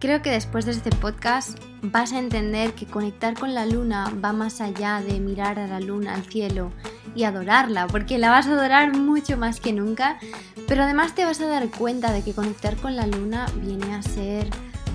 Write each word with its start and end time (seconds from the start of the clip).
Creo 0.00 0.22
que 0.22 0.30
después 0.30 0.64
de 0.64 0.70
este 0.70 0.90
podcast 0.90 1.58
vas 1.82 2.12
a 2.12 2.20
entender 2.20 2.72
que 2.74 2.86
conectar 2.86 3.36
con 3.36 3.52
la 3.52 3.66
luna 3.66 4.12
va 4.24 4.32
más 4.32 4.60
allá 4.60 5.02
de 5.02 5.18
mirar 5.18 5.58
a 5.58 5.66
la 5.66 5.80
luna, 5.80 6.14
al 6.14 6.24
cielo 6.24 6.70
y 7.16 7.24
adorarla, 7.24 7.88
porque 7.88 8.16
la 8.16 8.30
vas 8.30 8.46
a 8.46 8.52
adorar 8.52 8.96
mucho 8.96 9.36
más 9.36 9.58
que 9.58 9.72
nunca, 9.72 10.20
pero 10.68 10.84
además 10.84 11.16
te 11.16 11.24
vas 11.24 11.40
a 11.40 11.48
dar 11.48 11.68
cuenta 11.68 12.12
de 12.12 12.22
que 12.22 12.32
conectar 12.32 12.76
con 12.76 12.94
la 12.94 13.08
luna 13.08 13.46
viene 13.56 13.92
a 13.92 14.02
ser 14.02 14.48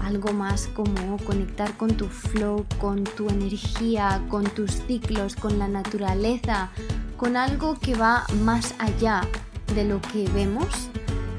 algo 0.05 0.31
más 0.31 0.67
como 0.67 1.17
conectar 1.25 1.75
con 1.75 1.97
tu 1.97 2.07
flow, 2.07 2.65
con 2.79 3.03
tu 3.03 3.27
energía, 3.27 4.21
con 4.29 4.45
tus 4.45 4.71
ciclos, 4.87 5.35
con 5.35 5.59
la 5.59 5.67
naturaleza, 5.67 6.69
con 7.17 7.35
algo 7.35 7.77
que 7.77 7.95
va 7.95 8.25
más 8.41 8.73
allá 8.79 9.27
de 9.75 9.83
lo 9.83 9.99
que 10.01 10.29
vemos 10.29 10.89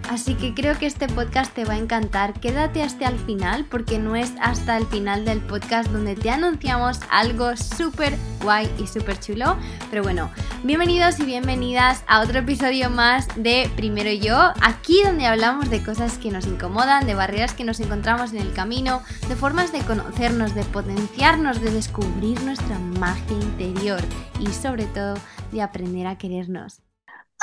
Así 0.08 0.34
que 0.34 0.52
creo 0.52 0.78
que 0.78 0.86
este 0.86 1.08
podcast 1.08 1.54
te 1.54 1.64
va 1.64 1.74
a 1.74 1.78
encantar. 1.78 2.38
Quédate 2.38 2.82
hasta 2.82 3.08
el 3.08 3.18
final 3.18 3.64
porque 3.64 3.98
no 3.98 4.16
es 4.16 4.32
hasta 4.40 4.76
el 4.76 4.86
final 4.86 5.24
del 5.24 5.40
podcast 5.40 5.90
donde 5.90 6.14
te 6.14 6.30
anunciamos 6.30 7.00
algo 7.10 7.56
súper 7.56 8.14
guay 8.42 8.70
y 8.78 8.86
súper 8.86 9.18
chulo. 9.18 9.56
Pero 9.90 10.02
bueno, 10.02 10.30
bienvenidos 10.62 11.18
y 11.20 11.24
bienvenidas 11.24 12.04
a 12.06 12.20
otro 12.20 12.40
episodio 12.40 12.90
más 12.90 13.28
de 13.36 13.70
Primero 13.76 14.12
Yo, 14.12 14.52
aquí 14.60 15.02
donde 15.02 15.26
hablamos 15.26 15.70
de 15.70 15.82
cosas 15.82 16.18
que 16.18 16.30
nos 16.30 16.46
incomodan, 16.46 17.06
de 17.06 17.14
barreras 17.14 17.54
que 17.54 17.64
nos 17.64 17.80
encontramos 17.80 18.32
en 18.32 18.40
el 18.40 18.52
camino, 18.52 19.02
de 19.28 19.36
formas 19.36 19.72
de 19.72 19.80
conocernos, 19.80 20.54
de 20.54 20.64
potenciarnos, 20.64 21.62
de 21.62 21.70
descubrir 21.70 22.42
nuestra 22.42 22.78
magia 22.78 23.36
interior 23.40 24.02
y 24.38 24.48
sobre 24.52 24.84
todo 24.84 25.14
de 25.50 25.62
aprender 25.62 26.06
a 26.06 26.18
querernos. 26.18 26.83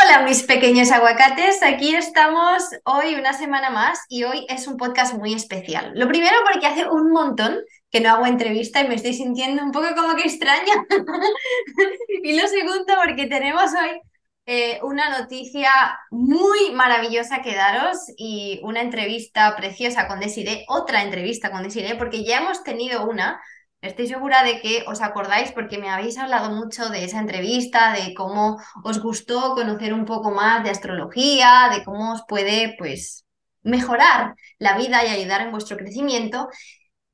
Hola 0.03 0.23
mis 0.23 0.43
pequeños 0.43 0.91
aguacates, 0.91 1.61
aquí 1.61 1.93
estamos 1.93 2.63
hoy 2.85 3.15
una 3.15 3.33
semana 3.33 3.69
más 3.69 3.99
y 4.09 4.23
hoy 4.23 4.47
es 4.49 4.65
un 4.67 4.77
podcast 4.77 5.13
muy 5.13 5.33
especial. 5.33 5.91
Lo 5.95 6.07
primero 6.07 6.35
porque 6.51 6.65
hace 6.65 6.89
un 6.89 7.11
montón 7.11 7.59
que 7.91 7.99
no 7.99 8.09
hago 8.09 8.25
entrevista 8.25 8.81
y 8.81 8.87
me 8.87 8.95
estoy 8.95 9.13
sintiendo 9.13 9.63
un 9.63 9.71
poco 9.71 9.93
como 9.95 10.15
que 10.15 10.23
extraña. 10.23 10.73
y 12.23 12.39
lo 12.39 12.47
segundo 12.47 12.93
porque 13.05 13.27
tenemos 13.27 13.71
hoy 13.73 14.01
eh, 14.47 14.79
una 14.81 15.19
noticia 15.19 15.69
muy 16.09 16.71
maravillosa 16.71 17.43
que 17.43 17.53
daros 17.53 17.99
y 18.17 18.59
una 18.63 18.81
entrevista 18.81 19.55
preciosa 19.55 20.07
con 20.07 20.19
Desiree, 20.19 20.65
otra 20.67 21.03
entrevista 21.03 21.51
con 21.51 21.63
Desiree, 21.63 21.95
porque 21.95 22.23
ya 22.23 22.39
hemos 22.39 22.63
tenido 22.63 23.07
una 23.07 23.39
Estoy 23.81 24.07
segura 24.07 24.43
de 24.43 24.61
que 24.61 24.83
os 24.87 25.01
acordáis 25.01 25.51
porque 25.51 25.77
me 25.79 25.89
habéis 25.89 26.17
hablado 26.17 26.51
mucho 26.51 26.89
de 26.89 27.03
esa 27.03 27.19
entrevista, 27.19 27.93
de 27.93 28.13
cómo 28.13 28.57
os 28.83 29.01
gustó 29.01 29.55
conocer 29.55 29.93
un 29.93 30.05
poco 30.05 30.31
más 30.31 30.63
de 30.63 30.69
astrología, 30.69 31.69
de 31.73 31.83
cómo 31.83 32.13
os 32.13 32.23
puede 32.27 32.75
pues 32.77 33.25
mejorar 33.63 34.35
la 34.59 34.77
vida 34.77 35.03
y 35.03 35.09
ayudar 35.09 35.41
en 35.41 35.51
vuestro 35.51 35.77
crecimiento. 35.77 36.47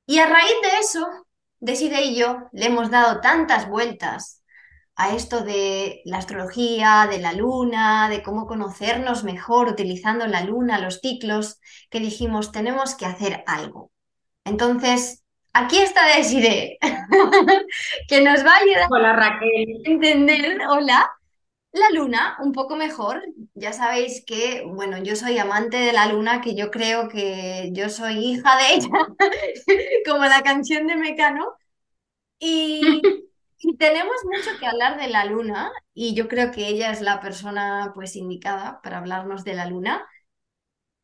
Y 0.06 0.20
a 0.20 0.28
raíz 0.28 0.56
de 0.62 0.80
eso, 0.80 1.08
Deside 1.60 2.04
y 2.04 2.16
yo 2.16 2.50
le 2.52 2.68
hemos 2.68 2.92
dado 2.92 3.20
tantas 3.22 3.68
vueltas 3.68 4.44
a 4.96 5.16
esto 5.16 5.44
de 5.44 6.02
la 6.06 6.18
astrología, 6.18 7.08
de 7.10 7.20
la 7.20 7.34
luna, 7.34 8.10
de 8.10 8.22
cómo 8.24 8.46
conocernos 8.48 9.24
mejor 9.24 9.68
utilizando 9.68 10.28
la 10.28 10.44
luna, 10.44 10.80
los 10.80 11.00
ciclos, 11.00 11.60
que 11.90 12.00
dijimos, 12.00 12.52
tenemos 12.52 12.96
que 12.96 13.06
hacer 13.06 13.44
algo. 13.48 13.92
Entonces, 14.44 15.24
Aquí 15.54 15.80
está 15.80 16.06
Desiree, 16.16 16.78
que 18.08 18.22
nos 18.22 18.46
va 18.46 18.52
a 18.52 18.58
ayudar 18.58 18.88
hola, 18.90 19.14
Raquel. 19.14 19.82
a 19.86 19.90
entender, 19.90 20.60
hola, 20.70 21.10
la 21.72 21.90
luna 21.92 22.38
un 22.40 22.52
poco 22.52 22.76
mejor. 22.76 23.24
Ya 23.54 23.74
sabéis 23.74 24.24
que, 24.26 24.64
bueno, 24.66 24.98
yo 25.00 25.16
soy 25.16 25.38
amante 25.38 25.78
de 25.78 25.94
la 25.94 26.08
luna, 26.08 26.42
que 26.42 26.56
yo 26.56 26.72
creo 26.72 27.10
que 27.10 27.70
yo 27.74 27.90
soy 27.90 28.18
hija 28.18 28.58
de 28.58 28.74
ella, 28.76 28.90
como 30.06 30.26
la 30.26 30.42
canción 30.44 30.88
de 30.88 30.96
Mecano. 30.96 31.54
Y, 32.40 32.82
y, 33.60 33.78
tenemos 33.78 34.16
mucho 34.26 34.60
que 34.60 34.68
hablar 34.68 35.00
de 35.00 35.08
la 35.08 35.26
luna, 35.26 35.72
y 35.94 36.14
yo 36.14 36.28
creo 36.28 36.52
que 36.52 36.68
ella 36.68 36.92
es 36.92 37.02
la 37.02 37.20
persona 37.20 37.92
pues 37.96 38.16
indicada 38.16 38.82
para 38.82 39.00
hablarnos 39.00 39.44
de 39.44 39.56
la 39.56 39.66
luna. 39.66 40.06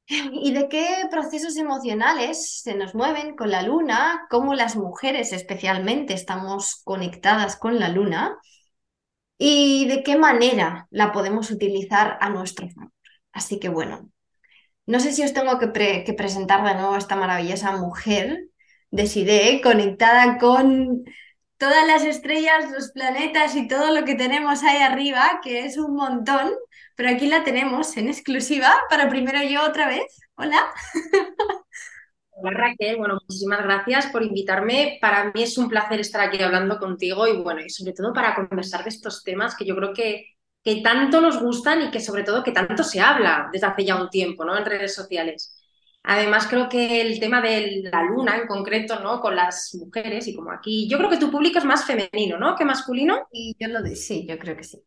¿Y 0.06 0.54
de 0.54 0.68
qué 0.68 0.86
procesos 1.10 1.56
emocionales 1.58 2.62
se 2.62 2.76
nos 2.76 2.94
mueven 2.94 3.36
con 3.36 3.52
la 3.52 3.62
luna? 3.62 4.26
¿Cómo 4.30 4.54
las 4.54 4.76
mujeres 4.76 5.32
especialmente 5.32 6.14
estamos 6.14 6.82
conectadas 6.84 7.56
con 7.56 7.80
la 7.80 7.90
luna? 7.90 8.38
¿Y 9.38 9.88
de 9.88 10.04
qué 10.04 10.18
manera 10.18 10.88
la 10.92 11.12
podemos 11.12 11.52
utilizar 11.52 12.18
a 12.22 12.30
nuestro 12.30 12.70
favor? 12.70 12.92
Así 13.32 13.60
que 13.60 13.70
bueno, 13.70 14.10
no 14.86 15.00
sé 15.00 15.12
si 15.14 15.24
os 15.24 15.34
tengo 15.34 15.58
que, 15.60 16.04
que 16.06 16.14
presentar 16.14 16.64
de 16.64 16.76
nuevo 16.76 16.94
a 16.94 16.98
esta 16.98 17.16
maravillosa 17.16 17.78
mujer, 17.78 18.48
Desiree, 18.92 19.62
conectada 19.62 20.38
con 20.38 21.04
todas 21.58 21.88
las 21.88 22.04
estrellas, 22.06 22.70
los 22.72 22.92
planetas 22.92 23.56
y 23.56 23.68
todo 23.68 23.92
lo 23.92 24.06
que 24.06 24.16
tenemos 24.16 24.64
ahí 24.64 24.82
arriba, 24.82 25.40
que 25.44 25.66
es 25.66 25.78
un 25.78 25.96
montón, 25.96 26.52
pero 26.96 27.10
aquí 27.10 27.28
la 27.28 27.44
tenemos 27.44 27.96
en 27.98 28.08
exclusiva 28.08 28.74
para 28.90 29.10
primero 29.10 29.42
yo 29.44 29.64
otra 29.66 29.88
vez. 29.88 30.04
Hola. 30.36 30.58
Hola 32.36 32.58
Raquel, 32.58 32.98
bueno, 32.98 33.20
muchísimas 33.22 33.64
gracias 33.64 34.08
por 34.08 34.24
invitarme. 34.24 34.98
Para 35.00 35.32
mí 35.32 35.44
es 35.44 35.58
un 35.58 35.70
placer 35.70 36.00
estar 36.00 36.22
aquí 36.22 36.42
hablando 36.42 36.78
contigo 36.78 37.28
y 37.28 37.38
bueno, 37.42 37.62
y 37.62 37.70
sobre 37.70 37.94
todo 37.94 38.12
para 38.12 38.36
conversar 38.36 38.84
de 38.84 38.90
estos 38.90 39.24
temas 39.24 39.56
que 39.56 39.66
yo 39.66 39.76
creo 39.76 39.94
que, 39.94 40.26
que 40.64 40.82
tanto 40.82 41.22
nos 41.22 41.42
gustan 41.42 41.84
y 41.84 41.92
que 41.92 42.00
sobre 42.00 42.24
todo 42.24 42.44
que 42.44 42.52
tanto 42.52 42.84
se 42.84 43.00
habla 43.00 43.50
desde 43.54 43.68
hace 43.68 43.86
ya 43.86 44.02
un 44.02 44.10
tiempo, 44.10 44.44
¿no? 44.44 44.58
En 44.58 44.66
redes 44.66 44.96
sociales. 44.96 45.58
Además, 46.04 46.48
creo 46.48 46.68
que 46.68 47.02
el 47.02 47.20
tema 47.20 47.40
de 47.42 47.82
la 47.84 48.04
luna 48.04 48.36
en 48.36 48.48
concreto, 48.48 49.00
¿no? 49.00 49.22
Con 49.22 49.36
las 49.36 49.74
mujeres 49.76 50.28
y 50.28 50.36
como 50.36 50.52
aquí, 50.52 50.90
yo 50.90 50.98
creo 50.98 51.10
que 51.10 51.18
tu 51.18 51.32
público 51.32 51.60
es 51.60 51.66
más 51.66 51.86
femenino, 51.86 52.38
¿no? 52.38 52.56
Que 52.58 52.66
masculino. 52.66 53.28
Y 53.32 53.56
yo 53.58 53.70
lo 53.70 53.82
digo, 53.82 53.96
sí, 53.96 54.26
yo 54.28 54.38
creo 54.38 54.58
que 54.58 54.64
sí. 54.64 54.84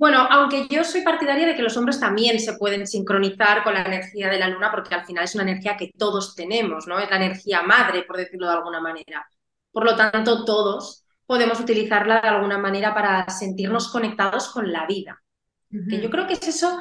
Bueno, 0.00 0.26
aunque 0.30 0.66
yo 0.70 0.82
soy 0.82 1.02
partidaria 1.02 1.46
de 1.46 1.54
que 1.54 1.60
los 1.60 1.76
hombres 1.76 2.00
también 2.00 2.40
se 2.40 2.54
pueden 2.54 2.86
sincronizar 2.86 3.62
con 3.62 3.74
la 3.74 3.82
energía 3.82 4.30
de 4.30 4.38
la 4.38 4.48
luna, 4.48 4.70
porque 4.70 4.94
al 4.94 5.04
final 5.04 5.24
es 5.24 5.34
una 5.34 5.42
energía 5.44 5.76
que 5.76 5.90
todos 5.94 6.34
tenemos, 6.34 6.86
¿no? 6.86 6.98
Es 6.98 7.10
la 7.10 7.16
energía 7.16 7.60
madre, 7.60 8.04
por 8.04 8.16
decirlo 8.16 8.46
de 8.46 8.54
alguna 8.54 8.80
manera. 8.80 9.28
Por 9.70 9.84
lo 9.84 9.94
tanto, 9.96 10.46
todos 10.46 11.04
podemos 11.26 11.60
utilizarla 11.60 12.22
de 12.22 12.28
alguna 12.28 12.56
manera 12.56 12.94
para 12.94 13.28
sentirnos 13.28 13.92
conectados 13.92 14.48
con 14.48 14.72
la 14.72 14.86
vida. 14.86 15.22
Que 15.68 16.00
yo 16.00 16.08
creo 16.08 16.26
que 16.26 16.32
es 16.32 16.48
eso 16.48 16.80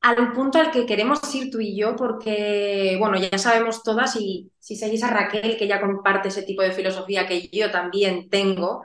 al 0.00 0.32
punto 0.32 0.60
al 0.60 0.70
que 0.70 0.86
queremos 0.86 1.34
ir 1.34 1.50
tú 1.50 1.58
y 1.58 1.76
yo, 1.76 1.96
porque, 1.96 2.94
bueno, 3.00 3.18
ya 3.18 3.36
sabemos 3.36 3.82
todas, 3.82 4.14
y 4.14 4.52
si 4.60 4.76
seguís 4.76 5.02
a 5.02 5.10
Raquel, 5.10 5.56
que 5.56 5.66
ya 5.66 5.80
comparte 5.80 6.28
ese 6.28 6.44
tipo 6.44 6.62
de 6.62 6.70
filosofía 6.70 7.26
que 7.26 7.48
yo 7.48 7.72
también 7.72 8.28
tengo, 8.30 8.84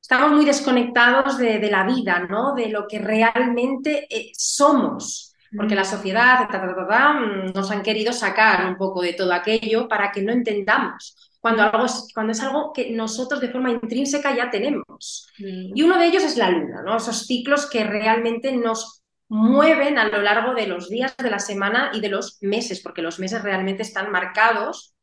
estamos 0.00 0.32
muy 0.32 0.44
desconectados 0.44 1.38
de, 1.38 1.70
la 1.70 1.84
vida, 1.84 2.26
¿no? 2.28 2.54
De 2.54 2.68
lo 2.68 2.86
que 2.86 2.98
realmente 2.98 4.06
eh, 4.10 4.32
somos. 4.34 5.34
Porque 5.56 5.74
la 5.74 5.84
sociedad 5.84 6.46
mm, 6.48 7.52
nos 7.54 7.70
han 7.70 7.82
querido 7.82 8.12
sacar 8.12 8.66
un 8.66 8.76
poco 8.76 9.00
de 9.00 9.14
todo 9.14 9.32
aquello 9.32 9.88
para 9.88 10.12
que 10.12 10.20
no 10.20 10.30
entendamos 10.30 11.28
cuando, 11.40 11.62
algo 11.62 11.84
es, 11.84 12.08
cuando 12.12 12.32
es 12.32 12.40
algo 12.42 12.72
que 12.72 12.90
nosotros 12.90 13.40
de 13.40 13.50
forma 13.50 13.70
intrínseca 13.70 14.34
ya 14.34 14.50
tenemos. 14.50 15.28
Y 15.38 15.82
uno 15.82 15.98
de 15.98 16.06
ellos 16.06 16.24
es 16.24 16.36
la 16.36 16.50
luna, 16.50 16.82
¿no? 16.82 16.96
Esos 16.96 17.26
ciclos 17.26 17.66
que 17.70 17.84
realmente 17.84 18.52
nos 18.52 19.02
mueven 19.28 19.98
a 19.98 20.08
lo 20.08 20.20
largo 20.20 20.54
de 20.54 20.66
los 20.66 20.88
días 20.88 21.14
de 21.16 21.30
la 21.30 21.38
semana 21.38 21.90
y 21.92 22.00
de 22.00 22.08
los 22.08 22.38
meses, 22.40 22.80
porque 22.80 23.02
los 23.02 23.18
meses 23.18 23.42
realmente 23.42 23.82
están 23.82 24.10
marcados 24.10 24.94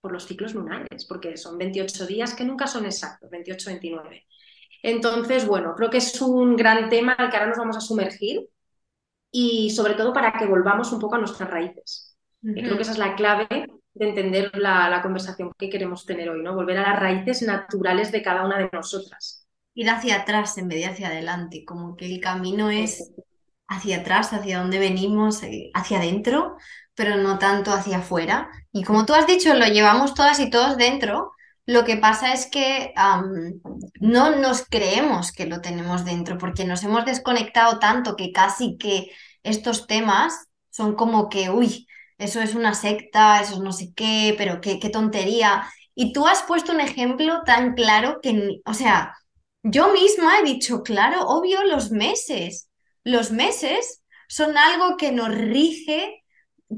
por 0.00 0.12
los 0.12 0.26
ciclos 0.26 0.54
lunares, 0.54 1.06
porque 1.06 1.36
son 1.36 1.58
28 1.58 2.06
días 2.06 2.34
que 2.34 2.44
nunca 2.44 2.66
son 2.66 2.86
exactos, 2.86 3.30
28-29. 3.30 4.24
Entonces, 4.82 5.46
bueno, 5.46 5.74
creo 5.74 5.90
que 5.90 5.98
es 5.98 6.20
un 6.20 6.56
gran 6.56 6.88
tema 6.88 7.12
al 7.12 7.30
que 7.30 7.36
ahora 7.36 7.48
nos 7.48 7.58
vamos 7.58 7.76
a 7.76 7.80
sumergir 7.80 8.48
y 9.30 9.70
sobre 9.70 9.94
todo 9.94 10.12
para 10.12 10.32
que 10.32 10.46
volvamos 10.46 10.92
un 10.92 11.00
poco 11.00 11.16
a 11.16 11.18
nuestras 11.18 11.50
raíces. 11.50 12.16
Creo 12.40 12.76
que 12.76 12.82
esa 12.82 12.92
es 12.92 12.98
la 12.98 13.16
clave 13.16 13.48
de 13.94 14.08
entender 14.08 14.52
la, 14.54 14.88
la, 14.88 15.02
conversación 15.02 15.52
que 15.58 15.68
queremos 15.68 16.06
tener 16.06 16.30
hoy, 16.30 16.40
¿no? 16.42 16.54
Volver 16.54 16.78
a 16.78 16.92
las 16.92 17.00
raíces 17.00 17.42
naturales 17.42 18.12
de 18.12 18.22
cada 18.22 18.44
una 18.46 18.58
de 18.58 18.70
nosotras. 18.72 19.46
Ir 19.74 19.90
hacia 19.90 20.20
atrás 20.20 20.56
en 20.56 20.68
vez 20.68 20.78
de 20.78 20.86
hacia 20.86 21.08
adelante, 21.08 21.64
como 21.64 21.96
que 21.96 22.06
el 22.06 22.20
camino 22.20 22.70
es 22.70 23.12
hacia 23.66 23.98
atrás, 23.98 24.32
hacia 24.32 24.60
donde 24.60 24.78
venimos, 24.78 25.42
eh, 25.42 25.70
hacia 25.74 25.98
adentro, 25.98 26.56
pero 26.94 27.16
no 27.16 27.38
tanto 27.38 27.72
hacia 27.72 27.98
afuera. 27.98 28.50
Y 28.72 28.82
como 28.82 29.04
tú 29.04 29.14
has 29.14 29.26
dicho, 29.26 29.54
lo 29.54 29.66
llevamos 29.66 30.14
todas 30.14 30.40
y 30.40 30.50
todos 30.50 30.76
dentro. 30.76 31.32
Lo 31.68 31.84
que 31.84 31.98
pasa 31.98 32.32
es 32.32 32.46
que 32.46 32.94
no 34.00 34.36
nos 34.36 34.62
creemos 34.62 35.32
que 35.32 35.44
lo 35.44 35.60
tenemos 35.60 36.06
dentro, 36.06 36.38
porque 36.38 36.64
nos 36.64 36.82
hemos 36.82 37.04
desconectado 37.04 37.78
tanto 37.78 38.16
que 38.16 38.32
casi 38.32 38.78
que 38.78 39.10
estos 39.42 39.86
temas 39.86 40.48
son 40.70 40.94
como 40.96 41.28
que, 41.28 41.50
uy, 41.50 41.86
eso 42.16 42.40
es 42.40 42.54
una 42.54 42.72
secta, 42.72 43.42
eso 43.42 43.54
es 43.54 43.60
no 43.60 43.72
sé 43.72 43.92
qué, 43.94 44.34
pero 44.38 44.62
qué, 44.62 44.80
qué 44.80 44.88
tontería. 44.88 45.68
Y 45.94 46.14
tú 46.14 46.26
has 46.26 46.42
puesto 46.44 46.72
un 46.72 46.80
ejemplo 46.80 47.42
tan 47.44 47.74
claro 47.74 48.20
que, 48.22 48.60
o 48.64 48.72
sea, 48.72 49.14
yo 49.62 49.92
misma 49.92 50.38
he 50.38 50.44
dicho, 50.44 50.82
claro, 50.82 51.26
obvio, 51.26 51.64
los 51.64 51.90
meses 51.90 52.68
los 53.04 53.30
meses 53.30 54.02
son 54.28 54.56
algo 54.56 54.96
que 54.96 55.12
nos 55.12 55.34
rige, 55.34 56.22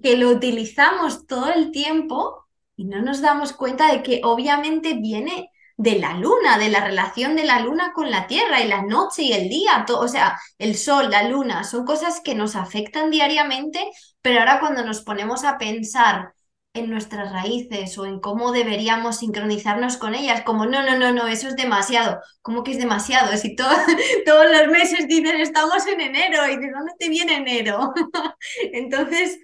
que 0.02 0.16
lo 0.16 0.30
utilizamos 0.30 1.26
todo 1.26 1.52
el 1.52 1.70
tiempo 1.72 2.39
y 2.80 2.86
no 2.86 3.02
nos 3.02 3.20
damos 3.20 3.52
cuenta 3.52 3.92
de 3.92 4.02
que 4.02 4.22
obviamente 4.24 4.94
viene 4.94 5.50
de 5.76 5.98
la 5.98 6.14
luna, 6.14 6.56
de 6.56 6.70
la 6.70 6.82
relación 6.82 7.36
de 7.36 7.44
la 7.44 7.60
luna 7.60 7.92
con 7.94 8.10
la 8.10 8.26
Tierra 8.26 8.62
y 8.62 8.68
la 8.68 8.80
noche 8.80 9.22
y 9.22 9.32
el 9.34 9.50
día, 9.50 9.84
o 9.86 10.08
sea, 10.08 10.38
el 10.56 10.74
sol, 10.78 11.10
la 11.10 11.24
luna, 11.28 11.62
son 11.64 11.84
cosas 11.84 12.22
que 12.24 12.34
nos 12.34 12.56
afectan 12.56 13.10
diariamente, 13.10 13.80
pero 14.22 14.40
ahora 14.40 14.60
cuando 14.60 14.82
nos 14.82 15.02
ponemos 15.02 15.44
a 15.44 15.58
pensar 15.58 16.32
en 16.72 16.88
nuestras 16.88 17.30
raíces 17.30 17.98
o 17.98 18.06
en 18.06 18.18
cómo 18.18 18.50
deberíamos 18.50 19.18
sincronizarnos 19.18 19.98
con 19.98 20.14
ellas, 20.14 20.40
como 20.42 20.64
no, 20.64 20.82
no, 20.82 20.96
no, 20.96 21.12
no, 21.12 21.26
eso 21.28 21.48
es 21.48 21.56
demasiado. 21.56 22.18
¿Cómo 22.40 22.62
que 22.62 22.70
es 22.70 22.78
demasiado? 22.78 23.36
Si 23.36 23.54
todos 24.24 24.46
los 24.50 24.68
meses 24.68 25.06
dicen 25.06 25.38
estamos 25.38 25.86
en 25.86 26.00
enero 26.00 26.48
y 26.48 26.56
de 26.56 26.70
dónde 26.70 26.92
te 26.98 27.10
viene 27.10 27.36
enero. 27.36 27.92
Entonces, 28.72 29.38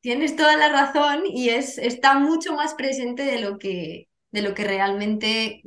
tienes 0.00 0.36
toda 0.36 0.56
la 0.56 0.68
razón 0.68 1.22
y 1.26 1.50
es, 1.50 1.78
está 1.78 2.18
mucho 2.18 2.54
más 2.54 2.74
presente 2.74 3.24
de 3.24 3.40
lo 3.40 3.58
que, 3.58 4.08
de 4.30 4.42
lo 4.42 4.54
que 4.54 4.64
realmente 4.64 5.62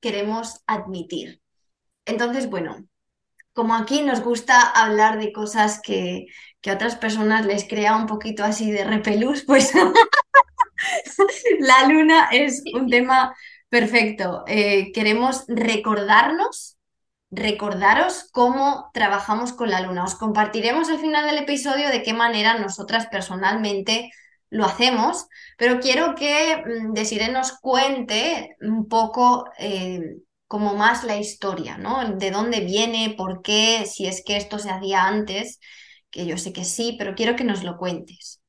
queremos 0.00 0.62
admitir. 0.66 1.40
Entonces, 2.04 2.48
bueno, 2.50 2.84
como 3.52 3.74
aquí 3.74 4.02
nos 4.02 4.20
gusta 4.22 4.60
hablar 4.60 5.18
de 5.18 5.32
cosas 5.32 5.80
que, 5.82 6.26
que 6.60 6.70
a 6.70 6.74
otras 6.74 6.96
personas 6.96 7.46
les 7.46 7.64
crea 7.68 7.96
un 7.96 8.06
poquito 8.06 8.44
así 8.44 8.70
de 8.70 8.84
repelús, 8.84 9.44
pues 9.46 9.72
la 11.60 11.88
luna 11.88 12.28
es 12.32 12.62
un 12.74 12.88
tema 12.88 13.34
perfecto. 13.68 14.44
Eh, 14.46 14.92
queremos 14.92 15.44
recordarnos, 15.48 16.78
recordaros 17.32 18.28
cómo 18.30 18.90
trabajamos 18.94 19.52
con 19.52 19.70
la 19.70 19.80
luna. 19.80 20.04
Os 20.04 20.14
compartiremos 20.14 20.88
al 20.90 20.98
final 21.00 21.26
del 21.26 21.38
episodio 21.42 21.88
de 21.88 22.02
qué 22.02 22.12
manera 22.12 22.58
nosotras 22.58 23.06
personalmente 23.08 24.10
lo 24.50 24.66
hacemos, 24.66 25.26
pero 25.56 25.80
quiero 25.80 26.14
que 26.14 26.62
mm, 26.64 26.92
Desire 26.92 27.32
nos 27.32 27.52
cuente 27.58 28.56
un 28.60 28.86
poco 28.88 29.46
eh, 29.58 30.18
como 30.46 30.74
más 30.74 31.04
la 31.04 31.16
historia, 31.16 31.78
¿no? 31.78 32.16
De 32.16 32.30
dónde 32.30 32.60
viene, 32.60 33.14
por 33.16 33.42
qué, 33.42 33.86
si 33.86 34.06
es 34.06 34.22
que 34.24 34.36
esto 34.36 34.58
se 34.58 34.70
hacía 34.70 35.04
antes 35.06 35.58
que 36.10 36.26
yo 36.26 36.36
sé 36.36 36.52
que 36.52 36.64
sí, 36.64 36.96
pero 36.98 37.14
quiero 37.14 37.36
que 37.36 37.44
nos 37.44 37.64
lo 37.64 37.78
cuentes. 37.78 38.41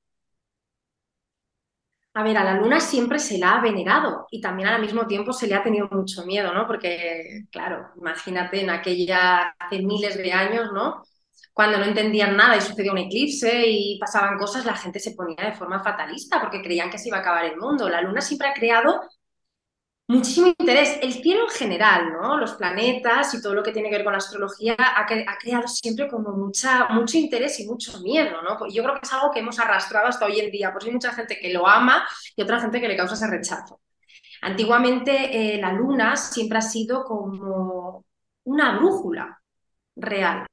A 2.15 2.21
ver, 2.24 2.38
a 2.38 2.44
la 2.44 2.54
luna 2.54 2.80
siempre 2.80 3.18
se 3.18 3.39
la 3.39 3.54
ha 3.56 3.62
venerado 3.62 4.27
y 4.30 4.39
también 4.39 4.69
al 4.69 4.80
mismo 4.81 5.07
tiempo 5.07 5.33
se 5.33 5.48
le 5.48 5.56
ha 5.56 5.63
tenido 5.63 5.88
mucho 5.89 6.24
miedo, 6.25 6.54
¿no? 6.54 6.68
Porque, 6.68 7.45
claro, 7.51 7.88
imagínate 7.98 8.62
en 8.62 8.69
aquella, 8.69 9.56
hace 9.57 9.80
miles 9.81 10.15
de 10.18 10.31
años, 10.31 10.71
¿no? 10.74 11.01
Cuando 11.54 11.80
no 11.80 11.86
entendían 11.86 12.38
nada 12.38 12.56
y 12.57 12.62
sucedió 12.62 12.92
un 12.92 13.00
eclipse 13.00 13.63
y 13.68 13.98
pasaban 14.00 14.38
cosas, 14.38 14.65
la 14.65 14.75
gente 14.75 15.00
se 15.00 15.15
ponía 15.15 15.44
de 15.45 15.54
forma 15.54 15.83
fatalista 15.83 16.39
porque 16.39 16.62
creían 16.62 16.92
que 16.92 17.00
se 17.00 17.07
iba 17.07 17.18
a 17.18 17.21
acabar 17.21 17.45
el 17.45 17.57
mundo. 17.57 17.89
La 17.89 18.01
luna 18.01 18.21
siempre 18.21 18.48
ha 18.48 18.54
creado 18.54 19.01
muchísimo 20.07 20.47
interés. 20.47 21.00
El 21.01 21.13
cielo 21.13 21.44
en 21.44 21.50
general, 21.50 22.13
¿no? 22.13 22.38
Los 22.38 22.53
planetas 22.53 23.33
y 23.33 23.41
todo 23.41 23.53
lo 23.53 23.63
que 23.63 23.71
tiene 23.71 23.89
que 23.89 23.95
ver 23.95 24.03
con 24.03 24.13
la 24.13 24.19
astrología 24.19 24.75
ha, 24.77 25.05
creado 25.38 25.67
siempre 25.67 26.07
como 26.07 26.31
mucha, 26.31 26.88
mucho 26.89 27.17
interés 27.17 27.59
y 27.59 27.67
mucho 27.67 28.00
miedo, 28.01 28.41
¿no? 28.41 28.57
Yo 28.69 28.83
creo 28.83 28.95
que 28.95 29.01
es 29.03 29.13
algo 29.13 29.31
que 29.31 29.39
hemos 29.39 29.59
arrastrado 29.59 30.07
hasta 30.07 30.25
hoy 30.25 30.39
en 30.39 30.51
día. 30.51 30.71
Por 30.71 30.81
eso 30.81 30.89
hay 30.89 30.94
mucha 30.94 31.13
gente 31.13 31.38
que 31.39 31.53
lo 31.53 31.67
ama 31.67 32.05
y 32.35 32.41
otra 32.41 32.59
gente 32.59 32.79
que 32.81 32.88
le 32.88 32.97
causa 32.97 33.15
ese 33.15 33.27
rechazo. 33.27 33.79
Antiguamente 34.41 35.55
eh, 35.55 35.61
la 35.61 35.71
luna 35.71 36.15
siempre 36.17 36.57
ha 36.57 36.61
sido 36.61 37.03
como 37.06 38.06
una 38.44 38.77
brújula 38.77 39.41
real. 39.95 40.45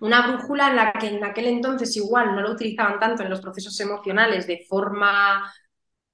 Una 0.00 0.26
brújula 0.26 0.68
en 0.70 0.76
la 0.76 0.92
que 0.92 1.08
en 1.08 1.24
aquel 1.24 1.46
entonces 1.46 1.96
igual 1.96 2.34
no 2.34 2.42
lo 2.42 2.52
utilizaban 2.52 2.98
tanto 2.98 3.22
en 3.22 3.30
los 3.30 3.40
procesos 3.40 3.78
emocionales 3.80 4.46
de 4.46 4.64
forma 4.68 5.52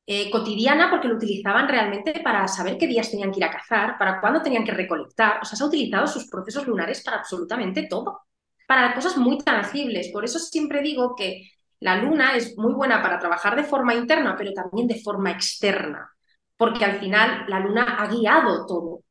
eh, 0.06 0.30
cotidiana 0.30 0.90
porque 0.90 1.08
lo 1.08 1.16
utilizaban 1.16 1.68
realmente 1.68 2.20
para 2.20 2.48
saber 2.48 2.76
qué 2.78 2.86
días 2.86 3.10
tenían 3.10 3.30
que 3.30 3.38
ir 3.38 3.44
a 3.44 3.50
cazar, 3.50 3.96
para 3.98 4.20
cuándo 4.20 4.42
tenían 4.42 4.64
que 4.64 4.72
recolectar. 4.72 5.40
O 5.42 5.44
sea, 5.44 5.56
se 5.56 5.64
ha 5.64 5.66
utilizado 5.66 6.06
sus 6.06 6.28
procesos 6.28 6.66
lunares 6.66 7.02
para 7.02 7.18
absolutamente 7.18 7.86
todo, 7.88 8.22
para 8.66 8.94
cosas 8.94 9.16
muy 9.16 9.38
tangibles. 9.38 10.10
Por 10.12 10.24
eso 10.24 10.38
siempre 10.38 10.82
digo 10.82 11.14
que 11.14 11.50
la 11.80 11.96
luna 11.96 12.36
es 12.36 12.56
muy 12.58 12.72
buena 12.74 13.02
para 13.02 13.18
trabajar 13.18 13.56
de 13.56 13.64
forma 13.64 13.94
interna, 13.94 14.36
pero 14.36 14.52
también 14.52 14.86
de 14.86 15.00
forma 15.02 15.30
externa, 15.30 16.10
porque 16.56 16.84
al 16.84 17.00
final 17.00 17.44
la 17.48 17.60
luna 17.60 17.96
ha 17.98 18.06
guiado 18.08 18.66
todo. 18.66 19.02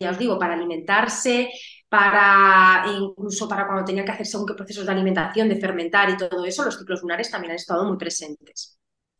ya, 0.00 0.10
os 0.10 0.18
digo, 0.18 0.38
para 0.38 0.54
alimentarse, 0.54 1.50
para 1.88 2.84
incluso 2.98 3.48
para 3.48 3.66
cuando 3.66 3.84
tenía 3.84 4.04
que 4.04 4.12
hacer 4.12 4.26
según 4.26 4.46
qué 4.46 4.54
procesos 4.54 4.86
de 4.86 4.92
alimentación, 4.92 5.48
de 5.48 5.60
fermentar 5.60 6.10
y 6.10 6.16
todo 6.16 6.44
eso, 6.44 6.64
los 6.64 6.78
ciclos 6.78 7.02
lunares 7.02 7.30
también 7.30 7.52
han 7.52 7.56
estado 7.56 7.84
muy 7.84 7.96
presentes. 7.96 8.75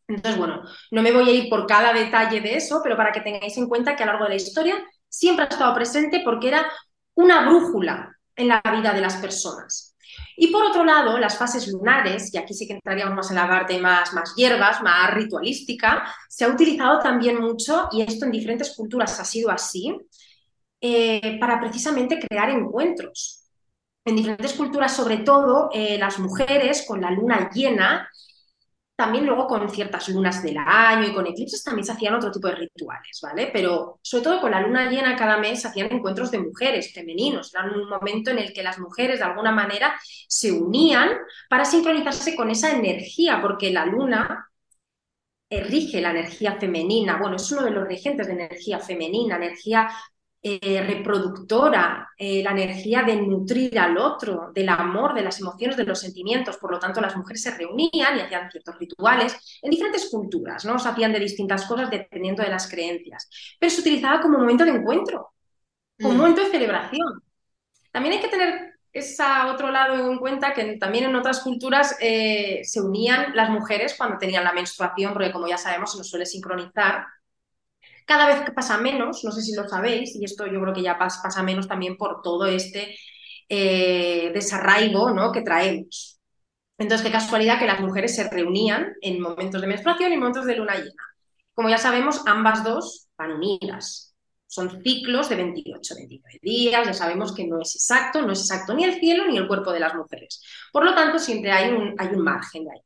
Entonces, 0.08 0.38
bueno, 0.38 0.62
no 0.92 1.02
me 1.02 1.12
voy 1.12 1.28
a 1.28 1.32
ir 1.32 1.48
por 1.48 1.66
cada 1.66 1.92
detalle 1.92 2.40
de 2.40 2.56
eso, 2.56 2.80
pero 2.82 2.96
para 2.96 3.12
que 3.12 3.20
tengáis 3.20 3.56
en 3.56 3.68
cuenta 3.68 3.96
que 3.96 4.02
a 4.02 4.06
lo 4.06 4.12
largo 4.12 4.24
de 4.26 4.30
la 4.30 4.36
historia 4.36 4.76
siempre 5.08 5.44
ha 5.44 5.48
estado 5.48 5.74
presente 5.74 6.22
porque 6.24 6.48
era 6.48 6.70
una 7.14 7.48
brújula 7.48 8.16
en 8.36 8.48
la 8.48 8.62
vida 8.72 8.92
de 8.92 9.00
las 9.00 9.16
personas. 9.16 9.96
Y 10.36 10.48
por 10.48 10.64
otro 10.64 10.84
lado, 10.84 11.18
las 11.18 11.38
fases 11.38 11.66
lunares, 11.68 12.32
y 12.32 12.38
aquí 12.38 12.54
sí 12.54 12.66
que 12.66 12.74
entraríamos 12.74 13.14
más 13.14 13.30
en 13.30 13.36
la 13.36 13.48
parte 13.48 13.78
más, 13.80 14.12
más 14.12 14.34
hierbas, 14.36 14.82
más 14.82 15.12
ritualística, 15.14 16.06
se 16.28 16.44
ha 16.44 16.48
utilizado 16.48 17.00
también 17.00 17.40
mucho, 17.40 17.88
y 17.90 18.02
esto 18.02 18.26
en 18.26 18.32
diferentes 18.32 18.74
culturas 18.76 19.18
ha 19.18 19.24
sido 19.24 19.50
así, 19.50 19.96
eh, 20.80 21.38
para 21.40 21.58
precisamente 21.58 22.18
crear 22.18 22.50
encuentros. 22.50 23.44
En 24.04 24.14
diferentes 24.14 24.52
culturas, 24.52 24.94
sobre 24.94 25.18
todo, 25.18 25.70
eh, 25.72 25.98
las 25.98 26.18
mujeres 26.18 26.84
con 26.86 27.00
la 27.00 27.10
luna 27.10 27.50
llena 27.52 28.08
también 28.96 29.26
luego 29.26 29.46
con 29.46 29.68
ciertas 29.70 30.08
lunas 30.08 30.42
del 30.42 30.56
año 30.58 31.06
y 31.06 31.12
con 31.12 31.26
eclipses 31.26 31.62
también 31.62 31.84
se 31.84 31.92
hacían 31.92 32.14
otro 32.14 32.32
tipo 32.32 32.48
de 32.48 32.54
rituales, 32.56 33.20
¿vale? 33.22 33.50
Pero 33.52 33.98
sobre 34.02 34.24
todo 34.24 34.40
con 34.40 34.50
la 34.50 34.60
luna 34.60 34.90
llena 34.90 35.16
cada 35.16 35.36
mes 35.36 35.60
se 35.62 35.68
hacían 35.68 35.92
encuentros 35.92 36.30
de 36.30 36.38
mujeres, 36.38 36.92
femeninos. 36.94 37.54
Era 37.54 37.64
un 37.64 37.88
momento 37.88 38.30
en 38.30 38.38
el 38.38 38.52
que 38.54 38.62
las 38.62 38.78
mujeres 38.78 39.18
de 39.18 39.26
alguna 39.26 39.52
manera 39.52 39.94
se 40.28 40.50
unían 40.50 41.10
para 41.50 41.66
sincronizarse 41.66 42.34
con 42.34 42.50
esa 42.50 42.72
energía, 42.72 43.40
porque 43.42 43.70
la 43.70 43.84
luna 43.84 44.48
rige 45.50 46.00
la 46.00 46.10
energía 46.10 46.58
femenina. 46.58 47.18
Bueno, 47.18 47.36
es 47.36 47.50
uno 47.52 47.62
de 47.64 47.70
los 47.70 47.86
regentes 47.86 48.26
de 48.26 48.32
energía 48.32 48.80
femenina, 48.80 49.36
energía 49.36 49.88
eh, 50.48 50.80
reproductora, 50.86 52.10
eh, 52.16 52.40
la 52.40 52.52
energía 52.52 53.02
de 53.02 53.16
nutrir 53.16 53.76
al 53.80 53.98
otro, 53.98 54.52
del 54.54 54.68
amor, 54.68 55.12
de 55.12 55.22
las 55.22 55.40
emociones, 55.40 55.76
de 55.76 55.82
los 55.82 55.98
sentimientos. 55.98 56.56
Por 56.58 56.70
lo 56.70 56.78
tanto, 56.78 57.00
las 57.00 57.16
mujeres 57.16 57.42
se 57.42 57.50
reunían 57.50 58.16
y 58.16 58.20
hacían 58.20 58.48
ciertos 58.48 58.78
rituales 58.78 59.58
en 59.60 59.72
diferentes 59.72 60.08
culturas, 60.08 60.64
¿no? 60.64 60.78
Se 60.78 60.88
hacían 60.88 61.12
de 61.12 61.18
distintas 61.18 61.64
cosas 61.64 61.90
dependiendo 61.90 62.44
de 62.44 62.50
las 62.50 62.70
creencias. 62.70 63.28
Pero 63.58 63.70
se 63.70 63.80
utilizaba 63.80 64.20
como 64.20 64.38
momento 64.38 64.64
de 64.64 64.70
encuentro, 64.70 65.32
como 66.00 66.14
mm. 66.14 66.16
momento 66.16 66.44
de 66.44 66.50
celebración. 66.50 67.22
También 67.90 68.14
hay 68.14 68.20
que 68.20 68.28
tener 68.28 68.78
ese 68.92 69.24
otro 69.48 69.72
lado 69.72 70.10
en 70.10 70.18
cuenta 70.18 70.54
que 70.54 70.76
también 70.76 71.06
en 71.06 71.16
otras 71.16 71.40
culturas 71.40 71.96
eh, 72.00 72.60
se 72.62 72.80
unían 72.80 73.34
las 73.34 73.50
mujeres 73.50 73.96
cuando 73.98 74.16
tenían 74.16 74.44
la 74.44 74.52
menstruación, 74.52 75.12
porque 75.12 75.32
como 75.32 75.48
ya 75.48 75.58
sabemos 75.58 75.90
se 75.90 75.98
nos 75.98 76.08
suele 76.08 76.24
sincronizar 76.24 77.04
cada 78.06 78.26
vez 78.26 78.44
que 78.44 78.52
pasa 78.52 78.78
menos, 78.78 79.24
no 79.24 79.32
sé 79.32 79.42
si 79.42 79.54
lo 79.54 79.68
sabéis, 79.68 80.14
y 80.16 80.24
esto 80.24 80.46
yo 80.46 80.60
creo 80.60 80.72
que 80.72 80.82
ya 80.82 80.98
pasa, 80.98 81.42
menos 81.42 81.68
también 81.68 81.96
por 81.96 82.22
todo 82.22 82.46
este 82.46 82.96
eh, 83.48 84.30
desarraigo 84.32 85.10
¿no? 85.10 85.32
que 85.32 85.42
traemos. 85.42 86.20
Entonces, 86.78 87.06
qué 87.06 87.12
casualidad 87.12 87.58
que 87.58 87.66
las 87.66 87.80
mujeres 87.80 88.14
se 88.14 88.28
reunían 88.28 88.94
en 89.00 89.20
momentos 89.20 89.60
de 89.60 89.66
menstruación 89.66 90.12
y 90.12 90.16
momentos 90.16 90.44
de 90.46 90.56
luna 90.56 90.76
llena. 90.76 91.02
Como 91.54 91.68
ya 91.68 91.78
sabemos, 91.78 92.22
ambas 92.26 92.62
dos 92.64 93.08
van 93.16 93.32
unidas. 93.32 94.14
Son 94.46 94.82
ciclos 94.82 95.28
de 95.28 95.36
28, 95.36 95.94
29 95.96 96.38
días, 96.42 96.86
ya 96.86 96.94
sabemos 96.94 97.34
que 97.34 97.46
no 97.46 97.60
es 97.60 97.74
exacto, 97.74 98.22
no 98.22 98.32
es 98.32 98.40
exacto 98.40 98.74
ni 98.74 98.84
el 98.84 99.00
cielo 99.00 99.26
ni 99.26 99.36
el 99.38 99.48
cuerpo 99.48 99.72
de 99.72 99.80
las 99.80 99.94
mujeres. 99.94 100.42
Por 100.72 100.84
lo 100.84 100.94
tanto, 100.94 101.18
siempre 101.18 101.50
hay 101.50 101.72
un, 101.72 101.94
hay 101.98 102.08
un 102.08 102.22
margen 102.22 102.64
de 102.64 102.72
ahí. 102.72 102.80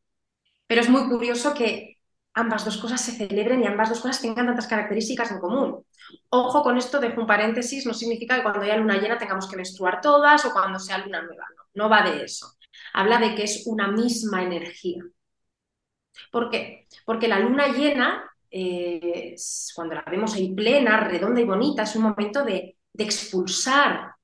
Pero 0.66 0.80
es 0.80 0.88
muy 0.88 1.08
curioso 1.08 1.52
que 1.52 1.99
ambas 2.40 2.64
dos 2.64 2.78
cosas 2.78 3.00
se 3.00 3.12
celebren 3.12 3.62
y 3.62 3.66
ambas 3.66 3.88
dos 3.88 4.00
cosas 4.00 4.20
tengan 4.20 4.46
tantas 4.46 4.66
características 4.66 5.30
en 5.30 5.40
común. 5.40 5.84
Ojo 6.30 6.62
con 6.62 6.76
esto, 6.76 7.00
dejo 7.00 7.20
un 7.20 7.26
paréntesis, 7.26 7.86
no 7.86 7.94
significa 7.94 8.36
que 8.36 8.42
cuando 8.42 8.60
haya 8.62 8.76
luna 8.76 8.98
llena 8.98 9.18
tengamos 9.18 9.48
que 9.48 9.56
menstruar 9.56 10.00
todas 10.00 10.44
o 10.44 10.52
cuando 10.52 10.78
sea 10.78 10.98
luna 10.98 11.22
nueva, 11.22 11.44
no, 11.56 11.62
no 11.74 11.88
va 11.88 12.02
de 12.02 12.24
eso. 12.24 12.46
Habla 12.92 13.18
de 13.18 13.34
que 13.34 13.44
es 13.44 13.64
una 13.66 13.88
misma 13.88 14.42
energía. 14.42 15.02
¿Por 16.30 16.50
qué? 16.50 16.86
Porque 17.04 17.28
la 17.28 17.38
luna 17.38 17.68
llena, 17.68 18.30
eh, 18.50 19.34
cuando 19.74 19.94
la 19.94 20.04
vemos 20.10 20.34
ahí 20.34 20.54
plena, 20.54 21.00
redonda 21.00 21.40
y 21.40 21.44
bonita, 21.44 21.84
es 21.84 21.96
un 21.96 22.02
momento 22.02 22.44
de, 22.44 22.76
de 22.92 23.04
expulsar, 23.04 24.14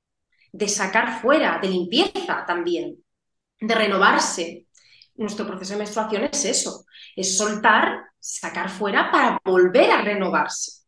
de 0.51 0.67
sacar 0.67 1.21
fuera, 1.21 1.59
de 1.61 1.69
limpieza 1.69 2.45
también, 2.45 2.97
de 3.59 3.75
renovarse, 3.75 4.66
nuestro 5.17 5.45
proceso 5.45 5.73
de 5.73 5.79
menstruación 5.79 6.23
es 6.23 6.45
eso, 6.45 6.85
es 7.15 7.37
soltar, 7.37 8.05
sacar 8.19 8.69
fuera 8.69 9.11
para 9.11 9.39
volver 9.43 9.91
a 9.91 10.01
renovarse. 10.01 10.83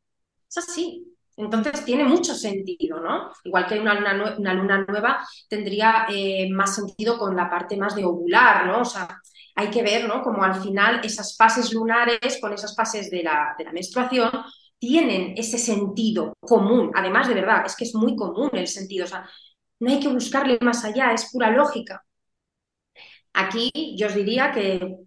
Es 0.48 0.57
así. 0.57 1.05
Entonces 1.38 1.86
tiene 1.86 2.03
mucho 2.03 2.36
sentido, 2.36 3.00
¿no? 3.00 3.31
Igual 3.45 3.65
que 3.65 3.79
una 3.79 3.93
luna, 3.93 4.36
una 4.38 4.53
luna 4.53 4.86
nueva 4.86 5.25
tendría 5.48 6.05
eh, 6.09 6.50
más 6.51 6.75
sentido 6.75 7.17
con 7.17 7.33
la 7.36 7.50
parte 7.50 7.77
más 7.77 7.95
de 7.95 8.03
ovular, 8.03 8.67
¿no? 8.67 8.81
O 8.81 8.86
sea, 8.86 9.07
hay 9.55 9.69
que 9.69 9.81
ver, 9.81 10.05
¿no? 10.05 10.21
Como 10.21 10.43
al 10.43 10.62
final 10.62 11.00
esas 11.03 11.38
fases 11.38 11.74
lunares 11.74 12.39
con 12.41 12.51
esas 12.53 12.75
fases 12.75 13.09
de 13.09 13.24
la, 13.24 13.55
de 13.57 13.63
la 13.65 13.71
menstruación 13.71 14.31
tienen 14.77 15.33
ese 15.38 15.57
sentido 15.57 16.33
común. 16.41 16.91
Además, 16.93 17.27
de 17.27 17.36
verdad, 17.36 17.63
es 17.65 17.75
que 17.75 17.86
es 17.86 17.95
muy 17.95 18.15
común 18.15 18.50
el 18.53 18.67
sentido. 18.67 19.05
O 19.05 19.07
sea, 19.07 19.29
no 19.79 19.91
hay 19.91 20.00
que 20.00 20.07
buscarle 20.09 20.57
más 20.62 20.83
allá, 20.83 21.13
es 21.13 21.31
pura 21.31 21.51
lógica. 21.51 22.03
Aquí 23.33 23.71
yo 23.98 24.07
os 24.07 24.15
diría 24.15 24.51
que 24.51 24.98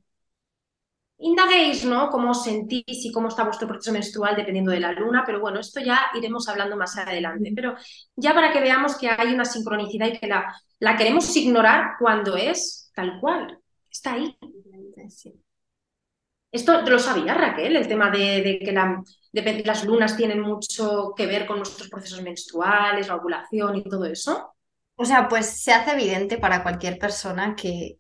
indaguéis, 1.18 1.84
¿no? 1.84 2.10
Cómo 2.10 2.30
os 2.30 2.44
sentís 2.44 2.84
y 2.86 3.12
cómo 3.12 3.28
está 3.28 3.44
vuestro 3.44 3.68
proceso 3.68 3.92
menstrual 3.92 4.36
dependiendo 4.36 4.72
de 4.72 4.80
la 4.80 4.92
luna, 4.92 5.22
pero 5.24 5.40
bueno, 5.40 5.60
esto 5.60 5.80
ya 5.80 6.10
iremos 6.14 6.48
hablando 6.48 6.76
más 6.76 6.96
adelante. 6.96 7.52
Pero 7.54 7.74
ya 8.16 8.34
para 8.34 8.52
que 8.52 8.60
veamos 8.60 8.96
que 8.96 9.08
hay 9.08 9.32
una 9.32 9.44
sincronicidad 9.44 10.08
y 10.08 10.18
que 10.18 10.26
la, 10.26 10.54
la 10.80 10.96
queremos 10.96 11.34
ignorar 11.36 11.92
cuando 11.98 12.36
es 12.36 12.90
tal 12.94 13.20
cual, 13.20 13.58
está 13.90 14.14
ahí. 14.14 14.36
Esto 16.50 16.82
lo 16.82 16.98
sabía 16.98 17.34
Raquel, 17.34 17.76
el 17.76 17.88
tema 17.88 18.10
de, 18.10 18.58
que 18.62 19.62
las 19.64 19.84
lunas 19.84 20.16
tienen 20.16 20.40
mucho 20.40 21.14
que 21.16 21.26
ver 21.26 21.46
con 21.46 21.58
nuestros 21.58 21.88
procesos 21.88 22.20
menstruales, 22.22 23.08
la 23.08 23.16
ovulación 23.16 23.76
y 23.76 23.84
todo 23.84 24.04
eso. 24.04 24.54
O 24.96 25.04
sea, 25.04 25.28
pues 25.28 25.62
se 25.62 25.72
hace 25.72 25.92
evidente 25.92 26.36
para 26.36 26.62
cualquier 26.62 26.98
persona 26.98 27.56
que, 27.56 27.98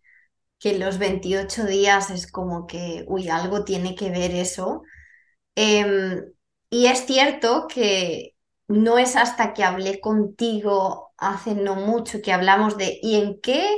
que 0.62 0.78
los 0.78 0.98
28 0.98 1.66
días 1.66 2.10
es 2.10 2.30
como 2.32 2.66
que, 2.68 3.04
uy, 3.08 3.28
algo 3.30 3.64
tiene 3.64 3.96
que 3.96 4.10
ver 4.10 4.32
eso. 4.32 4.82
Em, 5.54 6.22
y 6.70 6.86
es 6.86 7.06
cierto 7.06 7.66
que 7.68 8.34
no 8.68 8.98
es 8.98 9.16
hasta 9.16 9.52
que 9.54 9.64
hablé 9.64 10.00
contigo 10.00 11.12
hace 11.18 11.54
no 11.54 11.74
mucho 11.76 12.22
que 12.22 12.32
hablamos 12.32 12.76
de, 12.78 12.98
¿y 13.02 13.16
en 13.16 13.40
qué 13.40 13.68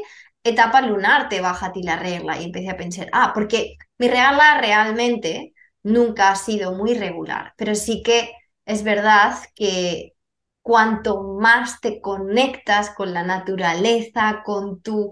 etapa 0.44 0.80
lunar 0.82 1.28
te 1.28 1.40
baja 1.40 1.66
a 1.66 1.72
ti 1.72 1.82
la 1.82 1.96
regla? 1.98 2.40
Y 2.40 2.44
empecé 2.44 2.70
a 2.70 2.76
pensar, 2.76 3.08
ah, 3.12 3.32
porque 3.34 3.76
mi 3.98 4.08
regla 4.08 4.58
realmente 4.60 5.54
nunca 5.82 6.30
ha 6.30 6.36
sido 6.36 6.72
muy 6.74 6.94
regular, 6.94 7.52
pero 7.56 7.74
sí 7.74 8.02
que 8.02 8.30
es 8.66 8.82
verdad 8.84 9.36
que 9.54 10.14
cuanto 10.62 11.22
más 11.40 11.80
te 11.80 12.00
conectas 12.00 12.90
con 12.90 13.12
la 13.12 13.22
naturaleza, 13.22 14.42
con 14.44 14.80
tu 14.82 15.10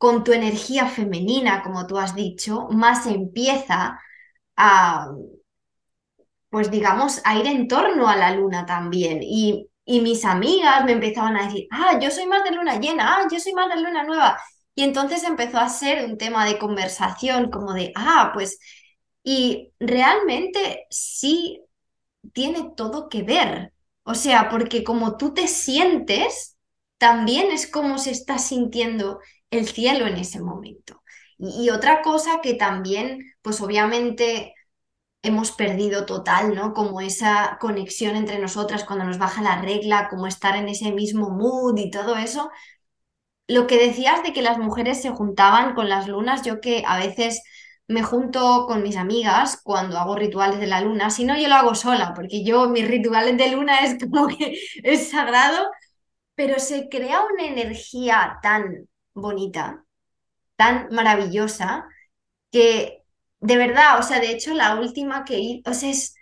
con 0.00 0.24
tu 0.24 0.32
energía 0.32 0.86
femenina, 0.88 1.62
como 1.62 1.86
tú 1.86 1.98
has 1.98 2.14
dicho, 2.16 2.68
más 2.70 3.06
empieza 3.06 4.00
a, 4.56 5.08
pues 6.48 6.70
digamos, 6.70 7.20
a 7.24 7.38
ir 7.38 7.46
en 7.46 7.68
torno 7.68 8.08
a 8.08 8.16
la 8.16 8.32
luna 8.34 8.66
también. 8.66 9.20
Y, 9.22 9.68
y 9.84 10.00
mis 10.00 10.24
amigas 10.24 10.84
me 10.84 10.92
empezaban 10.92 11.36
a 11.36 11.46
decir, 11.46 11.66
ah, 11.70 11.98
yo 12.00 12.10
soy 12.10 12.26
más 12.26 12.42
de 12.44 12.52
luna 12.52 12.78
llena, 12.80 13.16
ah, 13.16 13.28
yo 13.30 13.38
soy 13.40 13.52
más 13.54 13.68
de 13.68 13.80
luna 13.80 14.02
nueva. 14.04 14.40
Y 14.74 14.82
entonces 14.84 15.22
empezó 15.24 15.58
a 15.58 15.68
ser 15.68 16.04
un 16.04 16.18
tema 16.18 16.44
de 16.46 16.58
conversación, 16.58 17.50
como 17.50 17.72
de, 17.74 17.92
ah, 17.94 18.30
pues, 18.34 18.58
y 19.22 19.72
realmente 19.78 20.86
sí 20.90 21.62
tiene 22.32 22.72
todo 22.76 23.08
que 23.08 23.22
ver. 23.22 23.72
O 24.04 24.14
sea, 24.14 24.48
porque 24.50 24.84
como 24.84 25.16
tú 25.16 25.34
te 25.34 25.48
sientes, 25.48 26.56
también 26.98 27.50
es 27.52 27.66
como 27.70 27.98
se 27.98 28.10
está 28.10 28.38
sintiendo 28.38 29.20
el 29.50 29.66
cielo 29.68 30.06
en 30.06 30.16
ese 30.16 30.40
momento. 30.40 31.02
Y, 31.38 31.70
otra 31.70 32.02
cosa 32.02 32.40
que 32.42 32.54
también, 32.54 33.34
pues 33.42 33.60
obviamente 33.60 34.54
hemos 35.22 35.52
perdido 35.52 36.06
total, 36.06 36.54
¿no? 36.54 36.74
Como 36.74 37.00
esa 37.00 37.58
conexión 37.60 38.16
entre 38.16 38.38
nosotras 38.38 38.84
cuando 38.84 39.04
nos 39.06 39.18
baja 39.18 39.42
la 39.42 39.60
regla, 39.60 40.08
como 40.10 40.26
estar 40.26 40.56
en 40.56 40.68
ese 40.68 40.92
mismo 40.92 41.30
mood 41.30 41.78
y 41.78 41.90
todo 41.90 42.16
eso. 42.16 42.50
Lo 43.48 43.66
que 43.66 43.78
decías 43.78 44.22
de 44.22 44.32
que 44.32 44.42
las 44.42 44.58
mujeres 44.58 45.02
se 45.02 45.10
juntaban 45.10 45.74
con 45.74 45.88
las 45.88 46.08
lunas, 46.08 46.42
yo 46.44 46.60
que 46.60 46.84
a 46.86 46.98
veces 46.98 47.42
me 47.88 48.02
junto 48.02 48.66
con 48.66 48.82
mis 48.82 48.96
amigas 48.96 49.60
cuando 49.64 49.98
hago 49.98 50.14
rituales 50.16 50.60
de 50.60 50.66
la 50.68 50.80
luna, 50.80 51.10
si 51.10 51.24
no 51.24 51.36
yo 51.36 51.48
lo 51.48 51.56
hago 51.56 51.74
sola, 51.74 52.14
porque 52.14 52.44
yo 52.44 52.68
mis 52.68 52.86
rituales 52.88 53.36
de 53.36 53.50
luna 53.50 53.80
es 53.80 53.98
como 53.98 54.28
que 54.28 54.58
es 54.84 55.10
sagrado, 55.10 55.68
pero 56.34 56.58
se 56.60 56.88
crea 56.88 57.22
una 57.32 57.46
energía 57.46 58.38
tan 58.42 58.88
bonita, 59.14 59.84
tan 60.56 60.88
maravillosa, 60.92 61.86
que 62.52 63.02
de 63.40 63.56
verdad, 63.56 63.98
o 63.98 64.02
sea, 64.02 64.20
de 64.20 64.30
hecho 64.32 64.54
la 64.54 64.76
última 64.80 65.24
que 65.24 65.62
o 65.66 65.74
sea, 65.74 65.90
es, 65.90 66.14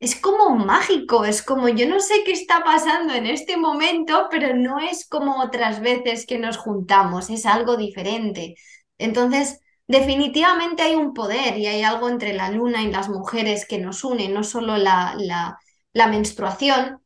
es 0.00 0.16
como 0.20 0.50
mágico, 0.56 1.24
es 1.24 1.42
como 1.42 1.68
yo 1.68 1.88
no 1.88 2.00
sé 2.00 2.24
qué 2.24 2.32
está 2.32 2.64
pasando 2.64 3.14
en 3.14 3.26
este 3.26 3.56
momento, 3.56 4.28
pero 4.30 4.54
no 4.56 4.78
es 4.80 5.08
como 5.08 5.40
otras 5.42 5.80
veces 5.80 6.26
que 6.26 6.38
nos 6.38 6.56
juntamos, 6.58 7.30
es 7.30 7.46
algo 7.46 7.76
diferente. 7.76 8.54
Entonces, 8.98 9.60
definitivamente 9.86 10.82
hay 10.82 10.94
un 10.96 11.14
poder 11.14 11.58
y 11.58 11.66
hay 11.66 11.82
algo 11.82 12.08
entre 12.08 12.32
la 12.34 12.50
luna 12.50 12.82
y 12.82 12.90
las 12.90 13.08
mujeres 13.08 13.66
que 13.66 13.78
nos 13.78 14.04
une, 14.04 14.28
no 14.28 14.44
solo 14.44 14.76
la, 14.78 15.14
la, 15.18 15.58
la 15.92 16.06
menstruación, 16.08 17.00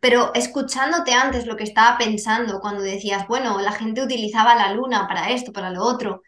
pero 0.00 0.32
escuchándote 0.34 1.12
antes 1.14 1.46
lo 1.46 1.56
que 1.56 1.64
estaba 1.64 1.98
pensando 1.98 2.60
cuando 2.60 2.82
decías, 2.82 3.26
bueno, 3.28 3.60
la 3.60 3.72
gente 3.72 4.02
utilizaba 4.02 4.54
la 4.54 4.72
luna 4.72 5.06
para 5.08 5.30
esto, 5.30 5.52
para 5.52 5.70
lo 5.70 5.82
otro, 5.84 6.22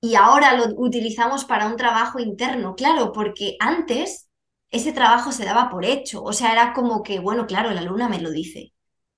y 0.00 0.14
ahora 0.14 0.54
lo 0.56 0.64
utilizamos 0.76 1.44
para 1.44 1.66
un 1.66 1.76
trabajo 1.76 2.18
interno, 2.20 2.74
claro, 2.74 3.12
porque 3.12 3.56
antes 3.60 4.28
ese 4.70 4.92
trabajo 4.92 5.32
se 5.32 5.44
daba 5.44 5.68
por 5.70 5.84
hecho, 5.84 6.22
o 6.22 6.32
sea, 6.32 6.52
era 6.52 6.72
como 6.72 7.02
que, 7.02 7.18
bueno, 7.20 7.46
claro, 7.46 7.70
la 7.72 7.82
luna 7.82 8.08
me 8.08 8.20
lo 8.20 8.30
dice. 8.30 8.72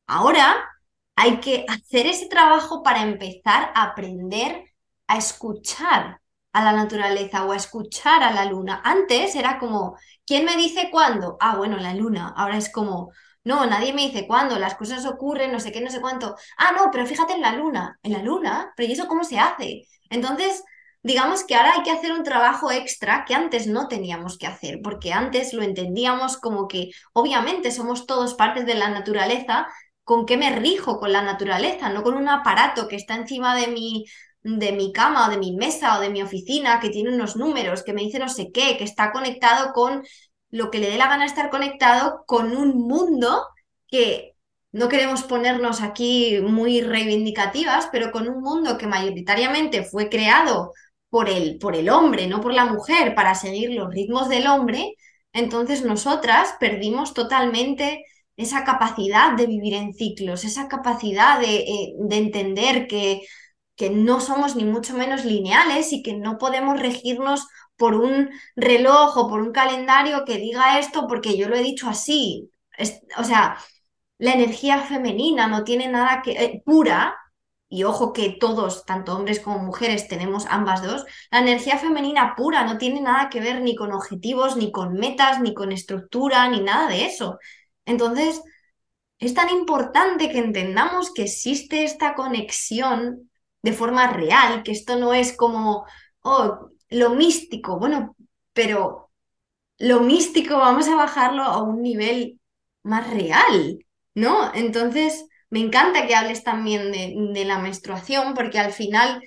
Ahora 0.06 0.56
hay 1.16 1.40
que 1.40 1.66
hacer 1.68 2.06
ese 2.06 2.28
trabajo 2.28 2.82
para 2.82 3.02
empezar 3.02 3.72
a 3.74 3.84
aprender 3.84 4.64
a 5.08 5.18
escuchar 5.18 6.20
a 6.52 6.64
la 6.64 6.72
naturaleza 6.72 7.44
o 7.46 7.52
a 7.52 7.56
escuchar 7.56 8.22
a 8.22 8.32
la 8.32 8.44
luna. 8.46 8.80
Antes 8.84 9.34
era 9.36 9.58
como, 9.58 9.96
¿quién 10.26 10.44
me 10.46 10.56
dice 10.56 10.90
cuándo? 10.90 11.36
Ah, 11.40 11.56
bueno, 11.56 11.76
la 11.78 11.94
luna. 11.94 12.32
Ahora 12.36 12.58
es 12.58 12.70
como, 12.72 13.12
no, 13.44 13.66
nadie 13.66 13.92
me 13.92 14.02
dice 14.02 14.26
cuándo, 14.26 14.58
las 14.58 14.76
cosas 14.76 15.04
ocurren, 15.06 15.50
no 15.52 15.60
sé 15.60 15.72
qué, 15.72 15.80
no 15.80 15.90
sé 15.90 16.00
cuánto. 16.00 16.36
Ah, 16.56 16.72
no, 16.76 16.90
pero 16.92 17.06
fíjate 17.06 17.32
en 17.34 17.40
la 17.40 17.52
luna, 17.56 17.98
en 18.02 18.12
la 18.12 18.22
luna, 18.22 18.72
pero 18.76 18.88
¿y 18.88 18.92
eso 18.92 19.08
cómo 19.08 19.24
se 19.24 19.38
hace? 19.38 19.88
Entonces, 20.10 20.62
digamos 21.02 21.44
que 21.44 21.54
ahora 21.56 21.72
hay 21.76 21.82
que 21.82 21.90
hacer 21.90 22.12
un 22.12 22.22
trabajo 22.22 22.70
extra 22.70 23.24
que 23.26 23.34
antes 23.34 23.66
no 23.66 23.88
teníamos 23.88 24.38
que 24.38 24.46
hacer, 24.46 24.80
porque 24.82 25.12
antes 25.12 25.52
lo 25.54 25.62
entendíamos 25.62 26.36
como 26.36 26.68
que 26.68 26.90
obviamente 27.12 27.72
somos 27.72 28.06
todos 28.06 28.34
partes 28.34 28.64
de 28.66 28.74
la 28.74 28.90
naturaleza, 28.90 29.66
¿con 30.04 30.24
qué 30.26 30.36
me 30.36 30.54
rijo 30.54 30.98
con 31.00 31.12
la 31.12 31.22
naturaleza? 31.22 31.88
No 31.90 32.02
con 32.02 32.14
un 32.14 32.28
aparato 32.28 32.86
que 32.88 32.96
está 32.96 33.14
encima 33.16 33.56
de 33.56 33.66
mi, 33.68 34.04
de 34.42 34.72
mi 34.72 34.92
cama 34.92 35.26
o 35.26 35.30
de 35.30 35.38
mi 35.38 35.52
mesa 35.56 35.98
o 35.98 36.00
de 36.00 36.10
mi 36.10 36.22
oficina, 36.22 36.78
que 36.80 36.90
tiene 36.90 37.12
unos 37.14 37.36
números, 37.36 37.82
que 37.82 37.92
me 37.92 38.02
dice 38.02 38.18
no 38.18 38.28
sé 38.28 38.50
qué, 38.52 38.76
que 38.76 38.84
está 38.84 39.10
conectado 39.12 39.72
con 39.72 40.02
lo 40.52 40.70
que 40.70 40.78
le 40.78 40.90
dé 40.90 40.98
la 40.98 41.08
gana 41.08 41.26
estar 41.26 41.50
conectado 41.50 42.24
con 42.26 42.56
un 42.56 42.78
mundo 42.78 43.46
que 43.88 44.34
no 44.72 44.88
queremos 44.88 45.24
ponernos 45.24 45.82
aquí 45.82 46.38
muy 46.42 46.80
reivindicativas, 46.82 47.88
pero 47.92 48.12
con 48.12 48.28
un 48.28 48.42
mundo 48.42 48.78
que 48.78 48.86
mayoritariamente 48.86 49.84
fue 49.84 50.08
creado 50.08 50.72
por 51.10 51.28
el, 51.28 51.58
por 51.58 51.76
el 51.76 51.90
hombre, 51.90 52.26
no 52.26 52.40
por 52.40 52.54
la 52.54 52.66
mujer, 52.66 53.14
para 53.14 53.34
seguir 53.34 53.70
los 53.72 53.90
ritmos 53.92 54.28
del 54.28 54.46
hombre, 54.46 54.94
entonces 55.32 55.84
nosotras 55.84 56.54
perdimos 56.60 57.14
totalmente 57.14 58.04
esa 58.36 58.64
capacidad 58.64 59.36
de 59.36 59.46
vivir 59.46 59.74
en 59.74 59.94
ciclos, 59.94 60.44
esa 60.44 60.68
capacidad 60.68 61.38
de, 61.40 61.56
eh, 61.58 61.94
de 61.98 62.16
entender 62.16 62.86
que, 62.86 63.22
que 63.76 63.90
no 63.90 64.20
somos 64.20 64.56
ni 64.56 64.64
mucho 64.64 64.94
menos 64.94 65.24
lineales 65.24 65.92
y 65.92 66.02
que 66.02 66.14
no 66.14 66.38
podemos 66.38 66.80
regirnos 66.80 67.46
por 67.82 67.96
un 67.96 68.30
reloj 68.54 69.16
o 69.16 69.28
por 69.28 69.40
un 69.42 69.50
calendario 69.50 70.24
que 70.24 70.36
diga 70.38 70.78
esto 70.78 71.08
porque 71.08 71.36
yo 71.36 71.48
lo 71.48 71.56
he 71.56 71.64
dicho 71.64 71.88
así. 71.88 72.48
o 73.18 73.24
sea, 73.24 73.58
la 74.18 74.34
energía 74.34 74.78
femenina 74.82 75.48
no 75.48 75.64
tiene 75.64 75.88
nada 75.88 76.22
que... 76.22 76.32
Eh, 76.32 76.62
pura, 76.64 77.16
y 77.68 77.82
ojo 77.84 78.12
que 78.12 78.36
todos, 78.38 78.84
tanto 78.84 79.16
hombres 79.16 79.40
como 79.40 79.58
mujeres, 79.58 80.06
tenemos 80.06 80.46
ambas 80.48 80.82
dos, 80.84 81.04
la 81.32 81.40
energía 81.40 81.76
femenina 81.78 82.34
pura 82.36 82.64
no 82.64 82.78
tiene 82.78 83.00
nada 83.00 83.28
que 83.30 83.40
ver 83.40 83.62
ni 83.62 83.74
con 83.74 83.92
objetivos, 83.92 84.56
ni 84.56 84.70
con 84.70 84.94
metas, 84.94 85.40
ni 85.40 85.52
con 85.54 85.72
estructura, 85.72 86.48
ni 86.48 86.60
nada 86.60 86.88
de 86.88 87.06
eso. 87.06 87.38
Entonces, 87.84 88.42
es 89.18 89.34
tan 89.34 89.50
importante 89.50 90.30
que 90.30 90.38
entendamos 90.38 91.12
que 91.12 91.24
existe 91.24 91.82
esta 91.84 92.14
conexión 92.14 93.30
de 93.62 93.72
forma 93.72 94.06
real, 94.08 94.62
que 94.62 94.72
esto 94.72 94.96
no 94.98 95.14
es 95.14 95.36
como, 95.36 95.84
oh, 96.22 96.71
lo 96.92 97.10
místico, 97.10 97.78
bueno, 97.78 98.16
pero 98.52 99.10
lo 99.78 100.00
místico 100.00 100.58
vamos 100.58 100.88
a 100.88 100.96
bajarlo 100.96 101.42
a 101.42 101.62
un 101.62 101.82
nivel 101.82 102.40
más 102.82 103.08
real, 103.10 103.84
¿no? 104.14 104.54
Entonces, 104.54 105.26
me 105.50 105.60
encanta 105.60 106.06
que 106.06 106.14
hables 106.14 106.44
también 106.44 106.92
de, 106.92 107.44
la 107.44 107.58
menstruación, 107.58 108.34
porque 108.34 108.58
al 108.58 108.72
final, 108.72 109.22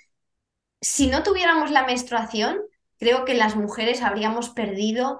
si 0.81 1.07
no 1.07 1.23
tuviéramos 1.23 1.71
la 1.71 1.85
menstruación, 1.85 2.57
creo 2.97 3.25
que 3.25 3.33
las 3.33 3.55
mujeres 3.55 4.01
habríamos 4.01 4.49
perdido 4.49 5.19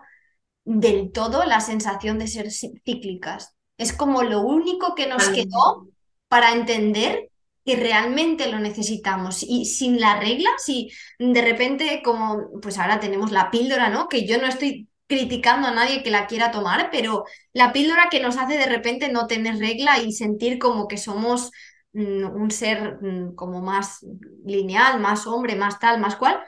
del 0.64 1.12
todo 1.12 1.44
la 1.44 1.60
sensación 1.60 2.18
de 2.18 2.28
ser 2.28 2.52
cíclicas. 2.52 3.54
Es 3.78 3.94
como 3.94 4.24
lo 4.24 4.42
único 4.42 4.96
que 4.96 5.08
nos 5.08 5.30
quedó 5.30 5.88
para 6.28 6.54
entender 6.54 7.30
que 7.66 7.76
realmente 7.76 8.52
lo 8.52 8.60
necesitamos. 8.60 9.44
Y 9.44 9.66
sin 9.66 10.00
la 10.00 10.20
regla, 10.20 10.50
si 10.58 10.92
de 11.20 11.42
repente, 11.42 12.02
como 12.04 12.60
pues 12.62 12.78
ahora 12.78 13.00
tenemos 13.00 13.32
la 13.32 13.52
píldora, 13.52 13.90
¿no? 13.90 14.08
Que 14.08 14.28
yo 14.28 14.38
no 14.40 14.48
estoy 14.48 14.90
criticando 15.08 15.68
a 15.68 15.72
nadie 15.72 16.04
que 16.04 16.12
la 16.12 16.28
quiera 16.28 16.52
tomar, 16.52 16.90
pero 16.92 17.26
la 17.54 17.74
píldora 17.74 18.08
que 18.10 18.20
nos 18.20 18.38
hace 18.38 18.58
de 18.58 18.66
repente 18.68 19.10
no 19.10 19.28
tener 19.28 19.58
regla 19.58 20.00
y 20.00 20.14
sentir 20.14 20.60
como 20.60 20.88
que 20.88 20.98
somos 20.98 21.52
mm, 21.94 22.26
un 22.26 22.52
ser 22.52 23.00
mm, 23.02 23.36
como 23.36 23.62
más 23.62 24.06
lineal, 24.46 25.00
más 25.00 25.28
hombre, 25.28 25.56
más 25.56 25.80
tal, 25.80 26.00
más 26.00 26.16
cual. 26.16 26.40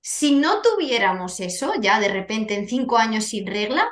Si 0.00 0.34
no 0.36 0.60
tuviéramos 0.62 1.40
eso, 1.40 1.72
ya 1.80 1.98
de 2.00 2.08
repente 2.08 2.54
en 2.54 2.68
cinco 2.68 2.98
años 2.98 3.24
sin 3.24 3.46
regla, 3.46 3.88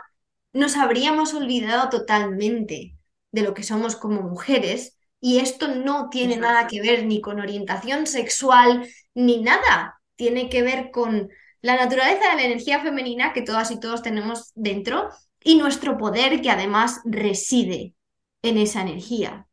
nos 0.53 0.77
habríamos 0.77 1.35
olvidado 1.35 1.89
totalmente 1.89 2.97
de 3.33 3.43
lo 3.43 3.55
que 3.55 3.63
somos 3.63 3.97
como 3.97 4.23
mujeres 4.23 4.99
y 5.23 5.39
esto 5.39 5.69
no 5.69 6.09
tiene 6.11 6.37
nada 6.37 6.67
que 6.67 6.83
ver 6.83 7.07
ni 7.07 7.21
con 7.21 7.39
orientación 7.41 8.09
sexual 8.09 8.89
ni 9.15 9.41
nada. 9.41 10.01
Tiene 10.17 10.51
que 10.51 10.63
ver 10.63 10.91
con 10.91 11.31
la 11.61 11.77
naturaleza 11.77 12.31
de 12.31 12.37
la 12.37 12.43
energía 12.43 12.81
femenina 12.81 13.33
que 13.33 13.43
todas 13.43 13.71
y 13.71 13.79
todos 13.79 14.03
tenemos 14.03 14.51
dentro 14.57 15.11
y 15.45 15.55
nuestro 15.57 15.97
poder 15.97 16.43
que 16.43 16.51
además 16.51 17.01
reside 17.05 17.95
en 18.43 18.59
esa 18.59 18.83
energía. 18.83 19.47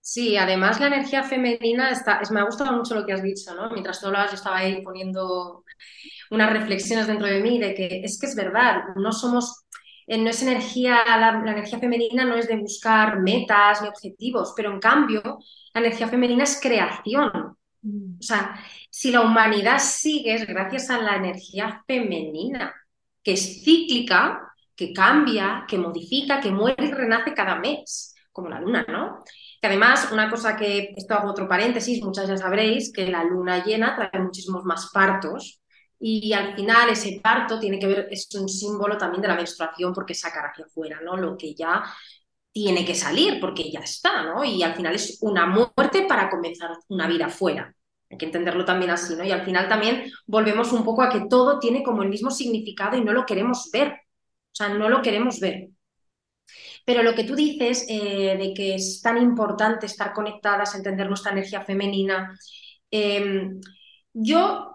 Sí, 0.00 0.36
además 0.36 0.78
la 0.80 0.88
energía 0.88 1.22
femenina 1.24 1.90
está, 1.90 2.18
es, 2.20 2.30
me 2.30 2.38
ha 2.40 2.44
gustado 2.44 2.72
mucho 2.76 2.94
lo 2.94 3.06
que 3.06 3.14
has 3.14 3.22
dicho, 3.22 3.54
¿no? 3.54 3.70
Mientras 3.70 4.00
tú 4.00 4.06
hablabas, 4.06 4.30
yo 4.30 4.36
estaba 4.36 4.58
ahí 4.58 4.82
poniendo 4.82 5.64
unas 6.30 6.52
reflexiones 6.52 7.06
dentro 7.06 7.26
de 7.26 7.40
mí 7.40 7.58
de 7.58 7.74
que 7.74 8.02
es 8.04 8.18
que 8.20 8.26
es 8.26 8.36
verdad, 8.36 8.82
no 8.96 9.12
somos 9.12 9.63
no 10.06 10.30
es 10.30 10.42
energía, 10.42 11.04
la, 11.06 11.40
energía 11.50 11.78
femenina 11.78 12.24
no 12.24 12.36
es 12.36 12.48
de 12.48 12.56
buscar 12.56 13.20
metas 13.20 13.82
ni 13.82 13.88
objetivos, 13.88 14.52
pero 14.56 14.72
en 14.72 14.80
cambio 14.80 15.22
la 15.72 15.80
energía 15.80 16.08
femenina 16.08 16.44
es 16.44 16.60
creación. 16.60 17.56
Mm. 17.82 18.18
O 18.18 18.22
sea, 18.22 18.58
si 18.90 19.10
la 19.10 19.22
humanidad 19.22 19.78
sigue 19.78 20.34
es 20.34 20.46
gracias 20.46 20.90
a 20.90 20.98
la 20.98 21.16
energía 21.16 21.82
femenina, 21.86 22.74
que 23.22 23.32
es 23.32 23.62
cíclica, 23.64 24.52
que 24.76 24.92
cambia, 24.92 25.64
que 25.68 25.78
modifica, 25.78 26.40
que 26.40 26.50
muere 26.50 26.86
y 26.86 26.92
renace 26.92 27.32
cada 27.32 27.56
mes, 27.56 28.14
como 28.32 28.48
la 28.48 28.60
luna, 28.60 28.84
¿no? 28.88 29.24
Que 29.60 29.68
además, 29.68 30.10
una 30.12 30.28
cosa 30.28 30.56
que, 30.56 30.92
esto 30.96 31.14
hago 31.14 31.30
otro 31.30 31.48
paréntesis, 31.48 32.02
muchas 32.02 32.28
ya 32.28 32.36
sabréis, 32.36 32.92
que 32.92 33.06
la 33.08 33.24
luna 33.24 33.64
llena 33.64 33.94
trae 33.94 34.22
muchísimos 34.22 34.64
más 34.64 34.90
partos 34.92 35.60
y 36.06 36.34
al 36.34 36.54
final 36.54 36.90
ese 36.90 37.18
parto 37.22 37.58
tiene 37.58 37.78
que 37.78 37.86
ver, 37.86 38.08
es 38.10 38.28
un 38.34 38.46
símbolo 38.46 38.98
también 38.98 39.22
de 39.22 39.28
la 39.28 39.36
menstruación 39.36 39.94
porque 39.94 40.12
sacar 40.12 40.44
hacia 40.44 40.66
afuera, 40.66 41.00
¿no? 41.02 41.16
Lo 41.16 41.34
que 41.34 41.54
ya 41.54 41.82
tiene 42.52 42.84
que 42.84 42.94
salir 42.94 43.40
porque 43.40 43.70
ya 43.70 43.80
está, 43.80 44.22
¿no? 44.22 44.44
Y 44.44 44.62
al 44.62 44.74
final 44.74 44.94
es 44.94 45.16
una 45.22 45.46
muerte 45.46 46.04
para 46.06 46.28
comenzar 46.28 46.72
una 46.88 47.08
vida 47.08 47.30
fuera. 47.30 47.74
Hay 48.10 48.18
que 48.18 48.26
entenderlo 48.26 48.66
también 48.66 48.90
así, 48.90 49.16
¿no? 49.16 49.24
Y 49.24 49.30
al 49.32 49.46
final 49.46 49.66
también 49.66 50.12
volvemos 50.26 50.72
un 50.72 50.84
poco 50.84 51.00
a 51.00 51.08
que 51.08 51.22
todo 51.26 51.58
tiene 51.58 51.82
como 51.82 52.02
el 52.02 52.10
mismo 52.10 52.30
significado 52.30 52.98
y 52.98 53.02
no 53.02 53.14
lo 53.14 53.24
queremos 53.24 53.70
ver. 53.72 53.88
O 53.88 54.54
sea, 54.54 54.68
no 54.68 54.90
lo 54.90 55.00
queremos 55.00 55.40
ver. 55.40 55.70
Pero 56.84 57.02
lo 57.02 57.14
que 57.14 57.24
tú 57.24 57.34
dices 57.34 57.86
eh, 57.88 58.36
de 58.36 58.52
que 58.54 58.74
es 58.74 59.00
tan 59.00 59.16
importante 59.16 59.86
estar 59.86 60.12
conectadas, 60.12 60.74
entender 60.74 61.08
nuestra 61.08 61.32
energía 61.32 61.62
femenina, 61.62 62.38
eh, 62.90 63.48
yo 64.12 64.73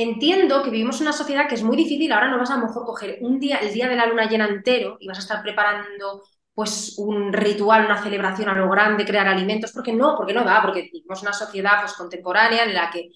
Entiendo 0.00 0.62
que 0.62 0.70
vivimos 0.70 1.00
una 1.00 1.12
sociedad 1.12 1.48
que 1.48 1.56
es 1.56 1.64
muy 1.64 1.76
difícil, 1.76 2.12
ahora 2.12 2.30
no 2.30 2.38
vas 2.38 2.52
a 2.52 2.56
lo 2.56 2.66
mejor 2.66 2.86
coger 2.86 3.18
un 3.20 3.40
día, 3.40 3.56
el 3.56 3.74
día 3.74 3.88
de 3.88 3.96
la 3.96 4.06
luna 4.06 4.28
llena 4.28 4.46
entero 4.46 4.96
y 5.00 5.08
vas 5.08 5.18
a 5.18 5.22
estar 5.22 5.42
preparando 5.42 6.22
pues 6.54 6.94
un 6.98 7.32
ritual, 7.32 7.84
una 7.86 8.00
celebración 8.00 8.48
a 8.48 8.54
lo 8.54 8.70
grande, 8.70 9.04
crear 9.04 9.26
alimentos, 9.26 9.72
porque 9.72 9.92
no, 9.92 10.14
porque 10.16 10.32
no 10.32 10.44
da, 10.44 10.62
porque 10.62 10.82
vivimos 10.92 11.22
una 11.22 11.32
sociedad 11.32 11.80
pues 11.80 11.94
contemporánea 11.94 12.62
en 12.62 12.74
la 12.74 12.88
que, 12.92 13.08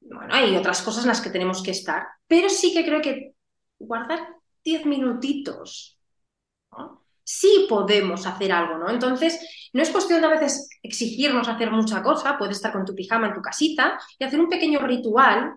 bueno, 0.00 0.34
hay 0.34 0.54
otras 0.54 0.82
cosas 0.82 1.04
en 1.04 1.08
las 1.08 1.22
que 1.22 1.30
tenemos 1.30 1.62
que 1.62 1.70
estar, 1.70 2.06
pero 2.26 2.50
sí 2.50 2.74
que 2.74 2.84
creo 2.84 3.00
que 3.00 3.32
guardar 3.78 4.28
diez 4.62 4.84
minutitos, 4.84 5.98
sí 7.24 7.64
podemos 7.70 8.26
hacer 8.26 8.52
algo, 8.52 8.76
¿no? 8.76 8.90
Entonces, 8.90 9.70
no 9.72 9.80
es 9.80 9.88
cuestión 9.88 10.20
de 10.20 10.26
a 10.26 10.30
veces 10.30 10.68
exigirnos 10.82 11.48
hacer 11.48 11.70
mucha 11.70 12.02
cosa, 12.02 12.36
puedes 12.36 12.58
estar 12.58 12.72
con 12.72 12.84
tu 12.84 12.94
pijama 12.94 13.28
en 13.28 13.34
tu 13.34 13.40
casita 13.40 13.98
y 14.18 14.24
hacer 14.24 14.38
un 14.38 14.50
pequeño 14.50 14.80
ritual 14.80 15.54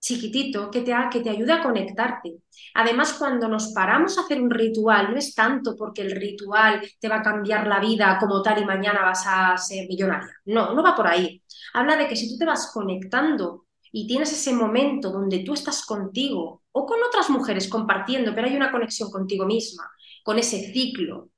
chiquitito 0.00 0.70
que 0.70 0.82
te, 0.82 0.94
que 1.10 1.20
te 1.20 1.30
ayude 1.30 1.52
a 1.52 1.62
conectarte. 1.62 2.38
Además, 2.74 3.14
cuando 3.14 3.48
nos 3.48 3.72
paramos 3.72 4.16
a 4.16 4.22
hacer 4.22 4.40
un 4.40 4.50
ritual, 4.50 5.10
no 5.12 5.18
es 5.18 5.34
tanto 5.34 5.76
porque 5.76 6.02
el 6.02 6.12
ritual 6.12 6.80
te 7.00 7.08
va 7.08 7.16
a 7.16 7.22
cambiar 7.22 7.66
la 7.66 7.80
vida 7.80 8.16
como 8.20 8.42
tal 8.42 8.62
y 8.62 8.64
mañana 8.64 9.02
vas 9.02 9.24
a 9.26 9.56
ser 9.56 9.88
millonaria. 9.88 10.28
No, 10.46 10.74
no 10.74 10.82
va 10.82 10.94
por 10.94 11.06
ahí. 11.06 11.42
Habla 11.74 11.96
de 11.96 12.08
que 12.08 12.16
si 12.16 12.28
tú 12.28 12.38
te 12.38 12.44
vas 12.44 12.70
conectando 12.72 13.66
y 13.92 14.06
tienes 14.06 14.32
ese 14.32 14.52
momento 14.52 15.10
donde 15.10 15.40
tú 15.40 15.54
estás 15.54 15.84
contigo 15.84 16.62
o 16.72 16.86
con 16.86 16.98
otras 17.02 17.30
mujeres 17.30 17.68
compartiendo, 17.68 18.34
pero 18.34 18.46
hay 18.46 18.56
una 18.56 18.70
conexión 18.70 19.10
contigo 19.10 19.46
misma, 19.46 19.90
con 20.22 20.38
ese 20.38 20.72
ciclo, 20.72 21.30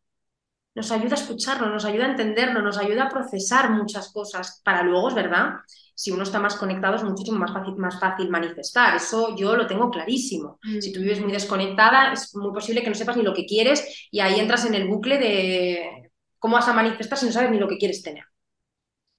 nos 0.74 0.92
ayuda 0.92 1.16
a 1.16 1.20
escucharlo, 1.20 1.68
nos 1.68 1.85
ayuda 1.85 2.06
a 2.06 2.11
entenderlo, 2.11 2.62
nos 2.62 2.78
ayuda 2.78 3.04
a 3.04 3.09
procesar 3.09 3.70
muchas 3.70 4.12
cosas 4.12 4.61
para 4.64 4.83
luego, 4.83 5.09
es 5.09 5.14
verdad, 5.14 5.54
si 6.00 6.11
uno 6.11 6.22
está 6.22 6.38
más 6.38 6.56
conectado 6.56 6.96
es 6.96 7.02
muchísimo 7.02 7.38
más 7.38 7.52
fácil, 7.52 7.76
más 7.76 8.00
fácil 8.00 8.30
manifestar. 8.30 8.96
Eso 8.96 9.37
yo 9.37 9.54
lo 9.54 9.66
tengo 9.66 9.90
clarísimo. 9.90 10.59
Mm. 10.62 10.80
Si 10.80 10.94
tú 10.94 11.00
vives 11.00 11.20
muy 11.20 11.30
desconectada, 11.30 12.14
es 12.14 12.35
muy 12.35 12.52
posible 12.54 12.83
que 12.83 12.88
no 12.88 12.94
sepas 12.94 13.18
ni 13.18 13.22
lo 13.22 13.35
que 13.35 13.44
quieres 13.44 14.09
y 14.11 14.20
ahí 14.20 14.40
entras 14.40 14.64
en 14.64 14.74
el 14.74 14.88
bucle 14.88 15.18
de 15.18 16.11
cómo 16.38 16.54
vas 16.56 16.68
a 16.68 16.72
manifestar 16.72 17.18
si 17.18 17.26
no 17.26 17.33
sabes 17.33 17.50
ni 17.50 17.59
lo 17.59 17.68
que 17.68 17.76
quieres 17.76 18.02
tener. 18.02 18.24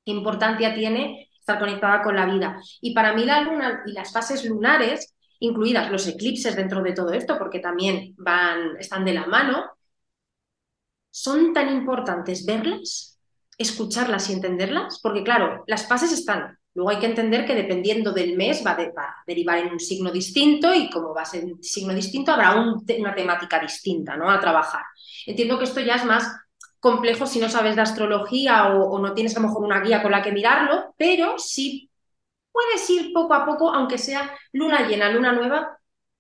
¿Qué 0.04 0.12
importancia 0.12 0.74
tiene 0.74 1.30
estar 1.38 1.60
conectada 1.60 2.02
con 2.02 2.16
la 2.16 2.26
vida? 2.26 2.60
Y 2.82 2.96
para 2.96 3.14
mí 3.14 3.26
la 3.26 3.42
luna 3.42 3.84
y 3.86 3.92
las 3.92 4.12
fases 4.12 4.44
lunares, 4.44 5.16
incluidas 5.38 5.92
los 5.92 6.08
eclipses 6.08 6.56
dentro 6.56 6.82
de 6.82 6.94
todo 6.94 7.12
esto, 7.14 7.38
porque 7.38 7.60
también 7.60 8.16
van, 8.18 8.78
están 8.80 9.06
de 9.06 9.14
la 9.14 9.28
mano, 9.28 9.70
son 11.12 11.54
tan 11.54 11.70
importantes 11.70 12.46
verlas, 12.46 13.20
escucharlas 13.58 14.30
y 14.30 14.34
entenderlas, 14.34 15.00
porque 15.04 15.24
claro, 15.24 15.64
las 15.68 15.88
fases 15.88 16.12
están, 16.12 16.58
Luego 16.74 16.90
hay 16.90 17.00
que 17.00 17.06
entender 17.06 17.46
que 17.46 17.56
dependiendo 17.56 18.14
del 18.14 18.38
mes 18.38 18.64
va, 18.66 18.72
a 18.72 19.24
derivar 19.28 19.58
en 19.58 19.74
un 19.74 19.80
signo 19.80 20.10
distinto 20.10 20.74
y 20.74 20.90
como 20.90 21.14
va 21.14 21.24
a 21.24 21.26
ser 21.26 21.44
un 21.44 21.62
signo 21.62 21.94
distinto 21.94 22.32
habrá 22.32 22.56
una 22.62 23.14
temática 23.14 23.60
distinta 23.60 24.16
¿no? 24.16 24.30
a 24.30 24.40
trabajar. 24.40 24.84
Entiendo 25.26 25.58
que 25.58 25.66
esto 25.66 25.82
ya 25.82 25.96
es 25.96 26.06
más 26.06 26.34
complejo 26.80 27.26
si 27.28 27.40
no 27.40 27.50
sabes 27.50 27.76
de 27.76 27.82
astrología 27.82 28.70
o, 28.70 28.98
no 29.00 29.14
tienes 29.14 29.36
a 29.36 29.42
lo 29.42 29.48
mejor 29.48 29.64
una 29.64 29.82
guía 29.82 30.02
con 30.02 30.12
la 30.12 30.22
que 30.22 30.32
mirarlo, 30.32 30.96
pero 30.98 31.38
sí 31.38 31.92
puedes 32.52 32.90
ir 32.90 33.12
poco 33.14 33.34
a 33.34 33.46
poco, 33.46 33.70
aunque 33.74 33.98
sea 33.98 34.34
luna 34.54 34.88
llena, 34.88 35.12
luna 35.12 35.34
nueva, 35.34 35.78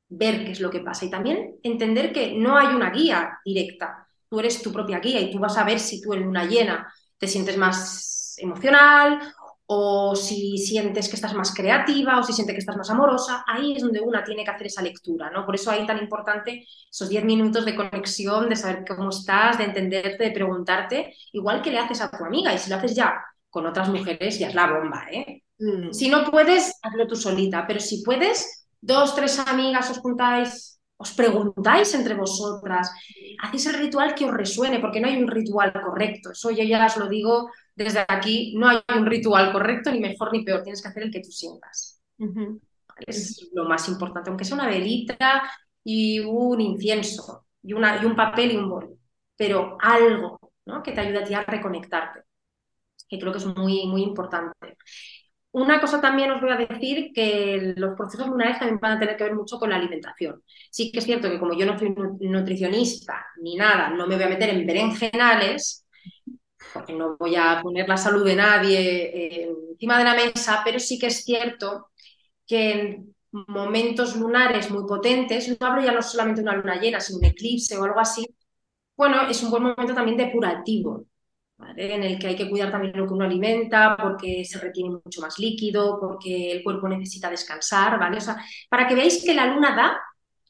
ver 0.09 0.43
qué 0.43 0.51
es 0.51 0.59
lo 0.59 0.69
que 0.69 0.81
pasa 0.81 1.05
y 1.05 1.09
también 1.09 1.55
entender 1.63 2.11
que 2.11 2.33
no 2.33 2.57
hay 2.57 2.75
una 2.75 2.89
guía 2.91 3.39
directa. 3.45 4.07
Tú 4.31 4.39
eres 4.39 4.61
tu 4.61 4.71
propia 4.71 5.01
guía 5.01 5.19
y 5.19 5.29
tú 5.29 5.39
vas 5.39 5.57
a 5.57 5.65
ver 5.65 5.77
si 5.77 5.99
tú 6.01 6.13
en 6.13 6.23
luna 6.23 6.45
llena 6.45 6.89
te 7.17 7.27
sientes 7.27 7.57
más 7.57 8.35
emocional 8.37 9.19
o 9.65 10.15
si 10.15 10.57
sientes 10.57 11.09
que 11.09 11.17
estás 11.17 11.33
más 11.33 11.53
creativa 11.53 12.17
o 12.17 12.23
si 12.23 12.31
sientes 12.31 12.53
que 12.55 12.59
estás 12.59 12.77
más 12.77 12.89
amorosa, 12.89 13.43
ahí 13.45 13.75
es 13.75 13.83
donde 13.83 13.99
una 13.99 14.23
tiene 14.23 14.45
que 14.45 14.51
hacer 14.51 14.67
esa 14.67 14.81
lectura, 14.81 15.29
¿no? 15.29 15.45
Por 15.45 15.55
eso 15.55 15.69
ahí 15.69 15.85
tan 15.85 15.97
importante 15.97 16.65
esos 16.89 17.09
10 17.09 17.25
minutos 17.25 17.65
de 17.65 17.75
conexión, 17.75 18.47
de 18.47 18.55
saber 18.55 18.85
cómo 18.87 19.09
estás, 19.09 19.57
de 19.57 19.65
entenderte, 19.65 20.23
de 20.23 20.31
preguntarte, 20.31 21.13
igual 21.33 21.61
que 21.61 21.71
le 21.71 21.79
haces 21.79 21.99
a 21.99 22.09
tu 22.09 22.23
amiga 22.23 22.53
y 22.53 22.57
si 22.57 22.69
lo 22.69 22.77
haces 22.77 22.95
ya 22.95 23.13
con 23.49 23.65
otras 23.65 23.89
mujeres 23.89 24.39
ya 24.39 24.47
es 24.47 24.55
la 24.55 24.71
bomba, 24.71 25.07
¿eh? 25.11 25.43
Mm. 25.59 25.91
Si 25.91 26.07
no 26.07 26.23
puedes, 26.31 26.79
hazlo 26.81 27.05
tú 27.05 27.17
solita, 27.17 27.67
pero 27.67 27.81
si 27.81 28.01
puedes, 28.01 28.67
dos, 28.79 29.13
tres 29.13 29.39
amigas 29.39 29.89
os 29.89 29.99
juntáis, 29.99 30.80
os 31.01 31.11
preguntáis 31.13 31.93
entre 31.93 32.13
vosotras, 32.13 32.91
hacéis 33.41 33.65
el 33.67 33.79
ritual 33.83 34.13
que 34.15 34.25
os 34.25 34.33
resuene, 34.33 34.79
porque 34.79 34.99
no 35.01 35.07
hay 35.07 35.17
un 35.21 35.27
ritual 35.27 35.73
correcto, 35.73 36.31
eso 36.31 36.51
yo 36.51 36.63
ya 36.63 36.85
os 36.85 36.97
lo 36.97 37.07
digo 37.07 37.49
desde 37.75 38.05
aquí. 38.07 38.53
No 38.57 38.69
hay 38.69 38.79
un 38.95 39.05
ritual 39.05 39.51
correcto, 39.51 39.91
ni 39.91 39.99
mejor 39.99 40.31
ni 40.31 40.43
peor, 40.43 40.63
tienes 40.63 40.81
que 40.81 40.87
hacer 40.87 41.03
el 41.03 41.11
que 41.11 41.21
tú 41.21 41.31
sientas. 41.31 42.01
Es 43.07 43.49
lo 43.53 43.65
más 43.65 43.87
importante, 43.89 44.29
aunque 44.29 44.45
sea 44.45 44.55
una 44.55 44.67
velita 44.67 45.43
y 45.83 46.19
un 46.19 46.61
incienso, 46.61 47.45
y, 47.63 47.73
una, 47.73 48.01
y 48.01 48.05
un 48.05 48.15
papel 48.15 48.51
y 48.51 48.57
un 48.57 48.69
bol, 48.69 48.97
pero 49.35 49.77
algo 49.81 50.39
¿no? 50.65 50.83
que 50.83 50.91
te 50.91 51.01
ayude 51.01 51.19
a 51.19 51.23
ti 51.23 51.33
a 51.33 51.43
reconectarte, 51.43 52.21
que 53.09 53.19
creo 53.19 53.31
que 53.31 53.39
es 53.39 53.45
muy, 53.45 53.87
muy 53.87 54.03
importante. 54.03 54.77
Una 55.53 55.81
cosa 55.81 55.99
también 55.99 56.31
os 56.31 56.41
voy 56.41 56.51
a 56.51 56.55
decir 56.55 57.11
que 57.13 57.73
los 57.75 57.95
procesos 57.97 58.27
lunares 58.27 58.57
también 58.59 58.79
van 58.79 58.93
a 58.93 58.99
tener 58.99 59.17
que 59.17 59.25
ver 59.25 59.35
mucho 59.35 59.59
con 59.59 59.69
la 59.69 59.75
alimentación. 59.75 60.41
Sí 60.69 60.91
que 60.91 60.99
es 60.99 61.05
cierto 61.05 61.29
que 61.29 61.39
como 61.39 61.53
yo 61.53 61.65
no 61.65 61.77
soy 61.77 61.93
nutricionista 62.21 63.25
ni 63.41 63.55
nada, 63.57 63.89
no 63.89 64.07
me 64.07 64.15
voy 64.15 64.23
a 64.23 64.29
meter 64.29 64.49
en 64.49 64.65
berenjenales, 64.65 65.85
porque 66.73 66.93
no 66.93 67.17
voy 67.17 67.35
a 67.35 67.59
poner 67.61 67.87
la 67.89 67.97
salud 67.97 68.25
de 68.25 68.35
nadie 68.35 68.79
eh, 69.49 69.49
encima 69.71 69.97
de 69.97 70.03
la 70.05 70.15
mesa, 70.15 70.61
pero 70.63 70.79
sí 70.79 70.99
que 70.99 71.07
es 71.07 71.23
cierto 71.25 71.89
que 72.47 73.01
momentos 73.31 74.15
lunares 74.15 74.71
muy 74.71 74.85
potentes, 74.87 75.49
no 75.59 75.67
hablo 75.67 75.83
ya 75.83 75.91
no 75.93 76.01
solamente 76.01 76.41
de 76.41 76.47
una 76.49 76.57
luna 76.57 76.79
llena, 76.79 76.99
sino 76.99 77.19
un 77.19 77.25
eclipse 77.25 77.77
o 77.77 77.83
algo 77.83 77.99
así, 77.99 78.25
bueno, 78.97 79.27
es 79.29 79.41
un 79.43 79.51
buen 79.51 79.63
momento 79.63 79.93
también 79.95 80.17
depurativo, 80.17 81.05
en 81.75 82.03
el 82.03 82.19
que 82.19 82.27
hay 82.27 82.35
que 82.35 82.49
cuidar 82.49 82.71
también 82.71 82.97
lo 82.97 83.07
que 83.07 83.13
uno 83.13 83.25
alimenta, 83.25 83.97
porque 83.97 84.43
se 84.45 84.59
retiene 84.59 84.99
mucho 85.03 85.21
más 85.21 85.39
líquido, 85.39 85.99
porque 85.99 86.51
el 86.51 86.63
cuerpo 86.63 86.87
necesita 86.87 87.29
descansar, 87.29 87.99
¿vale? 87.99 88.17
O 88.17 88.21
sea, 88.21 88.37
para 88.69 88.87
que 88.87 88.95
veáis 88.95 89.23
que 89.23 89.33
la 89.33 89.45
luna 89.47 89.75
da, 89.75 89.97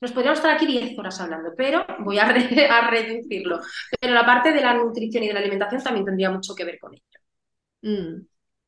nos 0.02 0.12
podríamos 0.12 0.40
estar 0.40 0.56
aquí 0.56 0.66
10 0.66 0.98
horas 0.98 1.20
hablando, 1.22 1.52
pero 1.56 1.86
voy 2.00 2.18
a, 2.18 2.24
a 2.72 2.90
reducirlo. 2.90 3.60
Pero 4.00 4.14
la 4.14 4.26
parte 4.26 4.52
de 4.52 4.62
la 4.62 4.74
nutrición 4.74 5.24
y 5.24 5.28
de 5.28 5.34
la 5.34 5.40
alimentación 5.40 5.84
también 5.84 6.06
tendría 6.06 6.32
mucho 6.32 6.56
que 6.56 6.66
ver 6.66 6.80
con 6.80 6.94
ello. 6.94 7.04
Mm. 7.82 8.28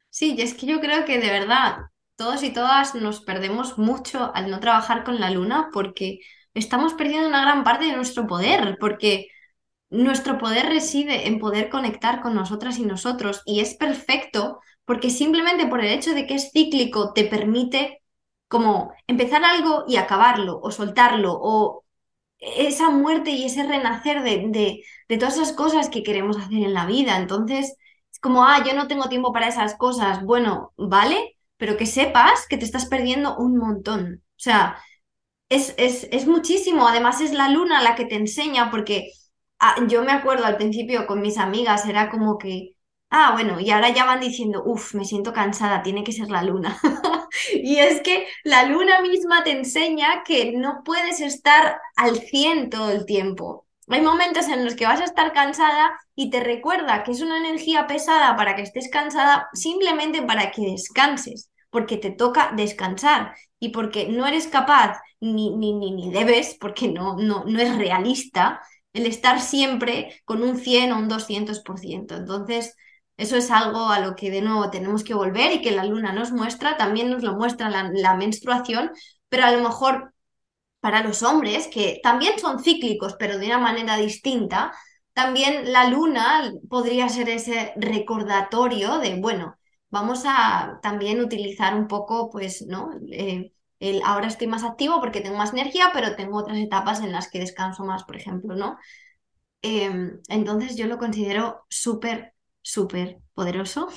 Sí, 0.10 0.36
y 0.38 0.42
es 0.42 0.54
que 0.54 0.68
yo 0.68 0.80
creo 0.80 1.06
que 1.06 1.20
de 1.20 1.30
verdad 1.32 1.78
todos 2.16 2.44
y 2.44 2.52
todas 2.54 2.96
nos 2.96 3.22
perdemos 3.22 3.78
mucho 3.78 4.32
al 4.36 4.50
no 4.52 4.60
trabajar 4.60 5.04
con 5.04 5.20
la 5.20 5.32
luna 5.32 5.70
porque 5.74 6.20
estamos 6.54 6.94
perdiendo 6.94 7.28
una 7.28 7.42
gran 7.42 7.64
parte 7.64 7.86
de 7.86 7.96
nuestro 7.96 8.28
poder, 8.28 8.78
porque 8.80 9.28
nuestro 9.94 10.38
poder 10.40 10.68
reside 10.68 11.28
en 11.28 11.40
poder 11.40 11.70
conectar 11.70 12.22
con 12.22 12.36
nosotras 12.36 12.80
y 12.80 12.84
nosotros 12.86 13.42
y 13.46 13.62
es 13.62 13.76
perfecto 13.76 14.60
porque 14.86 15.10
simplemente 15.10 15.68
por 15.68 15.82
el 15.82 15.88
hecho 15.94 16.14
de 16.14 16.28
que 16.28 16.36
es 16.36 16.52
cíclico 16.52 17.14
te 17.14 17.26
permite 17.26 18.02
como 18.48 18.94
empezar 19.08 19.44
algo 19.46 19.86
y 19.88 19.98
acabarlo 19.98 20.60
o 20.62 20.72
soltarlo 20.72 21.38
o 21.42 21.86
esa 22.40 22.90
muerte 22.90 23.32
y 23.32 23.46
ese 23.46 23.64
renacer 23.64 24.24
de, 24.24 24.46
de, 24.50 24.84
de 25.10 25.18
todas 25.18 25.36
esas 25.36 25.54
cosas 25.54 25.90
que 25.90 26.04
queremos 26.04 26.38
hacer 26.38 26.54
en 26.64 26.74
la 26.74 26.86
vida. 26.86 27.18
Entonces, 27.18 27.76
es 28.12 28.20
como, 28.20 28.46
ah, 28.46 28.64
yo 28.66 28.74
no 28.76 28.88
tengo 28.88 29.10
tiempo 29.10 29.32
para 29.34 29.48
esas 29.48 29.76
cosas. 29.76 30.24
Bueno, 30.24 30.74
vale, 30.78 31.38
pero 31.58 31.78
que 31.78 31.86
sepas 31.86 32.48
que 32.48 32.58
te 32.58 32.66
estás 32.66 32.86
perdiendo 32.88 33.38
un 33.38 33.58
montón. 33.58 34.24
O 34.32 34.40
sea, 34.40 34.78
es, 35.50 35.74
es, 35.78 36.08
es 36.12 36.28
muchísimo. 36.28 36.88
Además, 36.88 37.22
es 37.22 37.34
la 37.34 37.50
luna 37.50 37.82
la 37.82 37.96
que 37.96 38.06
te 38.06 38.16
enseña, 38.16 38.72
porque 38.72 39.12
ah, 39.64 39.76
yo 39.88 40.04
me 40.04 40.12
acuerdo 40.12 40.46
al 40.46 40.58
principio 40.58 41.08
con 41.08 41.22
mis 41.22 41.38
amigas, 41.38 41.86
era 41.88 42.10
como 42.10 42.38
que, 42.38 42.76
ah, 43.10 43.32
bueno, 43.34 43.60
y 43.60 43.72
ahora 43.72 43.90
ya 43.90 44.06
van 44.06 44.20
diciendo, 44.20 44.62
uff, 44.66 44.94
me 44.96 45.06
siento 45.06 45.34
cansada, 45.34 45.84
tiene 45.84 46.04
que 46.04 46.12
ser 46.12 46.30
la 46.30 46.44
luna. 46.44 46.78
y 47.54 47.78
es 47.78 48.02
que 48.02 48.28
la 48.44 48.66
luna 48.66 49.02
misma 49.02 49.44
te 49.44 49.52
enseña 49.52 50.24
que 50.24 50.52
no 50.54 50.82
puedes 50.84 51.22
estar 51.22 51.80
al 51.96 52.18
100 52.20 52.70
todo 52.70 52.92
el 52.92 53.06
tiempo. 53.06 53.66
Hay 53.88 54.02
momentos 54.02 54.48
en 54.48 54.64
los 54.66 54.76
que 54.76 54.86
vas 54.86 55.02
a 55.02 55.06
estar 55.06 55.34
cansada 55.34 55.98
y 56.16 56.30
te 56.30 56.40
recuerda 56.42 57.04
que 57.04 57.12
es 57.12 57.22
una 57.22 57.38
energía 57.38 57.88
pesada 57.88 58.36
para 58.36 58.56
que 58.56 58.62
estés 58.64 58.90
cansada 58.90 59.50
simplemente 59.54 60.22
para 60.22 60.52
que 60.52 60.62
descanses, 60.62 61.50
porque 61.70 61.98
te 61.98 62.12
toca 62.12 62.52
descansar 62.56 63.36
y 63.60 63.70
porque 63.70 64.08
no 64.10 64.26
eres 64.28 64.48
capaz 64.48 65.00
ni, 65.20 65.56
ni, 65.56 65.74
ni, 65.74 65.92
ni 65.92 66.12
debes, 66.12 66.56
porque 66.60 66.88
no, 66.90 67.16
no, 67.18 67.44
no 67.46 67.60
es 67.60 67.76
realista, 67.78 68.62
el 68.94 69.06
estar 69.08 69.42
siempre 69.42 70.22
con 70.26 70.44
un 70.44 70.58
100 70.58 70.92
o 70.92 70.98
un 71.00 71.10
200%. 71.10 72.16
Entonces, 72.16 72.76
eso 73.18 73.38
es 73.38 73.52
algo 73.52 73.90
a 73.90 74.00
lo 74.00 74.16
que 74.16 74.32
de 74.32 74.42
nuevo 74.42 74.70
tenemos 74.70 75.04
que 75.04 75.14
volver 75.14 75.52
y 75.54 75.62
que 75.62 75.72
la 75.72 75.86
luna 75.86 76.14
nos 76.14 76.32
muestra, 76.32 76.78
también 76.78 77.10
nos 77.12 77.24
lo 77.24 77.36
muestra 77.36 77.70
la, 77.70 78.16
menstruación, 78.16 78.92
pero 79.30 79.46
a 79.46 79.52
lo 79.52 79.62
mejor 79.62 80.14
para 80.80 81.04
los 81.04 81.24
hombres, 81.24 81.68
que 81.68 82.00
también 82.04 82.40
son 82.40 82.64
cíclicos, 82.64 83.16
pero 83.20 83.38
de 83.40 83.48
una 83.48 83.60
manera 83.60 83.98
distinta, 83.98 84.74
también 85.14 85.72
la 85.72 85.90
luna 85.90 86.52
podría 86.70 87.10
ser 87.10 87.30
ese 87.30 87.74
recordatorio 87.78 89.00
de, 89.00 89.16
bueno, 89.20 89.56
vamos 89.90 90.24
a 90.26 90.80
también 90.82 91.22
utilizar 91.22 91.76
un 91.76 91.88
poco, 91.88 92.30
pues, 92.30 92.66
¿no? 92.68 92.92
Eh, 93.12 93.54
el, 93.84 94.02
ahora 94.06 94.28
estoy 94.28 94.48
más 94.48 94.64
activo 94.64 95.02
porque 95.02 95.20
tengo 95.20 95.38
más 95.38 95.52
energía, 95.52 95.92
pero 95.94 96.16
tengo 96.16 96.38
otras 96.38 96.58
etapas 96.58 97.02
en 97.02 97.12
las 97.12 97.30
que 97.30 97.40
descanso 97.40 97.84
más, 97.84 98.06
por 98.06 98.16
ejemplo, 98.16 98.56
¿no? 98.56 98.78
Em, 99.62 100.22
entonces 100.30 100.78
yo 100.78 100.88
lo 100.88 100.98
considero 100.98 101.66
súper, 101.70 102.34
súper 102.62 103.20
poderoso. 103.34 103.90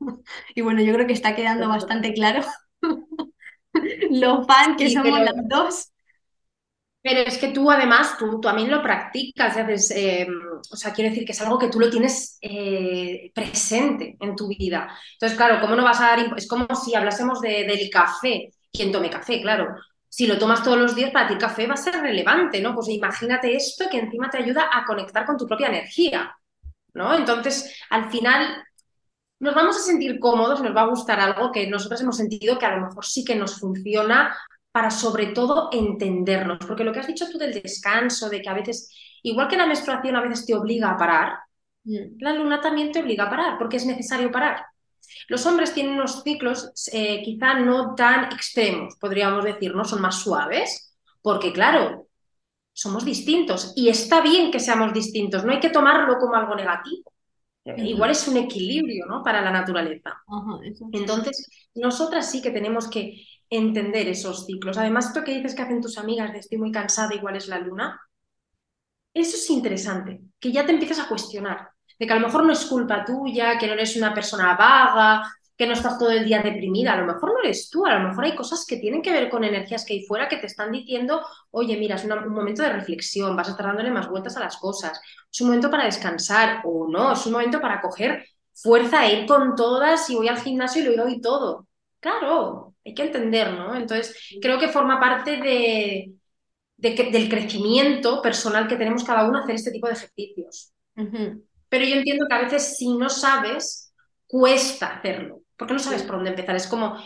y 0.54 0.60
bueno, 0.60 0.82
yo 0.82 0.92
creo 0.92 1.06
que 1.06 1.14
está 1.14 1.34
quedando 1.34 1.68
bastante 1.68 2.12
claro 2.12 2.42
lo 4.10 4.44
fan 4.44 4.76
que 4.76 4.90
somos 4.90 5.20
las 5.20 5.48
dos. 5.48 5.92
Pero 7.02 7.20
es 7.20 7.38
que 7.38 7.48
tú 7.48 7.70
además, 7.70 8.18
tú, 8.18 8.40
también 8.40 8.70
lo 8.70 8.82
practicas, 8.82 9.56
haces, 9.56 9.90
eh, 9.92 10.26
o 10.70 10.76
sea, 10.76 10.92
quiere 10.92 11.08
decir 11.08 11.24
que 11.24 11.32
es 11.32 11.40
algo 11.40 11.58
que 11.58 11.68
tú 11.68 11.80
lo 11.80 11.88
tienes 11.88 12.36
eh, 12.42 13.32
presente 13.34 14.18
en 14.20 14.36
tu 14.36 14.48
vida. 14.48 14.94
Entonces, 15.14 15.38
claro, 15.38 15.62
¿cómo 15.62 15.76
no 15.76 15.84
vas 15.84 15.98
a 16.02 16.08
dar? 16.08 16.34
Es 16.36 16.46
como 16.46 16.66
si 16.76 16.94
hablásemos 16.94 17.40
de, 17.40 17.64
del 17.64 17.88
café, 17.88 18.50
quien 18.72 18.92
tome 18.92 19.10
café, 19.10 19.40
claro. 19.40 19.76
Si 20.08 20.26
lo 20.26 20.38
tomas 20.38 20.62
todos 20.62 20.78
los 20.78 20.94
días, 20.94 21.12
para 21.12 21.28
ti 21.28 21.34
el 21.34 21.40
café 21.40 21.66
va 21.66 21.74
a 21.74 21.76
ser 21.76 21.94
relevante, 21.94 22.60
¿no? 22.60 22.74
Pues 22.74 22.88
imagínate 22.88 23.54
esto 23.54 23.86
que 23.90 23.98
encima 23.98 24.28
te 24.28 24.38
ayuda 24.38 24.68
a 24.72 24.84
conectar 24.84 25.24
con 25.24 25.36
tu 25.36 25.46
propia 25.46 25.68
energía, 25.68 26.36
¿no? 26.94 27.14
Entonces, 27.14 27.76
al 27.90 28.10
final, 28.10 28.64
nos 29.38 29.54
vamos 29.54 29.76
a 29.76 29.80
sentir 29.80 30.18
cómodos, 30.18 30.62
nos 30.62 30.74
va 30.74 30.82
a 30.82 30.88
gustar 30.88 31.20
algo 31.20 31.52
que 31.52 31.66
nosotros 31.68 32.00
hemos 32.00 32.16
sentido 32.16 32.58
que 32.58 32.66
a 32.66 32.76
lo 32.76 32.86
mejor 32.86 33.04
sí 33.04 33.24
que 33.24 33.36
nos 33.36 33.58
funciona 33.58 34.36
para 34.72 34.90
sobre 34.90 35.26
todo 35.28 35.68
entendernos, 35.72 36.58
porque 36.66 36.84
lo 36.84 36.92
que 36.92 37.00
has 37.00 37.06
dicho 37.06 37.28
tú 37.30 37.38
del 37.38 37.54
descanso, 37.54 38.28
de 38.28 38.40
que 38.42 38.48
a 38.48 38.54
veces, 38.54 38.94
igual 39.22 39.48
que 39.48 39.56
la 39.56 39.66
menstruación 39.66 40.16
a 40.16 40.22
veces 40.22 40.46
te 40.46 40.54
obliga 40.54 40.90
a 40.90 40.96
parar, 40.96 41.38
mm. 41.84 42.18
la 42.20 42.32
luna 42.34 42.60
también 42.60 42.92
te 42.92 43.00
obliga 43.00 43.24
a 43.24 43.30
parar, 43.30 43.58
porque 43.58 43.78
es 43.78 43.86
necesario 43.86 44.30
parar. 44.30 44.64
Los 45.28 45.46
hombres 45.46 45.74
tienen 45.74 45.94
unos 45.94 46.22
ciclos 46.22 46.72
eh, 46.92 47.22
quizá 47.22 47.54
no 47.54 47.94
tan 47.94 48.32
extremos, 48.32 48.96
podríamos 49.00 49.44
decir, 49.44 49.74
¿no? 49.74 49.84
Son 49.84 50.00
más 50.00 50.16
suaves, 50.16 50.96
porque 51.22 51.52
claro, 51.52 52.08
somos 52.72 53.04
distintos 53.04 53.72
y 53.76 53.88
está 53.88 54.20
bien 54.20 54.50
que 54.50 54.60
seamos 54.60 54.92
distintos, 54.92 55.44
no 55.44 55.52
hay 55.52 55.60
que 55.60 55.70
tomarlo 55.70 56.18
como 56.18 56.34
algo 56.34 56.54
negativo. 56.54 57.12
Igual 57.76 58.10
es 58.10 58.26
un 58.26 58.38
equilibrio 58.38 59.06
¿no? 59.06 59.22
para 59.22 59.42
la 59.42 59.50
naturaleza. 59.50 60.22
Entonces, 60.92 61.46
nosotras 61.74 62.30
sí 62.30 62.40
que 62.40 62.50
tenemos 62.50 62.88
que 62.88 63.22
entender 63.50 64.08
esos 64.08 64.46
ciclos. 64.46 64.78
Además, 64.78 65.08
esto 65.08 65.22
que 65.22 65.34
dices 65.34 65.54
que 65.54 65.62
hacen 65.62 65.82
tus 65.82 65.98
amigas 65.98 66.32
de 66.32 66.38
estoy 66.38 66.58
muy 66.58 66.72
cansada, 66.72 67.14
igual 67.14 67.36
es 67.36 67.48
la 67.48 67.58
luna, 67.58 68.00
eso 69.12 69.36
es 69.36 69.50
interesante, 69.50 70.20
que 70.38 70.52
ya 70.52 70.64
te 70.64 70.72
empiezas 70.72 71.00
a 71.00 71.08
cuestionar, 71.08 71.70
de 72.00 72.06
que 72.06 72.12
a 72.14 72.16
lo 72.16 72.26
mejor 72.26 72.44
no 72.44 72.52
es 72.52 72.64
culpa 72.64 73.04
tuya, 73.04 73.58
que 73.58 73.66
no 73.66 73.74
eres 73.74 73.94
una 73.94 74.14
persona 74.14 74.56
vaga, 74.56 75.22
que 75.54 75.66
no 75.66 75.74
estás 75.74 75.98
todo 75.98 76.10
el 76.10 76.24
día 76.24 76.40
deprimida, 76.40 76.94
a 76.94 76.96
lo 76.96 77.04
mejor 77.04 77.34
no 77.34 77.40
eres 77.44 77.68
tú, 77.68 77.84
a 77.84 77.98
lo 77.98 78.08
mejor 78.08 78.24
hay 78.24 78.34
cosas 78.34 78.64
que 78.66 78.78
tienen 78.78 79.02
que 79.02 79.12
ver 79.12 79.28
con 79.28 79.44
energías 79.44 79.84
que 79.84 79.92
hay 79.92 80.06
fuera 80.06 80.26
que 80.26 80.38
te 80.38 80.46
están 80.46 80.72
diciendo, 80.72 81.20
oye, 81.50 81.76
mira, 81.76 81.96
es 81.96 82.04
un 82.04 82.32
momento 82.32 82.62
de 82.62 82.72
reflexión, 82.72 83.36
vas 83.36 83.48
a 83.48 83.50
estar 83.50 83.66
dándole 83.66 83.90
más 83.90 84.08
vueltas 84.08 84.34
a 84.38 84.40
las 84.40 84.56
cosas, 84.56 84.98
es 85.30 85.40
un 85.42 85.48
momento 85.48 85.70
para 85.70 85.84
descansar 85.84 86.62
o 86.64 86.88
no, 86.88 87.12
es 87.12 87.26
un 87.26 87.32
momento 87.32 87.60
para 87.60 87.82
coger 87.82 88.26
fuerza 88.54 89.06
e 89.06 89.20
ir 89.20 89.26
con 89.26 89.54
todas 89.54 90.08
y 90.08 90.14
voy 90.14 90.28
al 90.28 90.40
gimnasio 90.40 90.80
y 90.80 90.96
lo 90.96 91.04
doy 91.04 91.20
todo. 91.20 91.68
Claro, 92.00 92.74
hay 92.82 92.94
que 92.94 93.02
entender, 93.02 93.52
¿no? 93.52 93.76
Entonces, 93.76 94.38
creo 94.40 94.58
que 94.58 94.68
forma 94.68 94.98
parte 94.98 95.36
de, 95.36 96.14
del 96.78 97.28
crecimiento 97.28 98.22
personal 98.22 98.66
que 98.66 98.76
tenemos 98.76 99.04
cada 99.04 99.28
uno 99.28 99.40
hacer 99.40 99.56
este 99.56 99.72
tipo 99.72 99.86
de 99.88 99.92
ejercicios. 99.92 100.72
Pero 101.70 101.86
yo 101.86 101.96
entiendo 101.96 102.26
que 102.28 102.34
a 102.34 102.42
veces 102.42 102.76
si 102.76 102.94
no 102.94 103.08
sabes, 103.08 103.94
cuesta 104.26 104.98
hacerlo, 104.98 105.44
porque 105.56 105.72
no 105.72 105.78
sabes 105.78 106.02
por 106.02 106.16
dónde 106.16 106.30
empezar. 106.30 106.54
Es 106.56 106.66
como, 106.66 106.96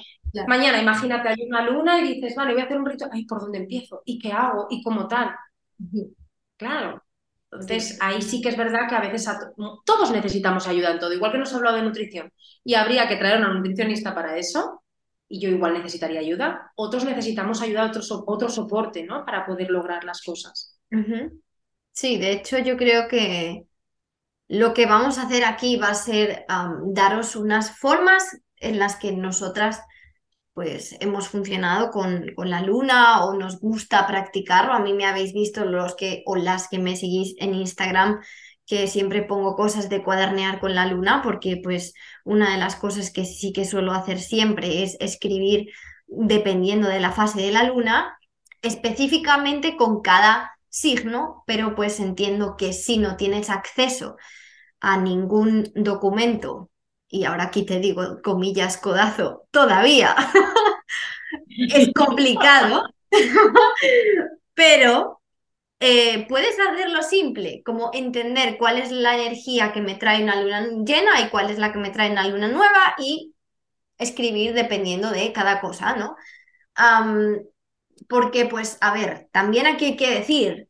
mañana 0.49 0.83
imagínate, 0.83 1.29
hay 1.29 1.47
una 1.47 1.63
luna 1.63 2.01
y 2.01 2.15
dices, 2.15 2.35
vale, 2.35 2.55
voy 2.55 2.63
a 2.63 2.65
hacer 2.65 2.79
un 2.79 2.87
rito, 2.87 3.07
ay, 3.13 3.25
¿por 3.27 3.41
dónde 3.41 3.59
empiezo? 3.59 4.03
¿Y 4.05 4.19
qué 4.19 4.33
hago? 4.33 4.67
¿Y 4.71 4.83
cómo 4.83 5.07
tal? 5.07 5.31
Claro. 6.57 7.01
Entonces, 7.53 7.99
ahí 8.01 8.21
sí 8.21 8.41
que 8.41 8.49
es 8.49 8.57
verdad 8.57 8.89
que 8.89 8.97
a 8.97 9.01
veces 9.01 9.29
todos 9.85 10.11
necesitamos 10.11 10.67
ayuda 10.67 10.91
en 10.91 10.99
todo, 10.99 11.13
igual 11.13 11.31
que 11.31 11.39
nos 11.39 11.53
ha 11.53 11.57
hablado 11.57 11.77
de 11.77 11.83
nutrición. 11.83 12.33
Y 12.65 12.75
habría 12.75 13.07
que 13.07 13.15
traer 13.15 13.37
a 13.37 13.39
una 13.39 13.55
nutricionista 13.55 14.13
para 14.13 14.37
eso, 14.37 14.83
y 15.29 15.41
yo 15.41 15.49
igual 15.49 15.75
necesitaría 15.75 16.21
ayuda. 16.21 16.73
Otros 16.75 17.05
necesitamos 17.05 17.63
ayuda, 17.63 17.87
otro, 17.87 18.03
otro 18.27 18.49
soporte, 18.49 19.05
¿no? 19.05 19.25
Para 19.25 19.47
poder 19.47 19.71
lograr 19.71 20.05
las 20.05 20.21
cosas. 20.23 20.79
Sí, 21.93 22.19
de 22.19 22.33
hecho 22.33 22.59
yo 22.59 22.77
creo 22.77 23.07
que 23.07 23.67
lo 24.49 24.75
que 24.75 24.87
vamos 24.87 25.19
a 25.19 25.23
hacer 25.23 25.45
aquí 25.45 25.77
va 25.77 25.89
a 25.89 25.95
ser 25.95 26.45
daros 26.87 27.37
unas 27.37 27.79
formas 27.79 28.41
en 28.57 28.79
las 28.79 28.97
que 28.97 29.13
nosotras 29.13 29.81
pues 30.53 30.97
hemos 31.01 31.29
funcionado 31.29 31.91
con, 31.91 32.27
con, 32.37 32.49
la 32.49 32.61
luna 32.61 33.25
o 33.25 33.35
nos 33.35 33.59
gusta 33.59 34.07
practicarlo. 34.07 34.73
A 34.73 34.79
mí 34.79 34.93
me 34.93 35.05
habéis 35.05 35.33
visto 35.33 35.65
los 35.65 35.97
que 35.97 36.23
o 36.27 36.37
las 36.37 36.69
que 36.69 36.79
me 36.79 36.95
seguís 36.95 37.35
en 37.39 37.55
Instagram 37.55 38.21
que 38.67 38.87
siempre 38.87 39.23
pongo 39.23 39.57
cosas 39.57 39.89
de 39.89 40.03
cuadernear 40.03 40.61
con 40.61 40.75
la 40.75 40.87
luna, 40.87 41.21
porque 41.23 41.61
pues 41.63 41.93
una 42.25 42.53
de 42.53 42.59
las 42.59 42.77
cosas 42.77 43.11
que 43.11 43.25
sí 43.25 43.53
que 43.53 43.65
suelo 43.65 43.93
hacer 43.93 44.21
siempre 44.21 44.83
es 44.83 44.97
escribir 45.01 45.69
dependiendo 46.07 46.89
de 46.89 47.01
la 47.01 47.13
fase 47.13 47.43
de 47.43 47.53
la 47.53 47.65
luna, 47.65 48.19
específicamente 48.63 49.77
con 49.77 50.01
cada 50.01 50.54
signo, 50.75 51.45
pero 51.47 51.77
pues 51.77 52.01
entiendo 52.01 52.57
que 52.59 52.73
si 52.73 52.99
no 52.99 53.17
tienes 53.17 53.49
acceso 53.49 54.17
a 54.81 54.97
ningún 54.99 55.71
documento, 55.77 56.71
y 57.09 57.25
ahora 57.25 57.45
aquí 57.45 57.65
te 57.65 57.79
digo 57.79 58.21
comillas 58.25 58.77
codazo, 58.79 59.47
todavía, 59.53 60.17
es 61.49 61.93
complicado, 61.95 62.83
pero 64.55 65.21
eh, 65.79 66.27
puedes 66.29 66.57
hacerlo 66.59 67.03
simple, 67.03 67.63
como 67.65 67.91
entender 67.93 68.59
cuál 68.59 68.79
es 68.79 68.91
la 68.91 69.15
energía 69.15 69.73
que 69.73 69.81
me 69.81 69.95
trae 69.95 70.25
una 70.25 70.43
luna 70.43 70.67
llena 70.85 71.21
y 71.21 71.29
cuál 71.31 71.51
es 71.51 71.59
la 71.59 71.73
que 71.73 71.79
me 71.79 71.91
trae 71.91 72.11
una 72.11 72.27
luna 72.27 72.49
nueva 72.49 72.97
y 72.99 73.33
escribir 73.97 74.55
dependiendo 74.55 75.11
de 75.11 75.33
cada 75.33 75.61
cosa, 75.61 75.95
¿no? 75.95 76.17
Porque, 78.09 78.47
pues, 78.47 78.79
a 78.81 78.93
ver, 78.93 79.29
también 79.33 79.67
aquí 79.67 79.87
hay 79.87 79.97
que 79.97 80.11
decir, 80.11 80.69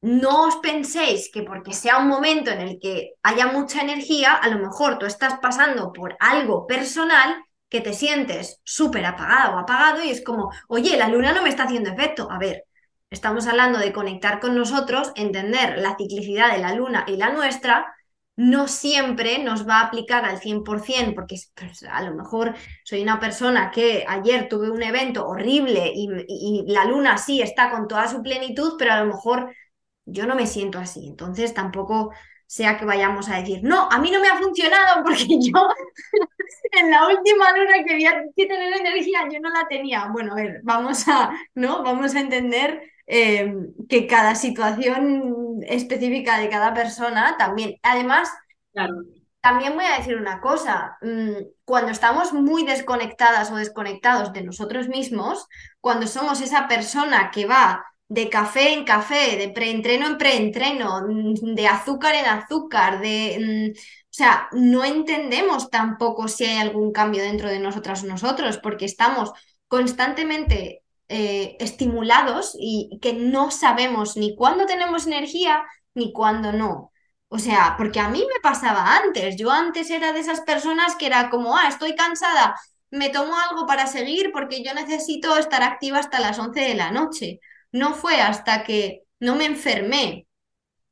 no 0.00 0.46
os 0.48 0.56
penséis 0.56 1.30
que 1.32 1.42
porque 1.42 1.72
sea 1.72 1.98
un 1.98 2.08
momento 2.08 2.50
en 2.50 2.60
el 2.60 2.78
que 2.80 3.14
haya 3.22 3.46
mucha 3.48 3.82
energía, 3.82 4.34
a 4.34 4.48
lo 4.48 4.58
mejor 4.58 4.98
tú 4.98 5.06
estás 5.06 5.38
pasando 5.40 5.92
por 5.92 6.16
algo 6.20 6.66
personal 6.66 7.36
que 7.68 7.80
te 7.80 7.94
sientes 7.94 8.60
súper 8.64 9.06
apagado 9.06 9.56
o 9.56 9.58
apagado 9.58 10.04
y 10.04 10.10
es 10.10 10.22
como, 10.24 10.50
oye, 10.68 10.96
la 10.96 11.08
luna 11.08 11.32
no 11.32 11.42
me 11.42 11.48
está 11.48 11.64
haciendo 11.64 11.90
efecto. 11.90 12.28
A 12.30 12.38
ver, 12.38 12.64
estamos 13.10 13.46
hablando 13.46 13.78
de 13.78 13.92
conectar 13.92 14.40
con 14.40 14.54
nosotros, 14.56 15.12
entender 15.16 15.78
la 15.78 15.96
ciclicidad 15.96 16.52
de 16.52 16.58
la 16.58 16.74
luna 16.74 17.04
y 17.08 17.16
la 17.16 17.30
nuestra, 17.30 17.93
no 18.36 18.66
siempre 18.66 19.38
nos 19.38 19.68
va 19.68 19.80
a 19.80 19.86
aplicar 19.86 20.24
al 20.24 20.40
100%, 20.40 21.14
porque 21.14 21.36
a 21.90 22.02
lo 22.02 22.14
mejor 22.14 22.54
soy 22.84 23.02
una 23.02 23.20
persona 23.20 23.70
que 23.70 24.04
ayer 24.08 24.48
tuve 24.48 24.70
un 24.70 24.82
evento 24.82 25.26
horrible 25.26 25.92
y, 25.94 26.08
y, 26.28 26.64
la 26.66 26.84
luna 26.84 27.16
sí 27.18 27.40
está 27.40 27.70
con 27.70 27.86
toda 27.86 28.08
su 28.08 28.22
plenitud, 28.22 28.74
pero 28.78 28.92
a 28.92 29.00
lo 29.00 29.06
mejor 29.06 29.54
yo 30.04 30.26
no 30.26 30.34
me 30.34 30.46
siento 30.46 30.78
así. 30.78 31.06
Entonces 31.06 31.54
tampoco 31.54 32.12
sea 32.46 32.76
que 32.76 32.84
vayamos 32.84 33.28
a 33.28 33.36
decir, 33.36 33.60
no, 33.62 33.88
a 33.90 33.98
mí 33.98 34.10
no 34.10 34.20
me 34.20 34.28
ha 34.28 34.36
funcionado 34.36 35.02
porque 35.04 35.26
yo 35.28 35.68
en 36.72 36.90
la 36.90 37.08
última 37.08 37.56
luna 37.56 37.84
que 37.84 37.94
había 37.94 38.22
que 38.36 38.46
tener 38.46 38.74
energía, 38.74 39.20
yo 39.32 39.40
no 39.40 39.50
la 39.50 39.66
tenía. 39.68 40.08
Bueno, 40.12 40.32
a 40.32 40.36
ver, 40.36 40.60
vamos 40.62 41.06
a, 41.08 41.30
¿no? 41.54 41.82
Vamos 41.82 42.14
a 42.14 42.20
entender 42.20 42.82
eh, 43.06 43.52
que 43.88 44.06
cada 44.06 44.34
situación 44.34 45.60
específica 45.66 46.38
de 46.38 46.48
cada 46.48 46.74
persona 46.74 47.36
también. 47.38 47.76
Además, 47.82 48.28
también 49.40 49.74
voy 49.74 49.84
a 49.84 49.98
decir 49.98 50.16
una 50.16 50.40
cosa, 50.40 50.96
mm, 51.02 51.32
cuando 51.64 51.92
estamos 51.92 52.32
muy 52.32 52.64
desconectadas 52.64 53.50
o 53.50 53.56
desconectados 53.56 54.32
de 54.32 54.42
nosotros 54.42 54.88
mismos, 54.88 55.46
cuando 55.80 56.06
somos 56.06 56.40
esa 56.40 56.66
persona 56.66 57.30
que 57.30 57.46
va 57.46 57.84
de 58.08 58.30
café 58.30 58.72
en 58.72 58.84
café, 58.84 59.36
de 59.36 59.48
preentreno 59.50 60.06
en 60.06 60.18
preentreno, 60.18 61.02
mm, 61.08 61.54
de 61.54 61.66
azúcar 61.66 62.14
en 62.14 62.26
azúcar, 62.26 63.00
de... 63.00 63.72
Mm, 63.74 63.78
o 63.78 64.16
sea, 64.16 64.48
no 64.52 64.84
entendemos 64.84 65.70
tampoco 65.70 66.28
si 66.28 66.44
hay 66.44 66.58
algún 66.58 66.92
cambio 66.92 67.22
dentro 67.22 67.48
de 67.48 67.58
nosotras 67.58 68.04
o 68.04 68.06
nosotros, 68.06 68.58
porque 68.58 68.84
estamos 68.84 69.32
constantemente 69.68 70.83
eh, 71.08 71.56
estimulados 71.60 72.56
y 72.58 72.98
que 73.02 73.12
no 73.12 73.50
sabemos 73.50 74.16
ni 74.16 74.34
cuándo 74.36 74.66
tenemos 74.66 75.06
energía 75.06 75.64
ni 75.94 76.12
cuándo 76.12 76.52
no. 76.52 76.92
O 77.28 77.38
sea, 77.38 77.74
porque 77.76 78.00
a 78.00 78.08
mí 78.08 78.20
me 78.20 78.40
pasaba 78.42 78.96
antes. 78.96 79.36
Yo 79.36 79.50
antes 79.50 79.90
era 79.90 80.12
de 80.12 80.20
esas 80.20 80.40
personas 80.40 80.96
que 80.96 81.06
era 81.06 81.30
como, 81.30 81.56
ah, 81.56 81.68
estoy 81.68 81.94
cansada, 81.96 82.54
me 82.90 83.10
tomo 83.10 83.34
algo 83.36 83.66
para 83.66 83.86
seguir 83.86 84.30
porque 84.32 84.62
yo 84.64 84.72
necesito 84.74 85.36
estar 85.36 85.62
activa 85.62 85.98
hasta 85.98 86.20
las 86.20 86.38
11 86.38 86.60
de 86.60 86.74
la 86.74 86.90
noche. 86.90 87.40
No 87.72 87.94
fue 87.94 88.20
hasta 88.20 88.62
que 88.64 89.02
no 89.20 89.34
me 89.36 89.46
enfermé, 89.46 90.26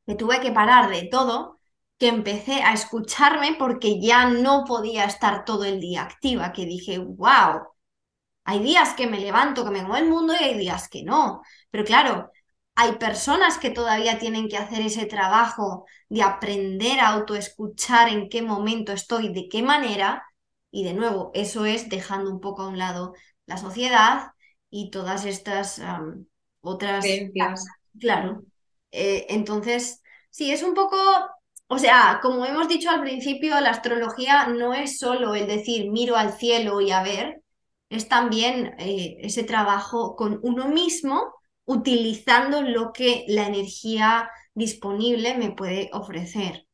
que 0.07 0.15
tuve 0.17 0.41
que 0.41 0.53
parar 0.53 0.91
de 0.91 1.09
todo, 1.11 1.61
que 1.99 2.09
empecé 2.09 2.63
a 2.63 2.73
escucharme 2.73 3.55
porque 3.59 4.01
ya 4.01 4.29
no 4.29 4.65
podía 4.65 5.05
estar 5.05 5.45
todo 5.45 5.65
el 5.65 5.81
día 5.81 6.03
activa, 6.03 6.53
que 6.53 6.67
dije, 6.67 6.99
wow, 6.99 7.63
hay 8.45 8.61
días 8.61 8.95
que 8.95 9.07
me 9.07 9.21
levanto, 9.21 9.65
que 9.65 9.71
me 9.71 9.83
muevo 9.83 9.97
el 9.97 10.09
mundo 10.09 10.35
y 10.35 10.45
hay 10.45 10.59
días 10.59 10.89
que 10.89 11.03
no. 11.03 11.43
Pero 11.71 11.85
claro, 11.85 12.31
hay 12.75 12.93
personas 12.93 13.59
que 13.59 13.71
todavía 13.71 14.19
tienen 14.19 14.49
que 14.49 14.57
hacer 14.57 14.81
ese 14.83 15.07
trabajo 15.07 15.87
de 16.09 16.23
aprender 16.23 17.01
a 17.01 17.09
autoescuchar 17.09 18.09
en 18.09 18.29
qué 18.29 18.43
momento 18.43 18.93
estoy, 18.93 19.33
de 19.33 19.49
qué 19.49 19.63
manera. 19.63 20.25
Y 20.71 20.85
de 20.85 20.95
nuevo, 20.95 21.31
eso 21.35 21.67
es 21.67 21.89
dejando 21.89 22.31
un 22.31 22.41
poco 22.41 22.63
a 22.63 22.69
un 22.69 22.79
lado 22.79 23.15
la 23.47 23.59
sociedad 23.59 24.33
y 24.71 24.91
todas 24.91 25.25
estas 25.27 25.81
otras... 26.61 27.05
Claro. 28.01 28.43
Eh, 28.91 29.27
entonces, 29.29 30.03
sí, 30.31 30.51
es 30.51 30.63
un 30.63 30.75
poco, 30.75 30.97
o 31.67 31.79
sea, 31.79 32.21
como 32.23 32.47
hemos 32.47 32.69
dicho 32.69 32.91
al 32.91 33.03
principio, 33.03 33.61
la 33.61 33.71
astrología 33.71 34.47
no 34.47 34.73
es 34.73 34.99
solo 34.99 35.35
el 35.35 35.47
decir 35.47 35.91
miro 35.91 36.17
al 36.17 36.33
cielo 36.33 36.81
y 36.81 36.91
a 36.91 37.03
ver, 37.03 37.43
es 37.93 38.09
también 38.09 38.75
eh, 38.79 39.19
ese 39.21 39.45
trabajo 39.45 40.17
con 40.17 40.41
uno 40.43 40.69
mismo 40.69 41.35
utilizando 41.65 42.63
lo 42.63 42.93
que 42.93 43.25
la 43.29 43.47
energía 43.47 44.31
disponible 44.55 45.37
me 45.37 45.53
puede 45.53 45.91
ofrecer. 45.93 46.67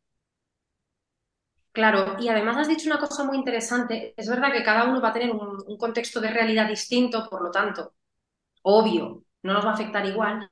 Claro, 1.73 2.17
y 2.19 2.29
además 2.29 2.57
has 2.57 2.69
dicho 2.69 2.89
una 2.89 2.99
cosa 2.99 3.25
muy 3.25 3.37
interesante. 3.37 4.15
Es 4.17 4.29
verdad 4.29 4.53
que 4.53 4.63
cada 4.63 4.85
uno 4.85 5.01
va 5.01 5.11
a 5.11 5.13
tener 5.13 5.31
un 5.31 5.77
contexto 5.77 6.21
de 6.21 6.31
realidad 6.31 6.69
distinto, 6.69 7.29
por 7.29 7.43
lo 7.43 7.51
tanto, 7.51 7.95
obvio, 8.63 9.25
no 9.43 9.53
nos 9.53 9.65
va 9.65 9.71
a 9.71 9.75
afectar 9.75 10.07
igual. 10.07 10.51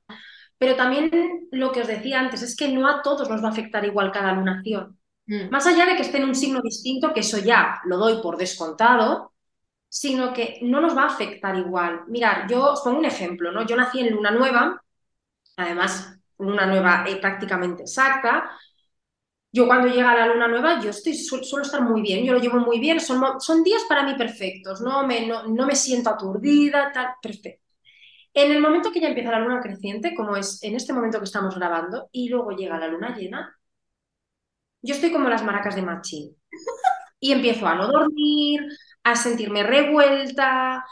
Pero 0.57 0.75
también 0.75 1.47
lo 1.51 1.71
que 1.71 1.81
os 1.81 1.87
decía 1.87 2.19
antes 2.19 2.41
es 2.41 2.55
que 2.55 2.69
no 2.69 2.87
a 2.87 3.01
todos 3.01 3.29
nos 3.29 3.43
va 3.43 3.47
a 3.47 3.51
afectar 3.51 3.85
igual 3.85 4.11
cada 4.11 4.33
lunación. 4.33 4.99
Mm. 5.27 5.49
Más 5.49 5.65
allá 5.67 5.85
de 5.85 5.95
que 5.95 6.01
esté 6.01 6.17
en 6.17 6.25
un 6.25 6.35
signo 6.35 6.61
distinto, 6.61 7.13
que 7.13 7.21
eso 7.21 7.37
ya 7.37 7.79
lo 7.85 7.97
doy 7.97 8.21
por 8.21 8.37
descontado, 8.37 9.33
sino 9.97 10.31
que 10.31 10.59
no 10.61 10.79
nos 10.79 10.95
va 10.95 11.03
a 11.03 11.07
afectar 11.07 11.55
igual. 11.57 12.01
Mirad, 12.07 12.47
yo 12.47 12.73
os 12.73 12.81
pongo 12.81 12.99
un 12.99 13.05
ejemplo, 13.05 13.51
¿no? 13.51 13.65
Yo 13.65 13.75
nací 13.75 13.99
en 13.99 14.13
luna 14.13 14.29
nueva, 14.29 14.79
además 15.57 16.19
luna 16.37 16.67
nueva 16.67 17.05
eh, 17.07 17.15
prácticamente 17.17 17.83
exacta. 17.83 18.51
Yo 19.51 19.65
cuando 19.65 19.87
llega 19.87 20.15
la 20.15 20.27
luna 20.27 20.47
nueva, 20.47 20.79
yo 20.81 20.91
estoy, 20.91 21.15
suelo 21.15 21.65
estar 21.65 21.81
muy 21.81 22.01
bien, 22.03 22.23
yo 22.23 22.33
lo 22.33 22.39
llevo 22.39 22.59
muy 22.59 22.79
bien, 22.79 22.99
son, 22.99 23.41
son 23.41 23.63
días 23.63 23.83
para 23.89 24.03
mí 24.03 24.13
perfectos, 24.15 24.81
no 24.81 25.07
me, 25.07 25.25
no, 25.25 25.47
no 25.47 25.65
me 25.65 25.75
siento 25.75 26.11
aturdida, 26.11 26.91
tal, 26.91 27.07
perfecto. 27.19 27.63
En 28.35 28.51
el 28.51 28.61
momento 28.61 28.91
que 28.91 28.99
ya 29.01 29.07
empieza 29.07 29.31
la 29.31 29.39
luna 29.39 29.61
creciente, 29.61 30.13
como 30.15 30.35
es 30.37 30.61
en 30.63 30.75
este 30.75 30.93
momento 30.93 31.17
que 31.17 31.25
estamos 31.25 31.55
grabando, 31.55 32.07
y 32.11 32.29
luego 32.29 32.51
llega 32.51 32.77
la 32.77 32.87
luna 32.87 33.15
llena, 33.17 33.57
yo 34.83 34.93
estoy 34.93 35.11
como 35.11 35.29
las 35.29 35.43
maracas 35.43 35.75
de 35.75 35.81
Machín. 35.81 36.35
Y 37.19 37.31
empiezo 37.31 37.67
a 37.67 37.75
no 37.75 37.87
dormir, 37.87 38.61
a 39.11 39.15
sentirme 39.15 39.63
revuelta, 39.63 40.85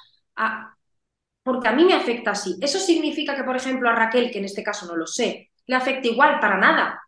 porque 1.44 1.68
a 1.68 1.74
mí 1.74 1.86
me 1.86 1.94
afecta 1.94 2.32
así. 2.32 2.58
¿Eso 2.62 2.80
significa 2.80 3.36
que, 3.36 3.44
por 3.44 3.56
ejemplo, 3.56 3.90
a 3.90 3.94
Raquel, 3.94 4.32
que 4.32 4.40
en 4.40 4.46
este 4.46 4.64
caso 4.64 4.86
no 4.88 4.96
lo 4.96 5.08
sé, 5.08 5.52
le 5.68 5.76
afecta 5.76 6.08
igual? 6.08 6.40
Para 6.40 6.58
nada. 6.58 7.02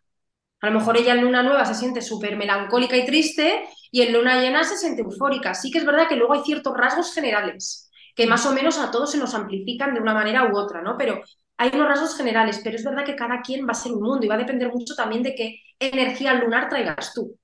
A 0.60 0.66
lo 0.70 0.78
mejor 0.78 0.96
ella 0.96 1.14
en 1.14 1.22
luna 1.22 1.42
nueva 1.42 1.64
se 1.64 1.74
siente 1.74 2.02
súper 2.02 2.36
melancólica 2.36 2.96
y 2.96 3.06
triste 3.06 3.64
y 3.92 4.02
en 4.02 4.12
luna 4.12 4.40
llena 4.40 4.64
se 4.64 4.76
siente 4.76 5.02
eufórica. 5.02 5.54
Sí 5.54 5.70
que 5.70 5.78
es 5.78 5.86
verdad 5.86 6.08
que 6.08 6.16
luego 6.16 6.34
hay 6.34 6.42
ciertos 6.42 6.76
rasgos 6.76 7.14
generales 7.14 7.90
que 8.14 8.26
más 8.26 8.44
o 8.46 8.52
menos 8.52 8.78
a 8.78 8.90
todos 8.90 9.12
se 9.12 9.18
nos 9.18 9.32
amplifican 9.34 9.94
de 9.94 10.00
una 10.00 10.12
manera 10.12 10.50
u 10.52 10.56
otra, 10.58 10.82
¿no? 10.82 10.96
Pero 10.98 11.20
hay 11.56 11.70
unos 11.72 11.86
rasgos 11.88 12.16
generales, 12.16 12.60
pero 12.64 12.74
es 12.76 12.84
verdad 12.84 13.04
que 13.04 13.14
cada 13.14 13.42
quien 13.42 13.64
va 13.64 13.70
a 13.70 13.74
ser 13.74 13.92
un 13.92 14.02
mundo 14.02 14.26
y 14.26 14.28
va 14.28 14.34
a 14.34 14.38
depender 14.38 14.72
mucho 14.72 14.96
también 14.96 15.22
de 15.22 15.36
qué 15.36 15.60
energía 15.78 16.34
lunar 16.34 16.68
traigas 16.68 17.14
tú. 17.14 17.38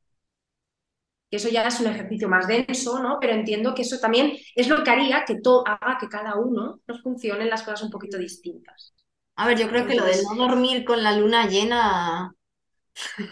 Que 1.30 1.36
eso 1.36 1.48
ya 1.48 1.66
es 1.66 1.80
un 1.80 1.86
ejercicio 1.86 2.28
más 2.28 2.46
denso, 2.46 3.00
¿no? 3.00 3.18
Pero 3.20 3.32
entiendo 3.32 3.74
que 3.74 3.82
eso 3.82 3.98
también 3.98 4.32
es 4.54 4.68
lo 4.68 4.84
que 4.84 4.90
haría 4.90 5.24
que 5.24 5.40
todo 5.40 5.66
haga 5.66 5.98
que 5.98 6.08
cada 6.08 6.36
uno 6.36 6.80
nos 6.86 7.02
funcionen 7.02 7.50
las 7.50 7.62
cosas 7.62 7.82
un 7.82 7.90
poquito 7.90 8.18
distintas. 8.18 8.94
A 9.36 9.48
ver, 9.48 9.58
yo 9.58 9.68
creo 9.68 9.86
que 9.86 9.94
lo 9.94 10.04
de 10.04 10.22
no 10.22 10.34
dormir 10.36 10.84
con 10.84 11.02
la 11.02 11.16
luna 11.16 11.46
llena 11.48 12.34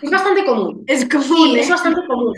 es 0.03 0.11
bastante 0.11 0.45
común. 0.45 0.85
Es 0.89 1.09
común. 1.09 1.57
es 1.57 1.69
¿eh? 1.69 1.71
bastante 1.71 2.01
común. 2.07 2.35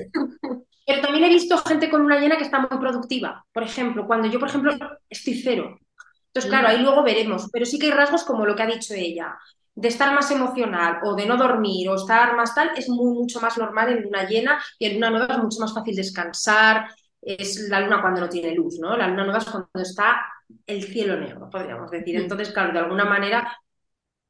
Pero 0.86 1.00
también 1.00 1.24
he 1.24 1.28
visto 1.28 1.56
gente 1.58 1.88
con 1.88 2.02
una 2.02 2.18
llena 2.18 2.36
que 2.36 2.44
está 2.44 2.58
muy 2.58 2.78
productiva. 2.78 3.44
Por 3.52 3.62
ejemplo, 3.62 4.06
cuando 4.06 4.28
yo, 4.28 4.38
por 4.38 4.48
ejemplo, 4.48 4.72
estoy 5.08 5.34
cero. 5.34 5.78
Entonces, 6.26 6.50
claro, 6.50 6.68
ahí 6.68 6.78
luego 6.82 7.02
veremos. 7.02 7.48
Pero 7.50 7.64
sí 7.64 7.78
que 7.78 7.86
hay 7.86 7.92
rasgos 7.92 8.24
como 8.24 8.44
lo 8.44 8.54
que 8.54 8.62
ha 8.62 8.66
dicho 8.66 8.92
ella, 8.92 9.34
de 9.74 9.88
estar 9.88 10.14
más 10.14 10.30
emocional 10.30 11.00
o 11.02 11.14
de 11.14 11.26
no 11.26 11.36
dormir 11.36 11.88
o 11.88 11.96
estar 11.96 12.36
más 12.36 12.54
tal, 12.54 12.70
es 12.76 12.88
muy, 12.88 13.12
mucho 13.14 13.40
más 13.40 13.58
normal 13.58 13.90
en 13.92 14.02
luna 14.02 14.24
llena 14.28 14.62
y 14.78 14.86
en 14.86 14.94
luna 14.94 15.10
nueva 15.10 15.34
es 15.34 15.42
mucho 15.42 15.60
más 15.60 15.74
fácil 15.74 15.96
descansar. 15.96 16.88
Es 17.20 17.68
la 17.68 17.80
luna 17.80 18.00
cuando 18.00 18.20
no 18.20 18.28
tiene 18.28 18.54
luz, 18.54 18.78
¿no? 18.78 18.96
La 18.96 19.08
luna 19.08 19.24
nueva 19.24 19.38
es 19.38 19.46
cuando 19.46 19.68
está 19.74 20.20
el 20.66 20.82
cielo 20.84 21.16
negro, 21.16 21.48
podríamos 21.50 21.90
decir. 21.90 22.16
Entonces, 22.16 22.50
claro, 22.52 22.72
de 22.72 22.80
alguna 22.80 23.04
manera 23.04 23.56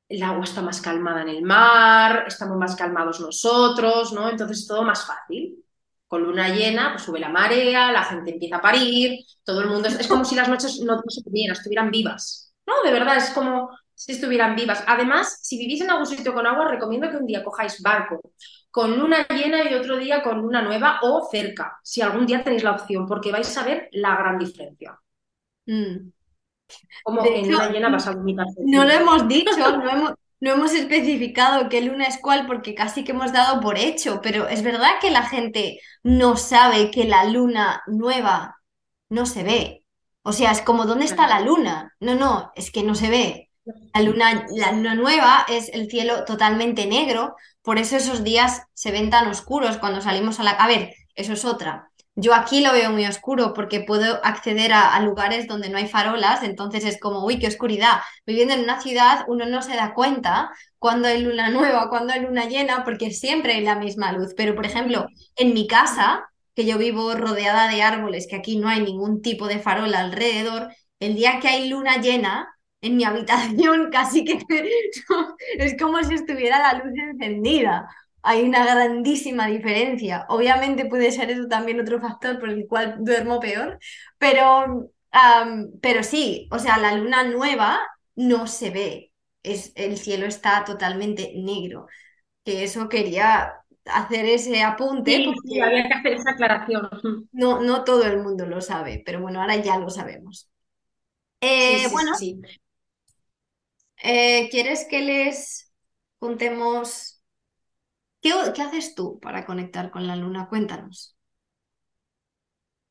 el 0.09 0.23
agua 0.23 0.45
está 0.45 0.63
más 0.63 0.81
calmada 0.81 1.23
en 1.23 1.29
el 1.29 1.43
mar, 1.43 2.25
estamos 2.27 2.57
más 2.57 2.77
calmados 2.77 3.21
nosotros, 3.21 4.13
¿no? 4.13 4.31
Entonces, 4.31 4.61
es 4.61 4.67
todo 4.67 4.83
más 4.83 5.07
fácil 5.07 5.65
con 6.07 6.23
luna 6.23 6.49
llena, 6.51 6.93
pues 6.93 7.03
sube 7.03 7.19
la 7.19 7.29
marea, 7.29 7.91
la 7.91 8.05
gente 8.05 8.31
empieza 8.33 8.57
a 8.57 8.61
parir, 8.61 9.19
todo 9.43 9.63
el 9.63 9.69
mundo. 9.69 9.89
Es, 9.89 10.07
como 10.07 10.25
si 10.25 10.37
las 10.37 10.49
noches 10.49 10.81
no, 10.81 11.03
se 11.09 11.23
tuvieran, 11.23 11.57
estuvieran 11.57 11.91
vivas. 11.91 12.55
No, 12.67 12.83
de 12.85 12.93
verdad, 12.93 13.17
es 13.17 13.31
como 13.31 13.71
si 13.95 14.13
estuvieran 14.13 14.57
vivas. 14.57 14.85
Además, 14.87 15.41
si 15.43 15.59
vivís 15.59 15.81
en 15.81 15.91
algún 15.91 16.07
sitio 16.07 16.35
con 16.35 16.47
agua, 16.47 16.69
recomiendo 16.69 17.11
que 17.11 17.17
un 17.17 17.27
día 17.27 17.45
cojáis 17.45 17.81
barco 17.83 18.21
con 18.71 18.99
luna 18.99 19.25
llena 19.29 19.71
y 19.71 19.75
otro 19.75 19.97
día 19.99 20.21
con 20.21 20.43
luna 20.43 20.61
nueva 20.61 20.99
o 21.03 21.29
cerca, 21.31 21.79
si 21.85 22.03
algún 22.03 22.27
día 22.27 22.43
tenéis 22.43 22.65
la 22.65 22.73
opción, 22.73 23.07
porque 23.07 23.31
vais 23.31 23.57
a 23.57 23.63
ver 23.63 23.89
la 23.93 24.17
gran 24.17 24.37
diferencia. 24.37 24.99
Mm. 25.67 26.11
Como 27.05 27.25
en 27.25 27.53
luna 27.53 27.71
llena 27.71 27.89
vas 27.89 28.09
a 28.09 28.17
vomitar. 28.17 28.47
No 28.59 28.85
lo 28.85 28.91
hemos 28.91 29.29
dicho, 29.29 29.77
no 29.77 29.89
hemos, 29.89 30.15
no 30.41 30.51
hemos 30.51 30.73
especificado 30.75 31.69
qué 31.69 31.83
luna 31.83 32.07
es 32.07 32.19
cuál 32.21 32.47
porque 32.47 32.75
casi 32.75 33.05
que 33.05 33.13
hemos 33.13 33.33
dado 33.33 33.61
por 33.61 33.79
hecho, 33.79 34.21
pero 34.21 34.49
es 34.49 34.65
verdad 34.65 34.91
que 35.01 35.13
la 35.13 35.23
gente 35.23 35.79
no 36.03 36.37
sabe 36.37 36.91
que 36.91 37.05
la 37.05 37.25
luna 37.27 37.81
nueva 37.87 38.57
no 39.09 39.25
se 39.25 39.45
ve. 39.45 39.85
O 40.23 40.33
sea, 40.33 40.51
es 40.51 40.63
como, 40.63 40.85
¿dónde 40.85 41.05
está 41.05 41.29
la 41.29 41.41
luna? 41.41 41.95
No, 42.01 42.17
no, 42.17 42.51
es 42.57 42.73
que 42.73 42.83
no 42.83 42.95
se 42.95 43.09
ve. 43.09 43.51
La 43.95 44.03
luna, 44.03 44.47
la 44.51 44.73
luna 44.73 44.95
nueva 44.95 45.47
es 45.49 45.71
el 45.73 45.89
cielo 45.89 46.25
totalmente 46.25 46.87
negro, 46.87 47.37
por 47.63 47.79
eso 47.79 47.97
esos 47.97 48.23
días 48.23 48.63
se 48.75 48.91
ven 48.91 49.09
tan 49.11 49.27
oscuros 49.29 49.79
cuando 49.79 50.03
salimos 50.03 50.39
a 50.39 50.43
la... 50.43 50.51
A 50.51 50.69
ver, 50.69 50.95
eso 51.15 51.33
es 51.33 51.45
otra. 51.45 51.91
Yo 52.17 52.33
aquí 52.35 52.61
lo 52.61 52.73
veo 52.73 52.91
muy 52.91 53.07
oscuro 53.07 53.55
porque 53.55 53.81
puedo 53.81 54.25
acceder 54.25 54.73
a, 54.73 55.01
lugares 55.01 55.49
donde 55.49 55.69
no 55.69 55.79
hay 55.79 55.89
farolas, 55.89 56.45
entonces 56.45 56.85
es 56.85 57.01
como, 57.01 57.25
uy, 57.25 57.39
qué 57.39 57.49
oscuridad. 57.49 58.01
Viviendo 58.27 58.55
en 58.55 58.61
una 58.61 58.81
ciudad 58.81 59.25
uno 59.29 59.47
no 59.47 59.63
se 59.63 59.75
da 59.75 59.95
cuenta 59.95 60.51
cuando 60.79 61.09
hay 61.09 61.23
luna 61.23 61.51
nueva, 61.51 61.89
cuando 61.89 62.13
hay 62.13 62.21
luna 62.21 62.45
llena, 62.47 62.85
porque 62.85 63.11
siempre 63.11 63.55
hay 63.55 63.63
la 63.63 63.77
misma 63.77 64.13
luz. 64.13 64.35
Pero, 64.37 64.55
por 64.55 64.67
ejemplo, 64.67 65.07
en 65.37 65.55
mi 65.55 65.67
casa, 65.67 66.31
que 66.55 66.67
yo 66.67 66.79
vivo 66.79 67.15
rodeada 67.15 67.69
de 67.69 67.83
árboles, 67.83 68.27
que 68.29 68.37
aquí 68.37 68.59
no 68.59 68.69
hay 68.69 68.83
ningún 68.83 69.23
tipo 69.23 69.49
de 69.49 69.59
farola 69.59 70.01
alrededor, 70.01 70.69
el 71.01 71.17
día 71.17 71.41
que 71.41 71.49
hay 71.49 71.69
luna 71.69 71.97
llena, 72.01 72.54
en 72.85 72.97
mi 72.97 73.05
habitación 73.05 73.91
casi 73.93 74.25
que 74.25 74.39
es 75.59 75.77
como 75.81 76.03
si 76.03 76.15
estuviera 76.15 76.59
la 76.59 76.85
luz 76.85 76.93
encendida 76.97 77.89
hay 78.25 78.43
una 78.43 78.65
grandísima 78.65 79.47
diferencia. 79.47 80.25
Obviamente 80.31 80.87
puede 80.87 81.13
ser 81.13 81.31
eso 81.31 81.47
también 81.47 81.79
otro 81.79 82.01
factor 82.01 82.41
por 82.41 82.49
el 82.49 82.67
cual 82.67 82.97
duermo 83.01 83.39
peor, 83.39 83.79
pero, 84.19 84.91
pero 85.83 86.03
sí, 86.03 86.49
o 86.51 86.59
sea, 86.59 86.79
la 86.79 86.97
luna 86.97 87.25
nueva 87.25 87.79
no 88.17 88.47
se 88.47 88.71
ve, 88.71 89.13
es, 89.43 89.73
el 89.77 89.99
cielo 89.99 90.25
está 90.25 90.65
totalmente 90.65 91.35
negro. 91.37 91.87
Que 92.45 92.65
eso 92.65 92.89
quería 92.89 93.53
hacer 93.85 94.25
ese 94.25 94.63
apunte. 94.63 95.27
Sí, 95.45 95.61
había 95.61 95.87
que 95.87 95.95
hacer 95.95 96.13
esa 96.15 96.31
aclaración. 96.31 96.89
No, 97.33 97.61
no 97.61 97.85
todo 97.85 98.05
el 98.07 98.23
mundo 98.23 98.47
lo 98.47 98.63
sabe, 98.63 99.03
pero 99.05 99.21
bueno, 99.21 99.43
ahora 99.43 99.57
ya 99.57 99.79
lo 99.79 99.91
sabemos. 99.91 100.49
Eh, 101.43 101.89
bueno, 101.93 102.13
eh, 104.05 104.49
¿quieres 104.51 104.87
que 104.89 105.01
les 105.03 105.73
contemos 106.19 107.15
¿Qué, 108.25 108.33
haces 108.33 108.95
tú 108.95 109.21
para 109.21 109.45
conectar 109.45 109.91
con 109.91 110.07
la 110.07 110.17
luna? 110.17 110.49
Cuéntanos. 110.49 111.15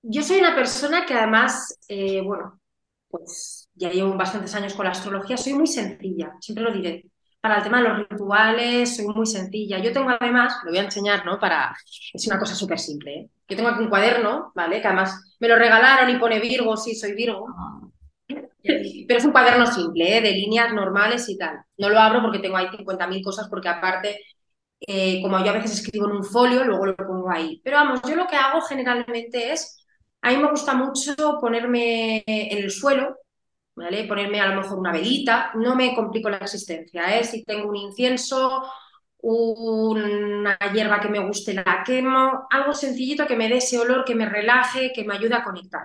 Yo 0.03 0.21
soy 0.21 0.37
una 0.37 0.53
persona 0.53 1.05
que 1.07 1.15
además, 1.15 1.79
eh, 1.87 2.21
bueno, 2.21 2.59
pues 3.07 3.67
ya 3.73 3.89
llevo 3.89 4.15
bastantes 4.15 4.53
años 4.53 4.75
con 4.75 4.85
la 4.85 4.91
astrología, 4.91 5.35
soy 5.37 5.55
muy 5.55 5.65
sencilla, 5.65 6.33
siempre 6.39 6.63
lo 6.63 6.71
diré. 6.71 7.05
Para 7.41 7.57
el 7.57 7.63
tema 7.63 7.81
de 7.81 7.89
los 7.89 8.09
rituales, 8.09 8.95
soy 8.95 9.07
muy 9.07 9.25
sencilla. 9.25 9.79
Yo 9.79 9.91
tengo 9.91 10.11
además, 10.11 10.53
lo 10.65 10.69
voy 10.69 10.79
a 10.79 10.83
enseñar, 10.83 11.25
¿no? 11.25 11.39
Para, 11.39 11.75
es 12.13 12.27
una 12.27 12.37
cosa 12.37 12.53
súper 12.53 12.77
simple, 12.79 13.13
¿eh? 13.15 13.29
Yo 13.49 13.55
tengo 13.57 13.69
aquí 13.69 13.81
un 13.81 13.89
cuaderno, 13.89 14.51
¿vale? 14.53 14.81
Que 14.81 14.87
además 14.87 15.35
me 15.39 15.47
lo 15.47 15.55
regalaron 15.55 16.09
y 16.11 16.19
pone 16.19 16.39
Virgo, 16.39 16.77
sí, 16.77 16.93
soy 16.93 17.13
Virgo. 17.13 17.47
Pero 18.63 19.19
es 19.19 19.25
un 19.25 19.31
cuaderno 19.31 19.65
simple, 19.67 20.17
¿eh? 20.17 20.21
de 20.21 20.31
líneas 20.31 20.73
normales 20.73 21.27
y 21.29 21.37
tal. 21.37 21.59
No 21.77 21.89
lo 21.89 21.99
abro 21.99 22.21
porque 22.21 22.39
tengo 22.39 22.57
ahí 22.57 22.67
50.000 22.67 23.23
cosas, 23.23 23.47
porque 23.49 23.69
aparte 23.69 24.19
eh, 24.87 25.21
como 25.21 25.43
yo 25.43 25.51
a 25.51 25.53
veces 25.53 25.79
escribo 25.79 26.07
en 26.09 26.17
un 26.17 26.23
folio, 26.23 26.63
luego 26.63 26.85
lo 26.87 26.95
pongo 26.95 27.31
ahí. 27.31 27.61
Pero 27.63 27.77
vamos, 27.77 28.01
yo 28.07 28.15
lo 28.15 28.27
que 28.27 28.35
hago 28.35 28.61
generalmente 28.61 29.51
es, 29.53 29.85
a 30.21 30.31
mí 30.31 30.37
me 30.37 30.49
gusta 30.49 30.73
mucho 30.73 31.13
ponerme 31.39 32.23
en 32.25 32.57
el 32.57 32.71
suelo, 32.71 33.17
¿vale? 33.75 34.05
Ponerme 34.05 34.41
a 34.41 34.47
lo 34.47 34.61
mejor 34.61 34.79
una 34.79 34.91
velita, 34.91 35.51
no 35.55 35.75
me 35.75 35.95
complico 35.95 36.29
la 36.29 36.37
existencia, 36.37 37.17
¿eh? 37.17 37.23
Si 37.23 37.43
tengo 37.43 37.69
un 37.69 37.77
incienso, 37.77 38.63
una 39.19 40.57
hierba 40.73 40.99
que 40.99 41.09
me 41.09 41.19
guste, 41.19 41.53
la 41.53 41.83
quemo, 41.85 42.47
algo 42.51 42.73
sencillito 42.73 43.25
que 43.27 43.35
me 43.37 43.47
dé 43.49 43.57
ese 43.57 43.79
olor, 43.79 44.03
que 44.05 44.15
me 44.15 44.27
relaje, 44.27 44.91
que 44.93 45.03
me 45.05 45.15
ayude 45.15 45.35
a 45.35 45.43
conectar. 45.43 45.83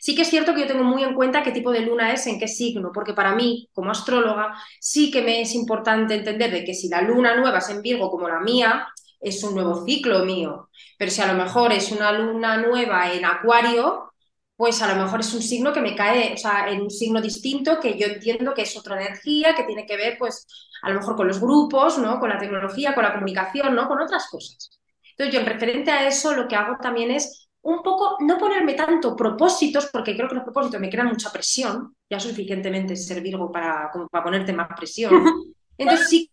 Sí 0.00 0.14
que 0.14 0.22
es 0.22 0.30
cierto 0.30 0.54
que 0.54 0.62
yo 0.62 0.66
tengo 0.66 0.82
muy 0.84 1.04
en 1.04 1.14
cuenta 1.14 1.42
qué 1.42 1.52
tipo 1.52 1.70
de 1.70 1.80
luna 1.80 2.12
es, 2.12 2.26
en 2.26 2.38
qué 2.38 2.48
signo, 2.48 2.90
porque 2.92 3.12
para 3.14 3.34
mí, 3.34 3.68
como 3.72 3.90
astróloga, 3.90 4.54
sí 4.80 5.10
que 5.10 5.22
me 5.22 5.42
es 5.42 5.54
importante 5.54 6.14
entender 6.14 6.50
de 6.50 6.64
que 6.64 6.74
si 6.74 6.88
la 6.88 7.02
luna 7.02 7.36
nueva 7.36 7.58
es 7.58 7.68
en 7.68 7.82
Virgo 7.82 8.10
como 8.10 8.28
la 8.28 8.40
mía, 8.40 8.88
es 9.20 9.42
un 9.44 9.54
nuevo 9.54 9.84
ciclo 9.84 10.24
mío. 10.24 10.70
Pero 10.98 11.10
si 11.10 11.20
a 11.20 11.32
lo 11.32 11.34
mejor 11.42 11.72
es 11.72 11.92
una 11.92 12.12
luna 12.12 12.56
nueva 12.56 13.12
en 13.12 13.24
Acuario, 13.24 14.12
pues 14.56 14.82
a 14.82 14.94
lo 14.94 15.02
mejor 15.02 15.20
es 15.20 15.32
un 15.34 15.42
signo 15.42 15.72
que 15.72 15.80
me 15.80 15.94
cae, 15.94 16.34
o 16.34 16.36
sea, 16.36 16.68
en 16.70 16.82
un 16.82 16.90
signo 16.90 17.20
distinto 17.20 17.80
que 17.80 17.98
yo 17.98 18.06
entiendo 18.06 18.54
que 18.54 18.62
es 18.62 18.76
otra 18.76 19.00
energía, 19.00 19.54
que 19.54 19.64
tiene 19.64 19.86
que 19.86 19.96
ver, 19.96 20.16
pues, 20.18 20.46
a 20.82 20.90
lo 20.90 20.96
mejor 21.00 21.16
con 21.16 21.28
los 21.28 21.40
grupos, 21.40 21.98
¿no? 21.98 22.18
Con 22.20 22.28
la 22.30 22.38
tecnología, 22.38 22.94
con 22.94 23.04
la 23.04 23.12
comunicación, 23.12 23.74
¿no? 23.74 23.88
Con 23.88 24.00
otras 24.00 24.28
cosas. 24.30 24.78
Entonces, 25.12 25.34
yo 25.34 25.40
en 25.40 25.46
referente 25.46 25.90
a 25.90 26.06
eso, 26.06 26.34
lo 26.34 26.48
que 26.48 26.56
hago 26.56 26.76
también 26.80 27.10
es 27.10 27.49
un 27.62 27.82
poco, 27.82 28.16
no 28.20 28.38
ponerme 28.38 28.74
tanto 28.74 29.14
propósitos, 29.14 29.88
porque 29.92 30.16
creo 30.16 30.28
que 30.28 30.34
los 30.34 30.44
propósitos 30.44 30.80
me 30.80 30.90
crean 30.90 31.08
mucha 31.08 31.30
presión, 31.30 31.94
ya 32.08 32.18
suficientemente 32.18 32.96
ser 32.96 33.20
Virgo 33.20 33.52
para, 33.52 33.90
para 34.10 34.24
ponerte 34.24 34.52
más 34.52 34.68
presión. 34.76 35.12
Entonces 35.78 36.08
sí, 36.08 36.30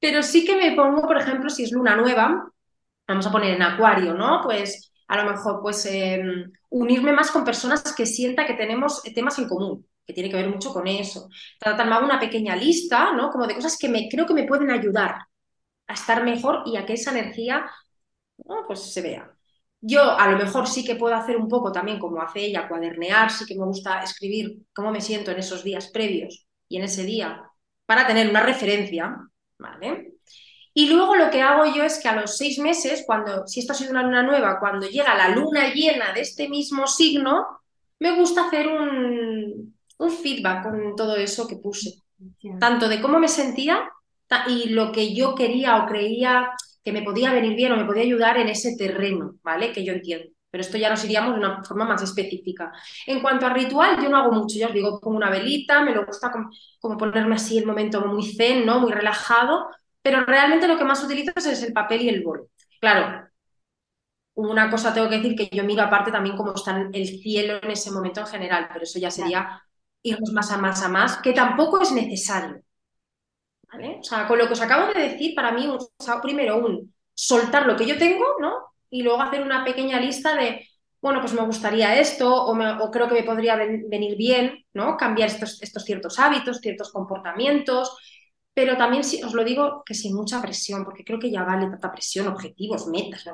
pero 0.00 0.22
sí 0.22 0.44
que 0.44 0.56
me 0.56 0.72
pongo, 0.76 1.02
por 1.02 1.18
ejemplo, 1.18 1.50
si 1.50 1.64
es 1.64 1.72
luna 1.72 1.96
nueva, 1.96 2.48
vamos 3.06 3.26
a 3.26 3.32
poner 3.32 3.54
en 3.54 3.62
acuario, 3.62 4.14
¿no? 4.14 4.40
Pues 4.42 4.92
a 5.08 5.22
lo 5.22 5.30
mejor, 5.30 5.60
pues 5.62 5.84
em, 5.86 6.52
unirme 6.70 7.12
más 7.12 7.30
con 7.30 7.44
personas 7.44 7.82
que 7.94 8.06
sienta 8.06 8.46
que 8.46 8.54
tenemos 8.54 9.02
temas 9.14 9.38
en 9.38 9.48
común, 9.48 9.86
que 10.06 10.12
tiene 10.12 10.30
que 10.30 10.36
ver 10.36 10.48
mucho 10.48 10.72
con 10.72 10.86
eso. 10.86 11.28
Tratar 11.58 12.04
una 12.04 12.20
pequeña 12.20 12.54
lista, 12.54 13.12
¿no? 13.12 13.30
Como 13.30 13.46
de 13.46 13.54
cosas 13.54 13.76
que 13.78 13.88
me, 13.88 14.08
creo 14.08 14.26
que 14.26 14.34
me 14.34 14.44
pueden 14.46 14.70
ayudar 14.70 15.16
a 15.86 15.94
estar 15.94 16.22
mejor 16.24 16.62
y 16.66 16.76
a 16.76 16.86
que 16.86 16.94
esa 16.94 17.10
energía, 17.12 17.66
pues 18.66 18.92
se 18.92 19.02
vea. 19.02 19.37
Yo 19.80 20.18
a 20.18 20.30
lo 20.30 20.36
mejor 20.36 20.66
sí 20.66 20.84
que 20.84 20.96
puedo 20.96 21.14
hacer 21.14 21.36
un 21.36 21.48
poco 21.48 21.70
también 21.70 21.98
como 21.98 22.20
hace 22.20 22.40
ella, 22.40 22.68
cuadernear, 22.68 23.30
sí 23.30 23.44
que 23.46 23.54
me 23.54 23.64
gusta 23.64 24.02
escribir 24.02 24.58
cómo 24.72 24.90
me 24.90 25.00
siento 25.00 25.30
en 25.30 25.38
esos 25.38 25.62
días 25.62 25.90
previos 25.92 26.46
y 26.68 26.78
en 26.78 26.84
ese 26.84 27.04
día 27.04 27.42
para 27.86 28.06
tener 28.06 28.28
una 28.28 28.42
referencia, 28.42 29.16
¿vale? 29.58 30.14
Y 30.74 30.88
luego 30.88 31.16
lo 31.16 31.30
que 31.30 31.42
hago 31.42 31.64
yo 31.74 31.82
es 31.84 31.98
que 32.00 32.08
a 32.08 32.20
los 32.20 32.36
seis 32.36 32.58
meses, 32.58 33.04
cuando, 33.06 33.46
si 33.46 33.60
esto 33.60 33.72
ha 33.72 33.76
sido 33.76 33.92
una 33.92 34.02
luna 34.02 34.22
nueva, 34.22 34.60
cuando 34.60 34.86
llega 34.86 35.14
la 35.14 35.30
luna 35.30 35.72
llena 35.72 36.12
de 36.12 36.20
este 36.20 36.48
mismo 36.48 36.86
signo, 36.86 37.46
me 37.98 38.14
gusta 38.16 38.46
hacer 38.46 38.68
un, 38.68 39.74
un 39.98 40.10
feedback 40.10 40.64
con 40.64 40.96
todo 40.96 41.16
eso 41.16 41.46
que 41.48 41.56
puse. 41.56 42.02
Tanto 42.58 42.88
de 42.88 43.00
cómo 43.00 43.18
me 43.18 43.28
sentía 43.28 43.90
y 44.48 44.68
lo 44.70 44.92
que 44.92 45.14
yo 45.14 45.34
quería 45.34 45.78
o 45.78 45.86
creía 45.86 46.50
que 46.84 46.92
me 46.92 47.02
podía 47.02 47.32
venir 47.32 47.54
bien 47.56 47.72
o 47.72 47.76
me 47.76 47.84
podía 47.84 48.02
ayudar 48.02 48.38
en 48.38 48.48
ese 48.48 48.76
terreno, 48.76 49.36
¿vale? 49.42 49.72
Que 49.72 49.84
yo 49.84 49.92
entiendo. 49.92 50.30
Pero 50.50 50.62
esto 50.62 50.78
ya 50.78 50.88
nos 50.90 51.04
iríamos 51.04 51.34
de 51.34 51.40
una 51.40 51.62
forma 51.62 51.84
más 51.84 52.02
específica. 52.02 52.72
En 53.06 53.20
cuanto 53.20 53.46
a 53.46 53.52
ritual, 53.52 54.02
yo 54.02 54.08
no 54.08 54.16
hago 54.16 54.32
mucho, 54.32 54.58
ya 54.58 54.68
os 54.68 54.72
digo, 54.74 54.98
pongo 55.00 55.16
una 55.16 55.30
velita, 55.30 55.82
me 55.82 55.94
lo 55.94 56.06
gusta 56.06 56.30
como, 56.80 56.96
ponerme 56.96 57.34
así 57.34 57.58
el 57.58 57.66
momento 57.66 58.00
muy 58.06 58.24
zen, 58.34 58.64
¿no? 58.64 58.80
Muy 58.80 58.92
relajado, 58.92 59.68
pero 60.02 60.24
realmente 60.24 60.66
lo 60.68 60.78
que 60.78 60.84
más 60.84 61.04
utilizo 61.04 61.32
es 61.36 61.62
el 61.62 61.72
papel 61.72 62.02
y 62.02 62.08
el 62.08 62.22
bol. 62.22 62.48
Claro, 62.80 63.28
una 64.34 64.70
cosa 64.70 64.94
tengo 64.94 65.08
que 65.10 65.16
decir 65.16 65.34
que 65.36 65.54
yo 65.54 65.64
miro 65.64 65.82
aparte 65.82 66.10
también 66.12 66.36
cómo 66.36 66.54
está 66.54 66.88
el 66.92 67.06
cielo 67.20 67.58
en 67.62 67.70
ese 67.70 67.90
momento 67.90 68.20
en 68.20 68.26
general, 68.26 68.68
pero 68.72 68.84
eso 68.84 68.98
ya 68.98 69.10
sería 69.10 69.62
irnos 70.02 70.32
más 70.32 70.50
a 70.52 70.58
más 70.58 70.82
a 70.82 70.88
más, 70.88 71.18
que 71.18 71.32
tampoco 71.32 71.80
es 71.82 71.92
necesario. 71.92 72.62
O 73.72 74.02
sea, 74.02 74.26
con 74.26 74.38
lo 74.38 74.46
que 74.46 74.54
os 74.54 74.60
acabo 74.60 74.92
de 74.92 75.00
decir, 75.00 75.34
para 75.34 75.52
mí, 75.52 75.68
primero 76.22 76.58
un 76.58 76.94
soltar 77.14 77.66
lo 77.66 77.76
que 77.76 77.86
yo 77.86 77.98
tengo, 77.98 78.24
¿no? 78.40 78.54
Y 78.90 79.02
luego 79.02 79.20
hacer 79.20 79.42
una 79.42 79.64
pequeña 79.64 80.00
lista 80.00 80.34
de, 80.34 80.66
bueno, 81.00 81.20
pues 81.20 81.34
me 81.34 81.42
gustaría 81.42 81.98
esto, 82.00 82.46
o, 82.46 82.90
creo 82.90 83.08
que 83.08 83.14
me 83.14 83.22
podría 83.24 83.56
venir 83.56 84.16
bien, 84.16 84.64
¿no? 84.72 84.96
Cambiar 84.96 85.28
estos, 85.28 85.58
ciertos 85.84 86.18
hábitos, 86.18 86.60
ciertos 86.60 86.90
comportamientos, 86.90 87.96
pero 88.54 88.76
también, 88.76 89.04
si, 89.04 89.22
os 89.22 89.34
lo 89.34 89.44
digo, 89.44 89.82
que 89.84 89.94
sin 89.94 90.14
mucha 90.14 90.40
presión, 90.40 90.84
porque 90.84 91.04
creo 91.04 91.18
que 91.18 91.30
ya 91.30 91.44
vale 91.44 91.66
tanta 91.66 91.92
presión, 91.92 92.26
objetivos, 92.28 92.86
metas, 92.86 93.24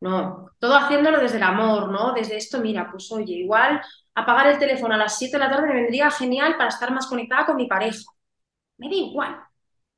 no, 0.00 0.50
todo 0.58 0.76
haciéndolo 0.76 1.18
desde 1.20 1.36
el 1.36 1.42
amor, 1.42 1.90
¿no? 1.90 2.14
Desde 2.14 2.36
esto, 2.36 2.58
mira, 2.60 2.88
pues 2.90 3.10
oye, 3.12 3.34
igual 3.34 3.82
apagar 4.14 4.46
el 4.46 4.58
teléfono 4.58 4.94
a 4.94 4.96
las 4.96 5.18
7 5.18 5.36
de 5.36 5.44
la 5.44 5.50
tarde 5.50 5.68
me 5.68 5.74
vendría 5.74 6.10
genial 6.10 6.56
para 6.56 6.70
estar 6.70 6.90
más 6.92 7.06
conectada 7.06 7.46
con 7.46 7.56
mi 7.56 7.66
pareja 7.66 8.02
me 8.80 8.88
da 8.88 8.96
igual. 8.96 9.49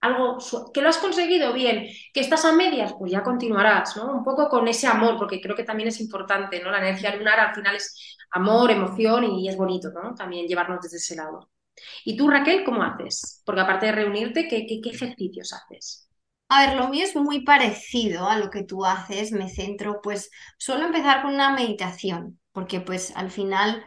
Algo 0.03 0.37
que 0.75 0.83
lo 0.83 0.89
has 0.91 0.99
conseguido 0.99 1.53
bien, 1.55 1.87
que 2.13 2.21
estás 2.21 2.45
a 2.45 2.53
medias, 2.53 2.93
pues 2.99 3.11
ya 3.13 3.23
continuarás, 3.23 3.97
¿no? 3.97 4.13
Un 4.13 4.23
poco 4.25 4.49
con 4.49 4.69
ese 4.69 4.87
amor, 4.87 5.17
porque 5.17 5.41
creo 5.41 5.57
que 5.57 5.65
también 5.65 5.89
es 5.89 6.01
importante, 6.01 6.61
¿no? 6.63 6.71
La 6.71 6.79
energía 6.79 7.17
lunar 7.17 7.41
al 7.41 7.55
final 7.55 7.77
es 7.77 8.17
amor, 8.33 8.71
emoción 8.71 9.25
y 9.25 9.49
es 9.49 9.57
bonito, 9.57 9.91
¿no? 9.91 10.15
También 10.15 10.47
llevarnos 10.47 10.81
desde 10.83 10.99
ese 10.99 11.17
lado. 11.17 11.51
¿Y 12.05 12.17
tú, 12.17 12.29
Raquel, 12.29 12.65
cómo 12.65 12.83
haces? 12.83 13.43
Porque 13.47 13.63
aparte 13.63 13.87
de 13.87 13.93
reunirte, 13.93 14.49
¿qué, 14.49 14.67
qué, 14.67 14.91
ejercicios 14.91 15.53
haces? 15.55 16.09
A 16.49 16.67
ver, 16.67 16.77
lo 16.77 16.89
mío 16.89 17.05
es 17.05 17.17
muy 17.17 17.45
parecido 17.45 18.29
a 18.29 18.37
lo 18.37 18.51
que 18.51 18.65
tú 18.65 18.85
haces. 18.85 19.33
Me 19.33 19.49
centro, 19.49 20.01
pues, 20.03 20.31
suelo 20.59 20.85
empezar 20.85 21.23
con 21.23 21.35
una 21.35 21.55
meditación, 21.55 22.39
porque 22.53 22.81
pues 22.81 23.17
al 23.17 23.31
final 23.31 23.83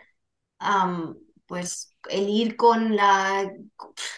pues 1.46 1.95
el 2.10 2.30
ir 2.30 2.56
con 2.58 2.96
la, 2.96 3.52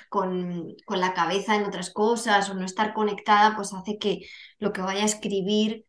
con, 0.10 0.76
con 0.86 1.00
la 1.02 1.14
cabeza 1.14 1.56
en 1.56 1.66
otras 1.66 1.92
cosas 1.92 2.50
o 2.50 2.54
no 2.56 2.66
estar 2.66 2.94
conectada, 2.94 3.56
pues 3.56 3.74
hace 3.74 3.98
que 4.00 4.22
lo 4.60 4.74
que 4.74 4.82
vaya 4.82 5.04
a 5.04 5.06
escribir 5.06 5.86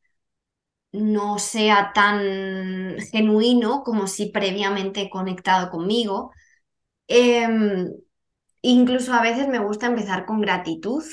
no 0.93 1.39
sea 1.39 1.93
tan 1.95 2.99
genuino 3.13 3.83
como 3.85 4.07
si 4.07 4.27
previamente 4.31 5.11
conectado 5.11 5.71
conmigo. 5.71 6.33
Em, 7.09 7.93
incluso 8.63 9.15
a 9.15 9.23
veces 9.23 9.49
me 9.49 9.59
gusta 9.61 9.87
empezar 9.89 10.27
con 10.27 10.41
gratitud 10.43 11.05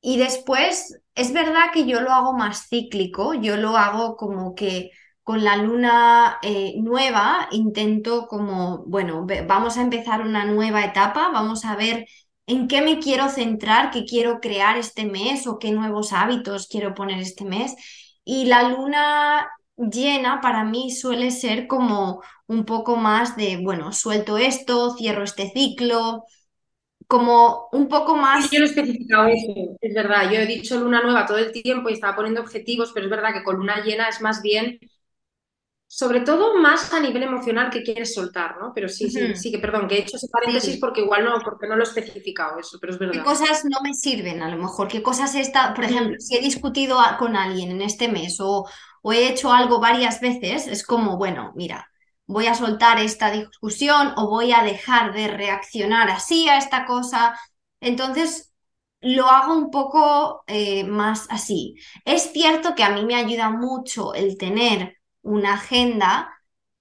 y 0.00 0.18
después 0.18 1.00
es 1.14 1.32
verdad 1.32 1.72
que 1.72 1.86
yo 1.86 2.00
lo 2.00 2.10
hago 2.12 2.32
más 2.34 2.68
cíclico, 2.68 3.34
yo 3.34 3.56
lo 3.56 3.76
hago 3.76 4.16
como 4.16 4.54
que 4.54 4.90
con 5.24 5.42
la 5.42 5.56
luna 5.56 6.38
eh, 6.42 6.74
nueva 6.80 7.48
intento 7.50 8.28
como, 8.28 8.84
bueno, 8.86 9.26
vamos 9.48 9.78
a 9.78 9.82
empezar 9.82 10.20
una 10.20 10.44
nueva 10.44 10.84
etapa, 10.84 11.30
vamos 11.32 11.64
a 11.64 11.76
ver 11.76 12.06
en 12.46 12.68
qué 12.68 12.82
me 12.82 12.98
quiero 12.98 13.30
centrar, 13.30 13.90
qué 13.90 14.04
quiero 14.04 14.38
crear 14.40 14.76
este 14.76 15.06
mes 15.06 15.46
o 15.46 15.58
qué 15.58 15.72
nuevos 15.72 16.12
hábitos 16.12 16.68
quiero 16.68 16.94
poner 16.94 17.20
este 17.20 17.44
mes. 17.46 17.74
Y 18.22 18.44
la 18.46 18.68
luna 18.68 19.48
llena 19.76 20.40
para 20.42 20.62
mí 20.64 20.90
suele 20.90 21.30
ser 21.30 21.66
como 21.66 22.22
un 22.46 22.66
poco 22.66 22.96
más 22.96 23.34
de, 23.36 23.58
bueno, 23.62 23.92
suelto 23.92 24.36
esto, 24.36 24.94
cierro 24.94 25.24
este 25.24 25.50
ciclo, 25.50 26.24
como 27.06 27.68
un 27.72 27.88
poco 27.88 28.14
más... 28.16 28.50
yo 28.50 28.60
lo 28.60 28.66
he 28.66 28.68
especificado 28.68 29.26
eso, 29.28 29.76
es 29.80 29.94
verdad. 29.94 30.30
Yo 30.30 30.38
he 30.38 30.46
dicho 30.46 30.78
luna 30.78 31.02
nueva 31.02 31.26
todo 31.26 31.38
el 31.38 31.52
tiempo 31.52 31.88
y 31.88 31.94
estaba 31.94 32.16
poniendo 32.16 32.42
objetivos, 32.42 32.92
pero 32.92 33.06
es 33.06 33.10
verdad 33.10 33.32
que 33.32 33.42
con 33.42 33.56
luna 33.56 33.82
llena 33.82 34.08
es 34.08 34.20
más 34.20 34.42
bien 34.42 34.78
sobre 35.94 36.22
todo 36.22 36.58
más 36.58 36.92
a 36.92 36.98
nivel 36.98 37.22
emocional 37.22 37.70
que 37.70 37.84
quieres 37.84 38.14
soltar, 38.14 38.56
¿no? 38.58 38.72
Pero 38.74 38.88
sí, 38.88 39.08
sí, 39.08 39.36
sí, 39.36 39.52
que 39.52 39.60
perdón, 39.60 39.86
que 39.86 39.94
he 39.94 40.00
hecho 40.00 40.16
ese 40.16 40.26
paréntesis 40.26 40.76
porque 40.80 41.02
igual 41.02 41.24
no, 41.24 41.38
porque 41.44 41.68
no 41.68 41.76
lo 41.76 41.84
he 41.84 41.86
especificado 41.86 42.58
eso, 42.58 42.78
pero 42.80 42.94
es 42.94 42.98
verdad. 42.98 43.14
¿Qué 43.14 43.22
cosas 43.22 43.64
no 43.64 43.78
me 43.80 43.94
sirven 43.94 44.42
a 44.42 44.50
lo 44.50 44.56
mejor? 44.56 44.88
¿Qué 44.88 45.04
cosas 45.04 45.36
está, 45.36 45.72
por 45.72 45.84
ejemplo, 45.84 46.16
si 46.18 46.36
he 46.36 46.40
discutido 46.40 46.98
con 47.16 47.36
alguien 47.36 47.70
en 47.70 47.80
este 47.80 48.08
mes 48.08 48.40
o, 48.40 48.68
o 49.02 49.12
he 49.12 49.28
hecho 49.28 49.52
algo 49.52 49.78
varias 49.78 50.20
veces, 50.20 50.66
es 50.66 50.84
como, 50.84 51.16
bueno, 51.16 51.52
mira, 51.54 51.88
voy 52.26 52.48
a 52.48 52.56
soltar 52.56 52.98
esta 52.98 53.30
discusión 53.30 54.14
o 54.16 54.28
voy 54.28 54.50
a 54.50 54.64
dejar 54.64 55.14
de 55.14 55.28
reaccionar 55.28 56.10
así 56.10 56.48
a 56.48 56.58
esta 56.58 56.86
cosa. 56.86 57.38
Entonces, 57.80 58.52
lo 59.00 59.28
hago 59.28 59.56
un 59.56 59.70
poco 59.70 60.42
eh, 60.48 60.82
más 60.82 61.28
así. 61.30 61.76
Es 62.04 62.32
cierto 62.32 62.74
que 62.74 62.82
a 62.82 62.90
mí 62.90 63.04
me 63.04 63.14
ayuda 63.14 63.50
mucho 63.50 64.12
el 64.12 64.36
tener 64.36 64.96
una 65.24 65.54
agenda 65.54 66.32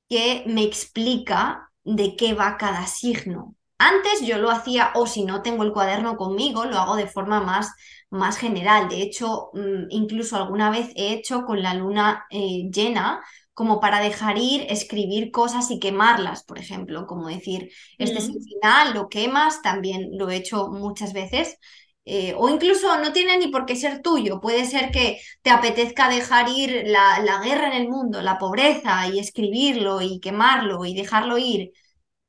que 0.10 0.44
me 0.48 0.64
explica 0.64 1.72
de 1.84 2.16
qué 2.16 2.34
va 2.34 2.58
cada 2.58 2.86
signo. 2.88 3.56
Antes 3.78 4.22
yo 4.26 4.38
lo 4.38 4.50
hacía, 4.52 4.92
o 4.96 5.08
si 5.08 5.26
no 5.26 5.42
tengo 5.42 5.64
el 5.64 5.74
cuaderno 5.74 6.16
conmigo, 6.18 6.66
lo 6.66 6.78
hago 6.78 6.96
de 6.96 7.08
forma 7.08 7.42
más, 7.42 7.72
más 8.10 8.38
general. 8.38 8.88
De 8.90 9.02
hecho, 9.02 9.50
mm, 9.54 9.88
incluso 9.90 10.38
alguna 10.38 10.70
vez 10.70 10.92
he 10.96 11.14
hecho 11.14 11.44
con 11.46 11.62
la 11.64 11.74
luna 11.74 12.26
eh, 12.32 12.70
llena, 12.72 13.22
como 13.54 13.80
para 13.80 14.00
dejar 14.00 14.38
ir, 14.38 14.66
escribir 14.70 15.32
cosas 15.32 15.70
y 15.72 15.80
quemarlas, 15.80 16.44
por 16.44 16.58
ejemplo, 16.60 17.06
como 17.08 17.28
decir, 17.28 17.72
este 17.98 18.20
es 18.20 18.30
el 18.30 18.42
final, 18.42 18.94
lo 18.94 19.10
quemas, 19.10 19.62
también 19.62 20.10
lo 20.18 20.30
he 20.30 20.38
hecho 20.38 20.70
muchas 20.70 21.14
veces. 21.14 21.58
Eh, 22.06 22.34
o 22.38 22.50
incluso 22.50 22.98
no 23.00 23.14
tiene 23.14 23.38
ni 23.38 23.48
por 23.48 23.66
qué 23.66 23.76
ser 23.78 24.02
tuyo, 24.02 24.42
puede 24.42 24.66
ser 24.66 24.92
que 24.92 25.22
te 25.42 25.50
apetezca 25.52 26.10
dejar 26.10 26.50
ir 26.50 26.84
la, 26.88 27.42
guerra 27.44 27.68
en 27.68 27.82
el 27.82 27.88
mundo, 27.90 28.22
la 28.22 28.38
pobreza 28.38 29.08
y 29.08 29.20
escribirlo 29.20 30.02
y 30.02 30.20
quemarlo 30.20 30.84
y 30.86 30.96
dejarlo 30.96 31.38
ir. 31.38 31.72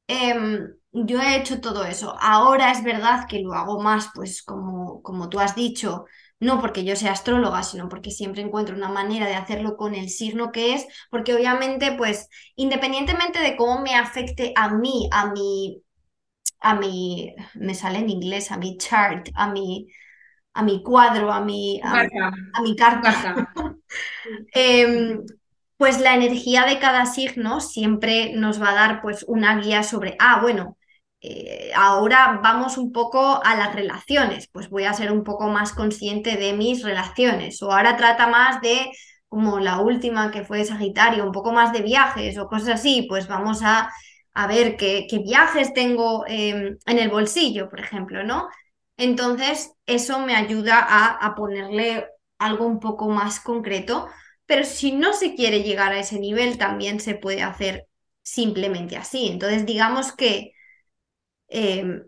Em, 0.06 0.74
yo 0.92 1.20
he 1.20 1.36
hecho 1.36 1.60
todo 1.60 1.84
eso. 1.84 2.14
Ahora 2.20 2.72
es 2.72 2.84
verdad 2.84 3.26
que 3.28 3.40
lo 3.40 3.54
hago 3.54 3.80
más, 3.80 4.10
pues 4.14 4.42
como, 4.42 5.02
como 5.02 5.28
tú 5.28 5.40
has 5.40 5.54
dicho, 5.56 6.04
no 6.40 6.60
porque 6.60 6.84
yo 6.84 6.96
sea 6.96 7.12
astróloga, 7.12 7.62
sino 7.62 7.88
porque 7.88 8.10
siempre 8.10 8.42
encuentro 8.42 8.76
una 8.76 8.90
manera 8.90 9.26
de 9.26 9.34
hacerlo 9.34 9.76
con 9.76 9.94
el 9.94 10.08
signo 10.10 10.52
que 10.52 10.74
es, 10.74 10.86
porque 11.10 11.34
obviamente, 11.34 11.92
pues, 11.96 12.28
independientemente 12.56 13.40
de 13.40 13.56
cómo 13.56 13.80
me 13.80 13.94
afecte 13.96 14.52
a 14.56 14.70
mí, 14.70 15.08
a 15.12 15.32
mi 15.32 15.82
a 16.64 16.74
mi, 16.74 17.34
me 17.54 17.74
sale 17.74 17.98
en 17.98 18.08
inglés, 18.08 18.50
a 18.50 18.56
mi 18.56 18.78
chart, 18.78 19.28
a 19.34 19.48
mi, 19.52 19.86
a 20.54 20.62
mi 20.62 20.82
cuadro, 20.82 21.30
a 21.30 21.40
mi, 21.40 21.78
a, 21.84 22.62
mi 22.62 22.74
carta. 22.74 23.52
Em, 24.54 25.22
pues 25.76 26.00
la 26.00 26.14
energía 26.14 26.64
de 26.64 26.78
cada 26.78 27.04
signo 27.04 27.60
siempre 27.60 28.32
nos 28.34 28.60
va 28.60 28.70
a 28.70 28.74
dar 28.74 29.02
pues 29.02 29.24
una 29.28 29.60
guía 29.60 29.82
sobre, 29.82 30.16
ah, 30.18 30.40
bueno, 30.40 30.78
eh, 31.20 31.70
ahora 31.76 32.40
vamos 32.42 32.78
un 32.78 32.90
poco 32.92 33.44
a 33.44 33.54
las 33.56 33.74
relaciones, 33.74 34.48
pues 34.50 34.70
voy 34.70 34.84
a 34.84 34.94
ser 34.94 35.12
un 35.12 35.22
poco 35.22 35.48
más 35.48 35.72
consciente 35.72 36.36
de 36.36 36.54
mis 36.54 36.82
relaciones, 36.82 37.62
o 37.62 37.70
ahora 37.70 37.96
trata 37.98 38.26
más 38.26 38.60
de 38.62 38.90
como 39.28 39.60
la 39.60 39.80
última 39.80 40.30
que 40.30 40.44
fue 40.44 40.64
Sagitario, 40.64 41.24
un 41.24 41.32
poco 41.32 41.52
más 41.52 41.72
de 41.72 41.82
viajes 41.82 42.38
o 42.38 42.46
cosas 42.48 42.80
así, 42.80 43.06
pues 43.08 43.28
vamos 43.28 43.62
a 43.62 43.90
a 44.34 44.46
ver 44.48 44.76
qué, 44.76 45.06
viajes 45.24 45.72
tengo 45.72 46.24
em, 46.26 46.76
en 46.86 46.98
el 46.98 47.08
bolsillo, 47.08 47.70
por 47.70 47.80
ejemplo, 47.80 48.24
¿no? 48.24 48.48
Entonces, 48.96 49.72
eso 49.86 50.20
me 50.20 50.36
ayuda 50.36 50.78
a, 50.80 51.34
ponerle 51.34 52.06
algo 52.38 52.66
un 52.66 52.80
poco 52.80 53.08
más 53.08 53.40
concreto, 53.40 54.08
pero 54.46 54.64
si 54.64 54.92
no 54.92 55.12
se 55.14 55.34
quiere 55.34 55.62
llegar 55.62 55.92
a 55.92 55.98
ese 56.00 56.18
nivel, 56.20 56.58
también 56.58 57.00
se 57.00 57.14
puede 57.14 57.42
hacer 57.42 57.86
simplemente 58.22 58.96
así. 58.96 59.28
Entonces, 59.28 59.66
digamos 59.66 60.12
que 60.12 60.52
em, 61.48 62.02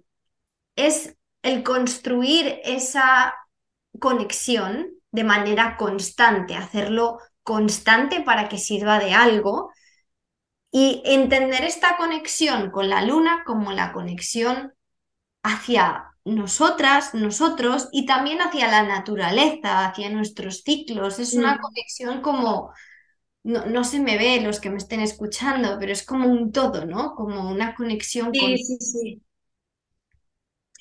es 0.76 1.16
el 1.42 1.62
construir 1.62 2.60
esa 2.64 3.34
conexión 4.00 4.88
de 5.12 5.24
manera 5.24 5.76
constante, 5.76 6.56
hacerlo 6.56 7.18
constante 7.42 8.22
para 8.22 8.48
que 8.48 8.58
sirva 8.58 8.98
de 8.98 9.14
algo 9.14 9.70
y 10.78 11.00
entender 11.06 11.64
esta 11.64 11.96
conexión 11.96 12.70
con 12.70 12.90
la 12.90 13.00
luna 13.00 13.44
como 13.46 13.72
la 13.72 13.94
conexión 13.94 14.74
hacia 15.42 16.12
nosotras, 16.26 17.14
nosotros 17.14 17.88
y 17.92 18.04
también 18.04 18.42
hacia 18.42 18.68
la 18.68 18.82
naturaleza, 18.82 19.86
hacia 19.86 20.10
nuestros 20.10 20.58
ciclos. 20.64 21.18
Es 21.18 21.32
una 21.32 21.54
mm. 21.54 21.60
conexión 21.60 22.20
como, 22.20 22.74
no, 23.42 23.84
se 23.84 24.00
me 24.00 24.18
ve 24.18 24.42
los 24.42 24.60
que 24.60 24.68
me 24.68 24.76
estén 24.76 25.00
escuchando, 25.00 25.78
pero 25.80 25.92
es 25.92 26.04
como 26.04 26.28
un 26.28 26.52
todo, 26.52 26.84
¿no? 26.84 27.14
Como 27.14 27.50
una 27.50 27.74
conexión 27.74 28.28
sí, 28.34 28.38
con... 28.38 28.58
Sí, 28.58 28.76
sí, 28.78 29.22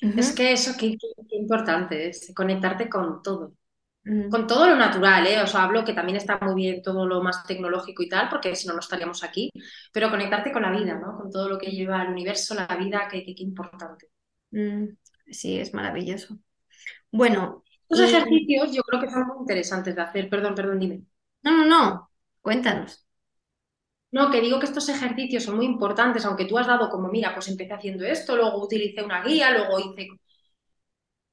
Es 0.02 0.32
que 0.32 0.52
eso, 0.52 0.72
qué, 0.78 0.98
importante 1.30 2.10
es 2.10 2.34
conectarte 2.36 2.90
con 2.90 3.22
todo. 3.22 3.54
Con 4.30 4.46
todo 4.46 4.68
lo 4.68 4.76
natural, 4.76 5.26
¿eh? 5.26 5.42
Os 5.42 5.52
hablo 5.56 5.84
que 5.84 5.92
también 5.92 6.16
está 6.16 6.38
muy 6.40 6.54
bien 6.54 6.80
todo 6.80 7.06
lo 7.06 7.20
más 7.24 7.44
tecnológico 7.44 8.04
y 8.04 8.08
tal, 8.08 8.28
porque 8.28 8.54
si 8.54 8.68
no, 8.68 8.74
no 8.74 8.78
estaríamos 8.78 9.24
aquí, 9.24 9.50
pero 9.92 10.10
conectarte 10.10 10.52
con 10.52 10.62
la 10.62 10.70
vida, 10.70 10.94
¿no? 10.94 11.16
Con 11.18 11.28
todo 11.28 11.48
lo 11.48 11.58
que 11.58 11.72
lleva 11.72 12.02
el 12.02 12.10
universo, 12.10 12.54
la 12.54 12.68
vida, 12.76 13.08
qué, 13.10 13.24
importante. 13.38 14.08
Mm, 14.52 14.90
sí, 15.28 15.58
es 15.58 15.74
maravilloso. 15.74 16.38
Bueno. 17.10 17.64
Estos 17.88 18.12
ejercicios 18.12 18.72
yo 18.72 18.82
creo 18.82 19.00
que 19.00 19.10
son 19.10 19.26
muy 19.26 19.38
interesantes 19.40 19.94
de 19.96 20.02
hacer. 20.02 20.28
Perdón, 20.28 20.54
perdón, 20.54 20.78
dime. 20.78 21.02
No, 21.42 21.50
no, 21.50 21.66
no. 21.66 22.10
Cuéntanos. 22.40 23.06
No, 24.12 24.30
que 24.30 24.40
digo 24.40 24.60
que 24.60 24.66
estos 24.66 24.88
ejercicios 24.88 25.42
son 25.42 25.56
muy 25.56 25.66
importantes, 25.66 26.24
aunque 26.24 26.44
tú 26.44 26.58
has 26.58 26.66
dado 26.66 26.88
como, 26.88 27.08
mira, 27.08 27.34
pues 27.34 27.48
empecé 27.48 27.72
haciendo 27.72 28.04
esto, 28.04 28.36
luego 28.36 28.64
utilicé 28.64 29.02
una 29.02 29.22
guía, 29.22 29.50
luego 29.50 29.80
hice 29.80 30.08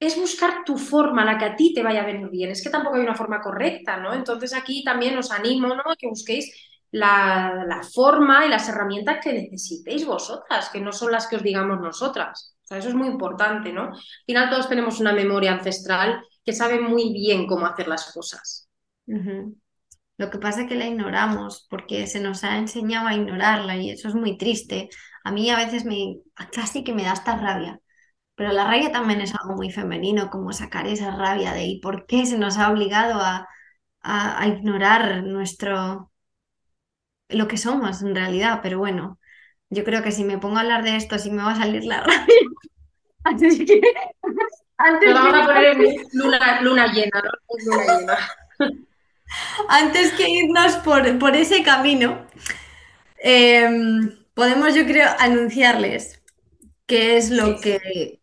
es 0.06 0.18
buscar 0.18 0.64
tu 0.64 0.76
forma, 0.76 1.24
la 1.24 1.38
que 1.38 1.44
a 1.44 1.56
ti 1.56 1.72
te 1.74 1.82
vaya 1.82 2.02
a 2.02 2.06
venir 2.06 2.28
bien. 2.30 2.50
Es 2.50 2.62
que 2.62 2.70
tampoco 2.70 2.96
hay 2.96 3.02
una 3.02 3.14
forma 3.14 3.40
correcta, 3.40 3.96
¿no? 3.96 4.12
Entonces 4.14 4.54
aquí 4.54 4.82
también 4.84 5.16
os 5.16 5.30
animo, 5.30 5.68
¿no? 5.68 5.82
A 5.84 5.96
que 5.96 6.08
busquéis 6.08 6.52
la, 6.90 7.80
forma 7.92 8.46
y 8.46 8.48
las 8.48 8.68
herramientas 8.68 9.18
que 9.22 9.32
necesitéis 9.32 10.06
vosotras, 10.06 10.70
que 10.70 10.80
no 10.80 10.92
son 10.92 11.12
las 11.12 11.26
que 11.26 11.36
os 11.36 11.42
digamos 11.42 11.80
nosotras. 11.80 12.56
O 12.62 12.66
sea, 12.66 12.78
eso 12.78 12.88
es 12.88 12.94
muy 12.94 13.08
importante, 13.08 13.72
¿no? 13.72 13.92
Al 13.92 14.00
final 14.26 14.50
todos 14.50 14.68
tenemos 14.68 15.00
una 15.00 15.12
memoria 15.12 15.52
ancestral 15.52 16.22
que 16.44 16.52
sabe 16.52 16.80
muy 16.80 17.12
bien 17.12 17.46
cómo 17.46 17.66
hacer 17.66 17.88
las 17.88 18.12
cosas. 18.12 18.68
Lo 19.06 20.30
que 20.30 20.38
pasa 20.38 20.62
es 20.62 20.68
que 20.68 20.76
la 20.76 20.86
ignoramos 20.86 21.66
porque 21.68 22.06
se 22.06 22.20
nos 22.20 22.44
ha 22.44 22.56
enseñado 22.58 23.08
a 23.08 23.14
ignorarla 23.14 23.76
y 23.76 23.90
eso 23.90 24.08
es 24.08 24.14
muy 24.14 24.38
triste. 24.38 24.88
A 25.24 25.32
mí 25.32 25.50
a 25.50 25.56
veces 25.56 25.84
me 25.84 26.18
casi 26.52 26.84
que 26.84 26.94
me 26.94 27.02
da 27.02 27.12
esta 27.12 27.36
rabia 27.36 27.80
pero 28.34 28.52
la 28.52 28.64
rabia 28.64 28.92
también 28.92 29.20
es 29.20 29.34
algo 29.34 29.54
muy 29.56 29.70
femenino, 29.70 30.30
como 30.30 30.52
sacar 30.52 30.86
esa 30.86 31.16
rabia 31.16 31.52
de 31.52 31.64
¿y 31.64 31.80
por 31.80 32.06
qué 32.06 32.26
se 32.26 32.38
nos 32.38 32.58
ha 32.58 32.70
obligado 32.70 33.20
a, 33.20 33.48
a, 34.02 34.46
ignorar 34.48 35.22
nuestro 35.24 36.10
lo 37.28 37.48
que 37.48 37.56
somos 37.56 38.02
en 38.02 38.14
realidad. 38.14 38.60
Pero 38.62 38.78
bueno, 38.78 39.18
yo 39.70 39.84
creo 39.84 40.02
que 40.02 40.12
si 40.12 40.24
me 40.24 40.38
pongo 40.38 40.58
a 40.58 40.60
hablar 40.60 40.84
de 40.84 40.96
esto, 40.96 41.18
sí 41.18 41.30
me 41.30 41.42
va 41.42 41.52
a 41.52 41.56
salir 41.56 41.84
la 41.84 42.00
rabia. 42.02 42.34
Así 43.24 43.64
que 43.64 43.80
antes 44.76 45.14
vamos 45.14 45.34
a 45.34 45.46
poner 45.46 45.76
luna, 46.12 46.60
luna 46.60 46.92
llena, 46.92 47.22
Luna 47.66 47.98
llena. 47.98 48.18
Antes 49.68 50.12
que 50.12 50.28
irnos 50.28 50.76
por, 50.76 51.18
por 51.18 51.34
ese 51.34 51.62
camino, 51.62 52.26
em, 53.18 54.16
podemos, 54.34 54.74
yo 54.74 54.84
creo, 54.84 55.08
anunciarles 55.18 56.22
qué 56.86 57.16
es 57.16 57.30
lo 57.30 57.60
que 57.60 58.20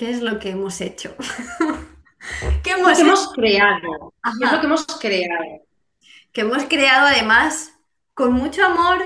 qué 0.00 0.08
es 0.08 0.22
lo 0.22 0.38
que 0.38 0.48
hemos 0.48 0.80
hecho. 0.80 1.14
¿Qué 2.64 2.70
hemos, 2.70 2.98
hemos 2.98 3.34
creado? 3.34 4.14
¿Qué 4.38 4.46
es 4.46 4.52
lo 4.52 4.60
que 4.60 4.66
hemos 4.66 4.86
creado? 4.98 5.44
Que 6.32 6.40
hemos 6.40 6.64
creado 6.64 7.08
además 7.08 7.78
con 8.14 8.32
mucho 8.32 8.64
amor, 8.64 8.96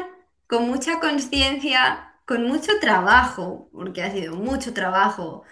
con 0.47 0.69
mucha 0.69 1.01
conciencia, 1.01 2.15
con 2.25 2.45
mucho 2.47 2.79
trabajo, 2.81 3.69
porque 3.73 4.05
ha 4.05 4.13
sido 4.13 4.37
mucho 4.37 4.73
trabajo, 4.73 5.43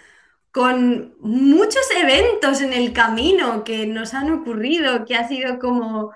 con 0.53 1.17
muchos 1.19 1.91
eventos 1.91 2.61
en 2.61 2.73
el 2.73 2.93
camino 2.93 3.65
que 3.65 3.85
nos 3.89 4.15
han 4.15 4.31
ocurrido, 4.31 5.05
que 5.05 5.17
ha 5.17 5.27
sido 5.27 5.59
como, 5.59 6.13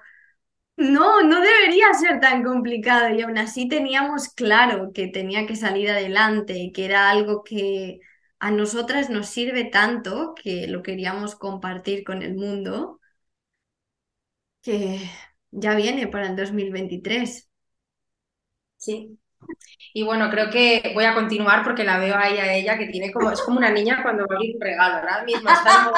no, 0.77 1.23
no 1.23 1.41
debería 1.41 1.93
ser 1.95 2.21
tan 2.21 2.45
complicado 2.45 3.13
y 3.13 3.23
aún 3.23 3.39
así 3.39 3.67
teníamos 3.69 4.29
claro 4.29 4.93
que 4.95 5.09
tenía 5.09 5.47
que 5.49 5.57
salir 5.57 5.91
adelante, 5.91 6.71
que 6.73 6.85
era 6.85 7.11
algo 7.11 7.43
que 7.43 8.01
a 8.39 8.51
nosotras 8.51 9.11
nos 9.11 9.27
sirve 9.29 9.65
tanto, 9.65 10.35
que 10.35 10.67
lo 10.69 10.83
queríamos 10.83 11.37
compartir 11.37 12.05
con 12.05 12.23
el 12.23 12.35
mundo, 12.37 13.01
que 14.63 15.01
ya 15.51 15.75
viene 15.77 16.09
para 16.09 16.27
el 16.29 16.37
2023. 16.37 17.49
Sí, 18.77 19.19
y 19.95 20.05
bueno, 20.05 20.31
creo 20.31 20.51
que 20.51 20.93
voy 20.95 21.05
a 21.05 21.15
continuar 21.15 21.65
porque 21.65 21.85
la 21.85 21.99
veo 21.99 22.17
ahí 22.17 22.39
a 22.39 22.55
ella 22.55 22.79
que 22.79 22.89
tiene 22.89 23.13
como, 23.13 23.31
es 23.33 23.43
como 23.43 23.59
una 23.59 23.71
niña 23.73 24.03
cuando 24.03 24.27
va 24.29 24.37
a 24.37 24.41
un 24.41 24.61
regalo, 24.61 24.99
está 25.37 25.93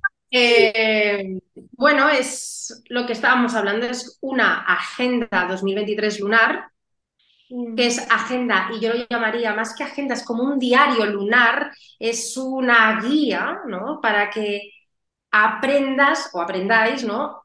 eh, 0.30 1.38
bueno, 1.72 2.08
es 2.08 2.82
lo 2.88 3.06
que 3.06 3.12
estábamos 3.12 3.54
hablando, 3.54 3.86
es 3.86 4.18
una 4.20 4.60
agenda 4.60 5.46
2023 5.48 6.20
lunar. 6.20 6.71
Que 7.76 7.86
es 7.86 7.98
agenda, 8.10 8.70
y 8.74 8.80
yo 8.80 8.92
lo 8.92 9.06
llamaría 9.10 9.54
más 9.54 9.74
que 9.74 9.84
agenda, 9.84 10.14
es 10.14 10.24
como 10.24 10.44
un 10.44 10.58
diario 10.58 11.04
lunar, 11.06 11.72
es 11.98 12.36
una 12.36 13.00
guía, 13.00 13.60
¿no? 13.66 14.00
Para 14.00 14.30
que 14.30 14.72
aprendas 15.30 16.30
o 16.32 16.40
aprendáis, 16.40 17.04
¿no? 17.04 17.42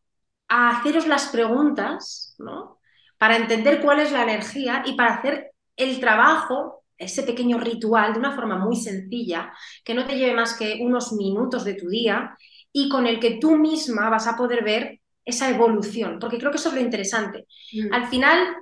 A 0.48 0.70
haceros 0.70 1.08
las 1.08 1.28
preguntas, 1.28 2.36
¿no? 2.40 2.78
para 3.18 3.38
entender 3.38 3.82
cuál 3.82 4.00
es 4.00 4.12
la 4.12 4.24
energía 4.24 4.84
y 4.86 4.94
para 4.94 5.16
hacer 5.16 5.52
el 5.76 6.00
trabajo, 6.00 6.84
ese 6.98 7.24
pequeño 7.24 7.60
ritual, 7.60 8.14
de 8.14 8.20
una 8.20 8.36
forma 8.36 8.58
muy 8.58 8.76
sencilla, 8.76 9.54
que 9.84 9.94
no 9.94 10.06
te 10.06 10.18
lleve 10.18 10.34
más 10.36 10.56
que 10.56 10.80
unos 10.82 11.14
minutos 11.14 11.64
de 11.64 11.76
tu 11.76 11.90
día 11.90 12.36
y 12.72 12.90
con 12.90 13.08
el 13.08 13.20
que 13.20 13.38
tú 13.40 13.58
misma 13.58 14.10
vas 14.10 14.28
a 14.28 14.36
poder 14.36 14.64
ver 14.64 15.00
esa 15.26 15.50
evolución, 15.50 16.20
porque 16.20 16.38
creo 16.38 16.52
que 16.52 16.58
eso 16.58 16.70
es 16.70 16.76
lo 16.76 16.82
interesante. 16.82 17.48
Mm. 17.74 17.94
Al 17.94 18.08
final, 18.08 18.56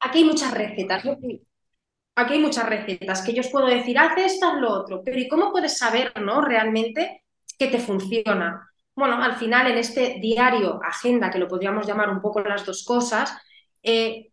aquí 0.00 0.18
hay 0.18 0.24
muchas 0.24 0.52
recetas. 0.52 1.04
Aquí 2.16 2.34
hay 2.34 2.40
muchas 2.40 2.68
recetas 2.68 3.22
que 3.22 3.32
yo 3.32 3.40
os 3.40 3.48
puedo 3.48 3.66
decir, 3.66 3.98
haz 3.98 4.16
esto, 4.18 4.48
haz 4.48 4.60
lo 4.60 4.72
otro, 4.72 5.02
pero 5.04 5.18
¿y 5.18 5.28
cómo 5.28 5.52
puedes 5.52 5.78
saber 5.78 6.12
¿no? 6.20 6.42
realmente 6.42 7.24
que 7.58 7.68
te 7.68 7.78
funciona? 7.78 8.68
Bueno, 8.94 9.22
al 9.22 9.36
final 9.36 9.70
en 9.70 9.78
este 9.78 10.18
diario, 10.20 10.80
agenda, 10.82 11.30
que 11.30 11.38
lo 11.38 11.48
podríamos 11.48 11.86
llamar 11.86 12.10
un 12.10 12.20
poco 12.20 12.40
las 12.40 12.66
dos 12.66 12.84
cosas, 12.84 13.32
eh, 13.82 14.32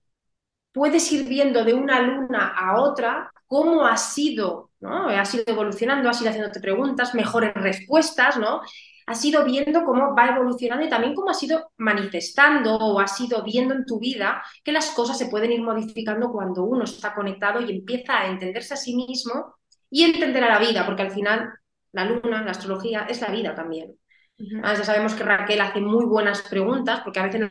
puedes 0.72 1.10
ir 1.12 1.28
viendo 1.28 1.64
de 1.64 1.74
una 1.74 2.02
luna 2.02 2.54
a 2.58 2.82
otra 2.82 3.32
cómo 3.46 3.86
ha 3.86 3.96
sido, 3.96 4.72
¿no? 4.82 5.08
Ha 5.08 5.26
sido 5.26 5.46
evolucionando, 5.48 6.10
has 6.10 6.20
ido 6.22 6.30
haciéndote 6.30 6.60
preguntas, 6.60 7.16
mejores 7.16 7.54
respuestas, 7.54 8.38
¿no? 8.38 8.62
Has 9.08 9.24
ido 9.26 9.44
viendo 9.44 9.84
cómo 9.84 10.14
va 10.14 10.28
evolucionando 10.28 10.86
y 10.86 10.90
también 10.90 11.16
cómo 11.16 11.32
has 11.32 11.42
ido 11.42 11.72
manifestando 11.78 12.76
o 12.76 13.00
has 13.00 13.20
ido 13.20 13.42
viendo 13.42 13.74
en 13.74 13.86
tu 13.86 14.00
vida 14.00 14.44
que 14.64 14.72
las 14.72 14.92
cosas 14.92 15.18
se 15.18 15.28
pueden 15.28 15.52
ir 15.52 15.62
modificando 15.62 16.32
cuando 16.32 16.64
uno 16.64 16.84
está 16.84 17.16
conectado 17.16 17.62
y 17.62 17.72
empieza 17.72 18.20
a 18.20 18.28
entenderse 18.28 18.74
a 18.74 18.78
sí 18.78 18.96
mismo 18.96 19.56
y 19.90 20.04
entender 20.04 20.44
a 20.44 20.50
la 20.50 20.60
vida, 20.60 20.86
porque 20.86 21.04
al 21.04 21.12
final 21.12 21.54
la 21.94 22.06
luna, 22.06 22.44
la 22.44 22.52
astrología, 22.52 23.08
es 23.10 23.22
la 23.22 23.30
vida 23.30 23.56
también. 23.56 23.98
Ya 24.40 24.84
sabemos 24.84 25.16
que 25.16 25.24
Raquel 25.24 25.62
hace 25.62 25.82
muy 25.82 26.06
buenas 26.06 26.44
preguntas, 26.44 27.02
porque 27.04 27.20
a 27.20 27.24
veces 27.24 27.50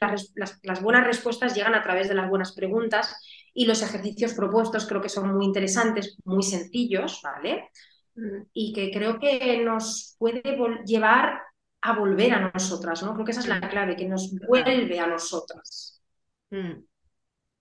las, 0.62 0.82
buenas 0.82 1.04
respuestas 1.04 1.52
llegan 1.52 1.74
a 1.74 1.82
través 1.82 2.09
de 2.09 2.14
las 2.14 2.28
buenas 2.28 2.52
preguntas 2.52 3.20
y 3.52 3.66
los 3.66 3.82
ejercicios 3.82 4.34
propuestos 4.34 4.86
creo 4.86 5.00
que 5.00 5.09
son 5.09 5.34
muy 5.34 5.46
interesantes, 5.46 6.16
muy 6.24 6.44
sencillos, 6.44 7.20
¿vale? 7.24 7.70
Y 8.52 8.72
que 8.72 8.90
creo 8.90 9.18
que 9.18 9.62
nos 9.62 10.16
puede 10.18 10.42
llevar 10.86 11.40
a 11.82 11.98
volver 11.98 12.32
a 12.34 12.50
nosotras, 12.52 13.02
¿no? 13.02 13.12
Creo 13.14 13.24
que 13.24 13.32
esa 13.32 13.40
es 13.40 13.48
la 13.48 13.60
clave, 13.68 13.96
que 13.96 14.08
nos 14.08 14.32
vuelve 14.48 14.98
a 14.98 15.06
nosotras. 15.06 16.02
Mm. 16.50 16.82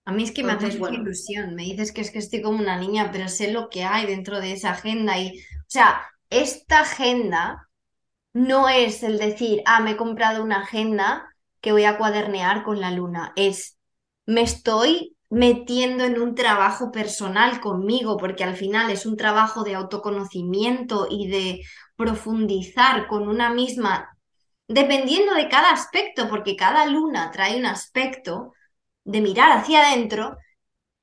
A 0.06 0.12
mí 0.12 0.22
es 0.22 0.32
que 0.32 0.44
me 0.44 0.52
hace 0.52 0.78
buena 0.78 0.98
ilusión, 0.98 1.54
me 1.54 1.64
dices 1.64 1.92
que 1.92 2.00
es 2.00 2.12
que 2.12 2.20
estoy 2.20 2.40
como 2.40 2.60
una 2.60 2.78
niña, 2.78 3.10
pero 3.12 3.28
sé 3.28 3.50
lo 3.50 3.68
que 3.68 3.82
hay 3.82 4.06
dentro 4.06 4.40
de 4.40 4.52
esa 4.52 4.70
agenda 4.70 5.18
y, 5.18 5.40
o 5.40 5.64
sea, 5.66 6.00
esta 6.30 6.80
agenda 6.80 7.68
no 8.32 8.68
es 8.68 9.02
el 9.02 9.18
decir, 9.18 9.62
ah, 9.66 9.80
me 9.80 9.92
he 9.92 9.96
comprado 9.96 10.44
una 10.44 10.62
agenda 10.62 11.28
que 11.60 11.72
voy 11.72 11.84
a 11.84 11.98
cuadernear 11.98 12.62
con 12.62 12.80
la 12.80 12.92
luna, 12.92 13.32
es, 13.34 13.78
me 14.26 14.42
estoy 14.42 15.15
metiendo 15.30 16.04
en 16.04 16.20
un 16.20 16.34
trabajo 16.34 16.92
personal 16.92 17.60
conmigo, 17.60 18.16
porque 18.16 18.44
al 18.44 18.56
final 18.56 18.90
es 18.90 19.06
un 19.06 19.16
trabajo 19.16 19.64
de 19.64 19.74
autoconocimiento 19.74 21.08
y 21.10 21.28
de 21.28 21.62
profundizar 21.96 23.06
con 23.08 23.28
una 23.28 23.50
misma, 23.50 24.16
dependiendo 24.68 25.34
de 25.34 25.48
cada 25.48 25.70
aspecto, 25.70 26.28
porque 26.28 26.56
cada 26.56 26.86
luna 26.86 27.30
trae 27.30 27.58
un 27.58 27.66
aspecto 27.66 28.52
de 29.04 29.20
mirar 29.20 29.52
hacia 29.52 29.88
adentro 29.88 30.36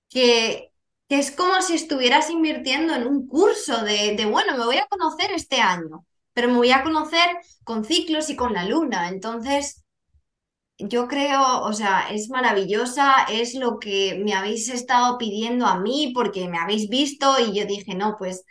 que, 0.09 0.71
que 1.09 1.19
es 1.19 1.31
como 1.31 1.61
si 1.61 1.75
estuvieras 1.75 2.29
invirtiendo 2.29 2.95
en 2.95 3.07
un 3.07 3.27
curso 3.27 3.83
de, 3.83 4.15
de, 4.15 4.25
bueno, 4.25 4.57
me 4.57 4.65
voy 4.65 4.77
a 4.77 4.87
conocer 4.87 5.31
este 5.31 5.61
año 5.61 6.05
pero 6.33 6.47
me 6.47 6.55
voy 6.55 6.71
a 6.71 6.83
conocer 6.83 7.29
con 7.63 7.85
ciclos 7.85 8.29
y 8.29 8.35
con 8.35 8.53
la 8.53 8.65
luna. 8.65 9.09
Entonces, 9.09 9.82
yo 10.77 11.07
creo, 11.07 11.61
o 11.61 11.73
sea, 11.73 12.07
es 12.11 12.29
maravillosa, 12.29 13.25
es 13.29 13.53
lo 13.55 13.79
que 13.79 14.19
me 14.23 14.33
habéis 14.33 14.69
estado 14.69 15.17
pidiendo 15.17 15.65
a 15.67 15.79
mí 15.79 16.11
porque 16.15 16.47
me 16.49 16.57
habéis 16.57 16.89
visto 16.89 17.35
y 17.39 17.53
yo 17.57 17.65
dije, 17.65 17.95
no, 17.95 18.15
pues 18.17 18.43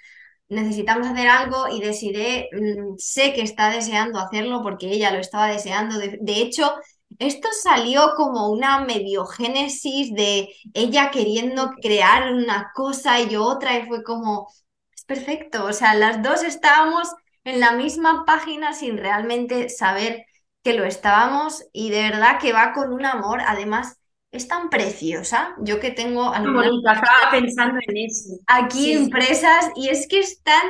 necesitamos 0.48 1.06
hacer 1.08 1.28
algo 1.28 1.68
y 1.68 1.80
decidí, 1.80 2.48
mm, 2.52 2.96
sé 2.98 3.32
que 3.34 3.42
está 3.42 3.70
deseando 3.70 4.18
hacerlo 4.20 4.62
porque 4.62 4.90
ella 4.90 5.10
lo 5.12 5.18
estaba 5.20 5.48
deseando. 5.48 5.98
De, 5.98 6.18
de 6.20 6.42
hecho, 6.42 6.72
esto 7.18 7.48
salió 7.62 8.12
como 8.16 8.50
una 8.50 8.80
mediogénesis 8.84 10.12
de 10.14 10.48
ella 10.74 11.10
queriendo 11.10 11.70
crear 11.82 12.32
una 12.32 12.70
cosa 12.74 13.20
y 13.20 13.28
yo 13.30 13.44
otra 13.44 13.78
y 13.78 13.86
fue 13.86 14.02
como, 14.02 14.48
es 14.94 15.04
perfecto, 15.04 15.64
o 15.66 15.72
sea, 15.72 15.94
las 15.94 16.22
dos 16.22 16.42
estábamos 16.42 17.08
en 17.44 17.60
la 17.60 17.72
misma 17.72 18.24
página 18.24 18.72
sin 18.72 18.96
realmente 18.98 19.68
saber 19.68 20.24
que 20.62 20.74
lo 20.74 20.84
estábamos 20.84 21.64
y 21.72 21.90
de 21.90 22.02
verdad 22.02 22.38
que 22.40 22.52
va 22.52 22.72
con 22.72 22.92
un 22.92 23.04
amor, 23.04 23.40
además 23.46 23.98
es 24.30 24.48
tan 24.48 24.70
preciosa, 24.70 25.54
yo 25.60 25.78
que 25.78 25.90
tengo 25.90 26.32
estaba 26.34 27.30
pensando 27.30 27.78
en 27.86 27.96
eso. 27.96 28.38
aquí 28.46 28.92
impresas 28.92 29.70
y 29.76 29.88
es 29.88 30.06
que 30.08 30.20
es 30.20 30.42
tan 30.42 30.66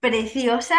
preciosa 0.00 0.76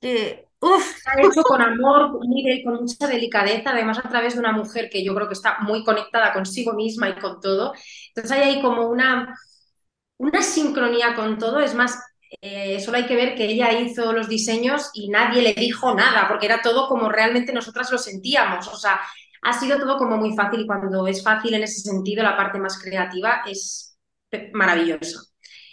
que 0.00 0.46
Uf. 0.60 0.96
ha 1.06 1.20
hecho 1.20 1.42
con 1.42 1.60
amor, 1.60 2.18
con 2.64 2.74
mucha 2.74 3.06
delicadeza, 3.08 3.70
además 3.70 3.98
a 3.98 4.08
través 4.08 4.34
de 4.34 4.40
una 4.40 4.52
mujer 4.52 4.88
que 4.90 5.04
yo 5.04 5.14
creo 5.14 5.26
que 5.26 5.34
está 5.34 5.58
muy 5.60 5.82
conectada 5.82 6.32
consigo 6.32 6.72
misma 6.74 7.08
y 7.08 7.18
con 7.18 7.40
todo. 7.40 7.72
Entonces 8.08 8.30
hay 8.30 8.42
ahí 8.42 8.62
como 8.62 8.86
una, 8.88 9.34
una 10.18 10.42
sincronía 10.42 11.14
con 11.16 11.38
todo. 11.38 11.60
Es 11.60 11.74
más, 11.74 11.98
eh, 12.40 12.80
solo 12.80 12.96
hay 12.96 13.06
que 13.06 13.16
ver 13.16 13.34
que 13.34 13.44
ella 13.46 13.72
hizo 13.72 14.12
los 14.12 14.28
diseños 14.28 14.90
y 14.94 15.08
nadie 15.08 15.42
le 15.42 15.54
dijo 15.54 15.94
nada, 15.94 16.26
porque 16.28 16.46
era 16.46 16.62
todo 16.62 16.88
como 16.88 17.08
realmente 17.08 17.52
nosotras 17.52 17.90
lo 17.92 17.98
sentíamos. 17.98 18.68
O 18.68 18.76
sea, 18.76 19.00
ha 19.42 19.52
sido 19.52 19.78
todo 19.78 19.98
como 19.98 20.16
muy 20.16 20.34
fácil 20.34 20.60
y 20.60 20.66
cuando 20.66 21.06
es 21.06 21.22
fácil 21.22 21.54
en 21.54 21.64
ese 21.64 21.80
sentido, 21.80 22.22
la 22.22 22.36
parte 22.36 22.58
más 22.58 22.78
creativa 22.80 23.42
es 23.46 23.98
maravillosa. 24.52 25.20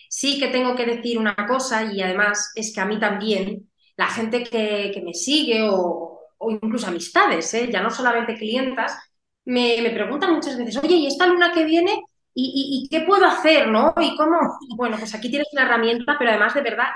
Sí 0.10 0.40
que 0.40 0.48
tengo 0.48 0.76
que 0.76 0.86
decir 0.86 1.18
una 1.18 1.36
cosa 1.48 1.84
y 1.84 2.02
además 2.02 2.52
es 2.56 2.74
que 2.74 2.82
a 2.82 2.86
mí 2.86 3.00
también, 3.00 3.70
la 3.96 4.08
gente 4.08 4.44
que, 4.44 5.02
me 5.06 5.14
sigue 5.14 5.68
o, 5.72 6.20
incluso 6.50 6.88
amistades, 6.88 7.54
¿eh? 7.54 7.70
ya 7.72 7.82
no 7.82 7.92
solamente 7.92 8.36
clientas, 8.36 8.98
me, 9.46 9.82
me 9.82 9.92
preguntan 9.92 10.34
muchas 10.34 10.58
veces, 10.58 10.78
oye, 10.78 10.96
¿y 10.96 11.08
esta 11.08 11.28
luna 11.28 11.52
que 11.54 11.64
viene 11.64 12.04
¿Y, 12.34 12.88
qué 12.90 13.02
puedo 13.02 13.26
hacer, 13.26 13.68
no? 13.68 13.94
¿Y 14.00 14.16
cómo? 14.16 14.38
Bueno, 14.76 14.98
pues 14.98 15.14
aquí 15.14 15.30
tienes 15.30 15.48
una 15.52 15.64
herramienta, 15.64 16.16
pero 16.18 16.32
además 16.32 16.54
de 16.54 16.62
verdad, 16.62 16.88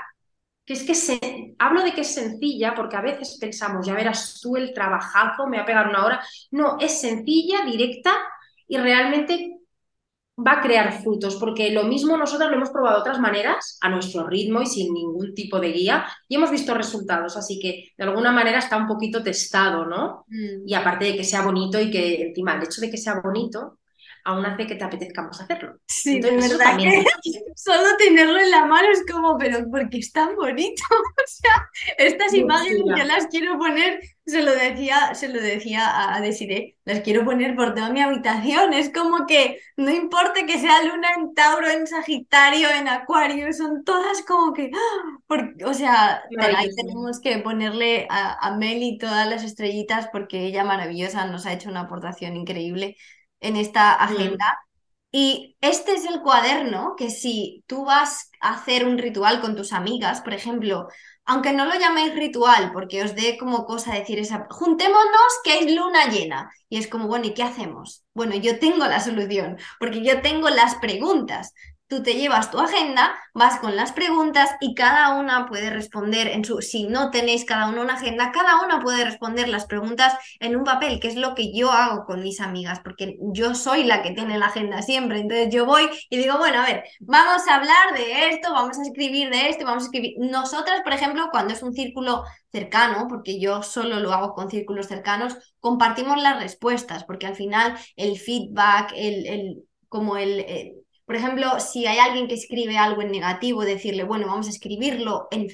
que 0.64 0.72
es 0.72 0.84
que 0.84 0.94
se, 0.94 1.18
hablo 1.58 1.82
de 1.82 1.92
que 1.92 2.02
es 2.02 2.14
sencilla 2.14 2.74
porque 2.74 2.96
a 2.96 3.02
veces 3.02 3.36
pensamos, 3.40 3.86
ya 3.86 3.94
verás 3.94 4.40
tú 4.40 4.56
el 4.56 4.72
trabajazo, 4.72 5.46
me 5.46 5.58
va 5.58 5.64
a 5.64 5.66
pegar 5.66 5.88
una 5.88 6.04
hora. 6.04 6.20
No, 6.50 6.78
es 6.80 7.00
sencilla, 7.00 7.64
directa 7.64 8.12
y 8.66 8.78
realmente 8.78 9.58
va 10.36 10.52
a 10.54 10.60
crear 10.60 11.00
frutos, 11.02 11.36
porque 11.36 11.70
lo 11.70 11.84
mismo 11.84 12.16
nosotros 12.16 12.50
lo 12.50 12.56
hemos 12.56 12.70
probado 12.70 12.96
de 12.96 13.00
otras 13.02 13.20
maneras, 13.20 13.78
a 13.80 13.88
nuestro 13.88 14.26
ritmo 14.26 14.62
y 14.62 14.66
sin 14.66 14.92
ningún 14.92 15.32
tipo 15.32 15.60
de 15.60 15.70
guía, 15.70 16.06
y 16.28 16.34
hemos 16.34 16.50
visto 16.50 16.74
resultados, 16.74 17.36
así 17.36 17.60
que 17.60 17.92
de 17.96 18.04
alguna 18.04 18.32
manera 18.32 18.58
está 18.58 18.76
un 18.76 18.88
poquito 18.88 19.22
testado, 19.22 19.86
¿no? 19.86 20.24
Mm. 20.26 20.66
Y 20.66 20.74
aparte 20.74 21.04
de 21.04 21.16
que 21.16 21.24
sea 21.24 21.42
bonito 21.42 21.80
y 21.80 21.90
que 21.90 22.22
encima 22.22 22.54
el 22.56 22.64
hecho 22.64 22.80
de 22.80 22.90
que 22.90 22.96
sea 22.96 23.20
bonito 23.20 23.78
aún 24.24 24.44
hace 24.46 24.66
que 24.66 24.74
te 24.74 24.84
apetezca 24.84 25.22
más 25.22 25.40
hacerlo. 25.40 25.78
Sí, 25.86 26.18
de 26.18 26.30
verdad 26.30 26.78
que 26.78 27.04
solo 27.56 27.96
tenerlo 27.98 28.38
en 28.38 28.50
la 28.50 28.64
mano 28.64 28.88
es 28.90 29.04
como, 29.10 29.36
pero 29.36 29.68
porque 29.70 29.98
es 29.98 30.12
tan 30.12 30.34
bonito. 30.34 30.82
o 30.90 31.26
sea, 31.26 31.68
estas 31.98 32.32
imágenes 32.32 32.82
yo 32.86 33.04
las 33.04 33.26
quiero 33.26 33.58
poner, 33.58 34.00
se 34.24 34.42
lo 34.42 34.52
decía, 34.52 35.14
se 35.14 35.28
lo 35.28 35.40
decía 35.40 36.14
a 36.14 36.20
Desiree, 36.22 36.76
las 36.84 37.00
quiero 37.00 37.24
poner 37.24 37.54
por 37.54 37.74
toda 37.74 37.90
mi 37.90 38.00
habitación. 38.00 38.72
Es 38.72 38.90
como 38.90 39.26
que 39.26 39.60
no 39.76 39.90
importa 39.90 40.46
que 40.46 40.58
sea 40.58 40.82
luna 40.82 41.08
en 41.16 41.34
Tauro, 41.34 41.68
en 41.68 41.86
Sagitario, 41.86 42.68
en 42.70 42.88
Acuario, 42.88 43.52
son 43.52 43.84
todas 43.84 44.22
como 44.22 44.54
que, 44.54 44.70
¡ah! 44.74 45.34
o 45.66 45.74
sea, 45.74 46.22
ahí 46.56 46.70
tenemos 46.74 47.20
que 47.20 47.38
ponerle 47.38 48.06
a, 48.08 48.48
a 48.48 48.56
Meli 48.56 48.96
todas 48.96 49.28
las 49.28 49.44
estrellitas 49.44 50.08
porque 50.10 50.46
ella 50.46 50.64
maravillosa 50.64 51.26
nos 51.26 51.44
ha 51.44 51.52
hecho 51.52 51.68
una 51.68 51.80
aportación 51.80 52.36
increíble 52.36 52.96
en 53.44 53.56
esta 53.56 53.96
mm. 53.96 54.02
agenda. 54.02 54.58
Y 55.12 55.56
este 55.60 55.92
es 55.92 56.04
el 56.06 56.22
cuaderno 56.22 56.94
que 56.96 57.10
si 57.10 57.62
tú 57.68 57.84
vas 57.84 58.30
a 58.40 58.54
hacer 58.54 58.84
un 58.84 58.98
ritual 58.98 59.40
con 59.40 59.54
tus 59.54 59.72
amigas, 59.72 60.20
por 60.22 60.34
ejemplo, 60.34 60.88
aunque 61.24 61.52
no 61.52 61.66
lo 61.66 61.74
llaméis 61.78 62.14
ritual, 62.14 62.72
porque 62.72 63.02
os 63.02 63.14
dé 63.14 63.38
como 63.38 63.64
cosa 63.64 63.94
decir 63.94 64.18
esa, 64.18 64.46
juntémonos 64.50 65.32
que 65.44 65.60
es 65.60 65.72
luna 65.72 66.08
llena. 66.08 66.50
Y 66.68 66.78
es 66.78 66.88
como, 66.88 67.06
bueno, 67.06 67.26
¿y 67.26 67.34
qué 67.34 67.44
hacemos? 67.44 68.04
Bueno, 68.12 68.34
yo 68.34 68.58
tengo 68.58 68.86
la 68.86 69.00
solución, 69.00 69.56
porque 69.78 70.02
yo 70.02 70.20
tengo 70.20 70.50
las 70.50 70.74
preguntas 70.76 71.54
tú 71.94 72.02
te 72.02 72.14
llevas 72.14 72.50
tu 72.50 72.58
agenda, 72.58 73.14
vas 73.34 73.60
con 73.60 73.76
las 73.76 73.92
preguntas 73.92 74.50
y 74.60 74.74
cada 74.74 75.14
una 75.14 75.46
puede 75.46 75.70
responder 75.70 76.26
en 76.26 76.44
su, 76.44 76.60
si 76.60 76.84
no 76.88 77.10
tenéis 77.10 77.44
cada 77.44 77.68
uno 77.68 77.82
una 77.82 77.94
agenda, 77.94 78.32
cada 78.32 78.64
una 78.64 78.80
puede 78.80 79.04
responder 79.04 79.48
las 79.48 79.66
preguntas 79.66 80.12
en 80.40 80.56
un 80.56 80.64
papel, 80.64 80.98
que 80.98 81.06
es 81.06 81.14
lo 81.14 81.36
que 81.36 81.54
yo 81.54 81.70
hago 81.70 82.04
con 82.04 82.20
mis 82.20 82.40
amigas, 82.40 82.80
porque 82.80 83.16
yo 83.32 83.54
soy 83.54 83.84
la 83.84 84.02
que 84.02 84.10
tiene 84.10 84.38
la 84.38 84.46
agenda 84.46 84.82
siempre. 84.82 85.20
Entonces 85.20 85.54
yo 85.54 85.66
voy 85.66 85.88
y 86.10 86.16
digo, 86.16 86.36
bueno, 86.38 86.62
a 86.62 86.66
ver, 86.66 86.84
vamos 87.00 87.46
a 87.46 87.54
hablar 87.54 87.94
de 87.94 88.28
esto, 88.30 88.52
vamos 88.52 88.76
a 88.76 88.82
escribir 88.82 89.30
de 89.30 89.48
esto, 89.50 89.64
vamos 89.64 89.84
a 89.84 89.86
escribir. 89.86 90.14
Nosotras, 90.18 90.80
por 90.82 90.94
ejemplo, 90.94 91.28
cuando 91.30 91.54
es 91.54 91.62
un 91.62 91.74
círculo 91.74 92.24
cercano, 92.50 93.06
porque 93.08 93.38
yo 93.38 93.62
solo 93.62 94.00
lo 94.00 94.12
hago 94.12 94.34
con 94.34 94.50
círculos 94.50 94.86
cercanos, 94.86 95.36
compartimos 95.60 96.20
las 96.20 96.40
respuestas, 96.40 97.04
porque 97.04 97.26
al 97.26 97.36
final 97.36 97.76
el 97.94 98.18
feedback, 98.18 98.92
el, 98.96 99.26
el 99.26 99.64
como 99.88 100.16
el, 100.16 100.40
el 100.40 100.83
por 101.06 101.16
ejemplo, 101.16 101.60
si 101.60 101.86
hay 101.86 101.98
alguien 101.98 102.28
que 102.28 102.34
escribe 102.34 102.78
algo 102.78 103.02
en 103.02 103.10
negativo, 103.10 103.64
decirle, 103.64 104.04
bueno, 104.04 104.26
vamos 104.26 104.46
a 104.46 104.50
escribirlo 104.50 105.28
en, 105.30 105.48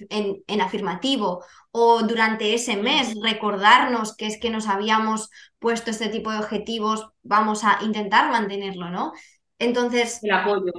en, 0.46 0.60
afirmativo 0.60 1.44
o 1.72 2.02
durante 2.02 2.54
ese 2.54 2.76
mes 2.76 3.14
recordarnos 3.20 4.14
que 4.14 4.26
es 4.26 4.38
que 4.38 4.50
nos 4.50 4.68
habíamos 4.68 5.28
puesto 5.58 5.90
este 5.90 6.08
tipo 6.08 6.30
de 6.30 6.38
objetivos, 6.38 7.08
vamos 7.22 7.64
a 7.64 7.78
intentar 7.82 8.30
mantenerlo, 8.30 8.90
¿no? 8.90 9.12
Entonces... 9.58 10.20
El 10.22 10.32
apoyo. 10.32 10.72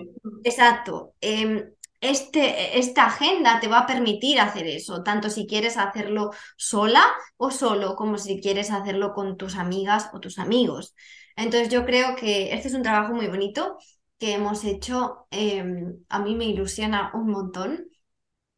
Exacto. 0.43 1.15
Em, 1.19 1.73
este, 1.99 2.79
esta 2.79 3.07
agenda 3.07 3.59
te 3.59 3.67
va 3.67 3.79
a 3.79 3.87
permitir 3.87 4.39
hacer 4.39 4.67
eso, 4.67 5.03
tanto 5.03 5.29
si 5.29 5.45
quieres 5.47 5.77
hacerlo 5.77 6.31
sola 6.55 7.03
o 7.37 7.51
solo, 7.51 7.95
como 7.95 8.17
si 8.17 8.39
quieres 8.39 8.71
hacerlo 8.71 9.13
con 9.13 9.37
tus 9.37 9.55
amigas 9.55 10.09
o 10.13 10.19
tus 10.19 10.39
amigos. 10.39 10.95
Entonces 11.35 11.69
yo 11.69 11.85
creo 11.85 12.15
que 12.15 12.53
este 12.53 12.69
es 12.69 12.73
un 12.73 12.83
trabajo 12.83 13.13
muy 13.13 13.27
bonito 13.27 13.77
que 14.21 14.33
hemos 14.35 14.63
hecho, 14.65 15.27
em, 15.31 16.05
a 16.09 16.19
mí 16.19 16.35
me 16.35 16.45
ilusiona 16.45 17.11
un 17.15 17.31
montón. 17.31 17.87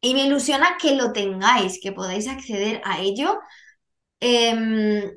Y 0.00 0.14
me 0.14 0.26
ilusiona 0.26 0.78
que 0.80 0.96
lo 0.96 1.12
tengáis, 1.12 1.80
que 1.82 1.92
podáis 1.92 2.28
acceder 2.28 2.82
a 2.84 3.00
ello. 3.00 3.40
Em, 4.20 5.10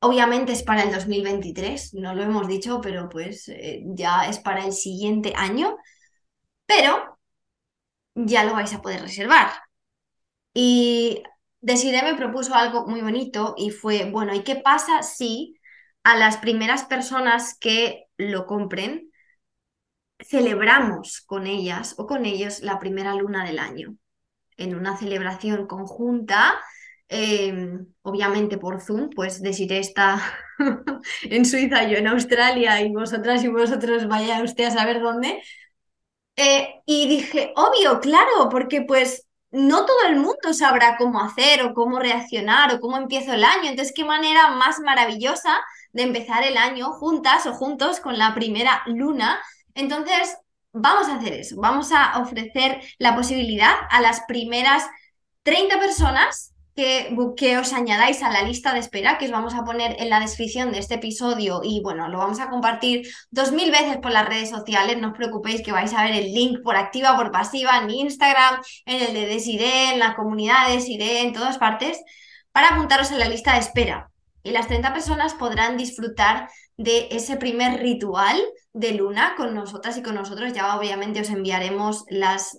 obviamente 0.00 0.52
es 0.52 0.62
para 0.64 0.82
el 0.84 0.92
2023, 0.92 1.94
no 1.94 2.14
lo 2.14 2.22
hemos 2.22 2.48
dicho, 2.48 2.80
pero 2.82 3.08
pues 3.08 3.48
eh, 3.48 3.82
ya 3.86 4.28
es 4.28 4.38
para 4.40 4.64
el 4.66 4.72
siguiente 4.72 5.34
año. 5.36 5.76
Pero 6.66 7.18
ya 8.14 8.44
lo 8.44 8.54
vais 8.54 8.72
a 8.74 8.82
poder 8.82 9.02
reservar. 9.02 9.50
Y 10.54 11.22
Desiree 11.60 12.02
me 12.02 12.14
propuso 12.16 12.54
algo 12.54 12.86
muy 12.86 13.00
bonito 13.02 13.54
y 13.56 13.70
fue, 13.70 14.10
bueno, 14.10 14.34
¿y 14.34 14.44
qué 14.44 14.56
pasa 14.56 15.02
si 15.02 15.56
a 16.04 16.16
las 16.16 16.38
primeras 16.38 16.84
personas 16.84 17.56
que 17.58 18.06
lo 18.16 18.46
compren 18.46 19.11
celebramos 20.28 21.22
con 21.22 21.46
ellas 21.46 21.94
o 21.98 22.06
con 22.06 22.24
ellos 22.24 22.60
la 22.60 22.78
primera 22.78 23.14
luna 23.14 23.44
del 23.44 23.58
año, 23.58 23.96
en 24.56 24.74
una 24.74 24.96
celebración 24.96 25.66
conjunta, 25.66 26.54
em, 27.08 27.86
obviamente 28.02 28.58
por 28.58 28.80
Zoom, 28.80 29.10
pues 29.10 29.42
decir 29.42 29.72
está 29.72 30.20
en 31.22 31.44
Suiza, 31.44 31.84
yo 31.88 31.98
en 31.98 32.08
Australia 32.08 32.80
y 32.80 32.92
vosotras 32.92 33.44
y 33.44 33.48
vosotros 33.48 34.08
vaya 34.08 34.42
usted 34.42 34.64
a 34.64 34.70
saber 34.70 35.00
dónde. 35.00 35.42
Eh, 36.36 36.82
y 36.86 37.08
dije, 37.08 37.52
obvio, 37.56 38.00
claro, 38.00 38.48
porque 38.50 38.82
pues 38.82 39.26
no 39.50 39.84
todo 39.84 40.06
el 40.08 40.16
mundo 40.16 40.54
sabrá 40.54 40.96
cómo 40.96 41.20
hacer 41.20 41.62
o 41.62 41.74
cómo 41.74 41.98
reaccionar 41.98 42.74
o 42.74 42.80
cómo 42.80 42.96
empiezo 42.96 43.34
el 43.34 43.44
año. 43.44 43.68
Entonces, 43.68 43.92
qué 43.94 44.04
manera 44.04 44.50
más 44.52 44.80
maravillosa 44.80 45.60
de 45.92 46.02
empezar 46.04 46.42
el 46.44 46.56
año 46.56 46.92
juntas 46.92 47.46
o 47.46 47.52
juntos 47.52 48.00
con 48.00 48.18
la 48.18 48.34
primera 48.34 48.82
luna 48.86 49.40
entonces, 49.74 50.36
vamos 50.72 51.08
a 51.08 51.16
hacer 51.16 51.34
eso. 51.34 51.56
Vamos 51.60 51.92
a 51.92 52.18
ofrecer 52.18 52.80
la 52.98 53.14
posibilidad 53.14 53.74
a 53.90 54.00
las 54.00 54.22
primeras 54.26 54.84
30 55.42 55.78
personas 55.78 56.52
que, 56.74 57.14
que, 57.36 57.58
os 57.58 57.72
añadáis 57.74 58.22
a 58.22 58.30
la 58.30 58.42
lista 58.42 58.72
de 58.72 58.78
espera 58.78 59.18
que 59.18 59.26
os 59.26 59.30
vamos 59.30 59.54
a 59.54 59.64
poner 59.64 59.96
en 59.98 60.08
la 60.08 60.20
descripción 60.20 60.72
de 60.72 60.78
este 60.78 60.94
episodio 60.94 61.60
y 61.62 61.82
bueno, 61.82 62.08
lo 62.08 62.16
vamos 62.16 62.40
a 62.40 62.48
compartir 62.48 63.06
dos 63.30 63.52
mil 63.52 63.70
veces 63.70 63.98
por 63.98 64.10
las 64.10 64.26
redes 64.26 64.48
sociales, 64.48 64.96
no 64.98 65.08
os 65.08 65.14
preocupéis 65.14 65.62
que 65.62 65.72
vais 65.72 65.92
a 65.92 66.04
ver 66.04 66.14
el 66.14 66.32
link 66.32 66.62
por 66.62 66.76
activa, 66.76 67.14
por 67.14 67.30
pasiva, 67.30 67.78
en 67.78 67.90
Instagram, 67.90 68.62
en 68.86 69.02
el 69.02 69.12
de 69.12 69.26
Desiree, 69.26 69.92
en 69.92 69.98
la 69.98 70.14
comunidad 70.14 70.68
de 70.68 71.20
en 71.20 71.32
todas 71.34 71.58
partes, 71.58 72.02
para 72.52 72.68
apuntaros 72.68 73.10
en 73.10 73.18
la 73.18 73.28
lista 73.28 73.52
de 73.52 73.60
espera. 73.60 74.10
Y 74.42 74.50
las 74.50 74.66
30 74.66 74.92
personas 74.92 75.34
podrán 75.34 75.76
disfrutar 75.76 76.48
de 76.82 77.08
ese 77.10 77.36
primer 77.36 77.80
ritual 77.80 78.40
de 78.72 78.92
luna 78.92 79.34
con 79.36 79.54
nosotras 79.54 79.96
y 79.96 80.02
con 80.02 80.14
nosotros. 80.14 80.52
Ya 80.52 80.76
obviamente 80.76 81.20
os 81.20 81.30
enviaremos 81.30 82.04
las, 82.08 82.58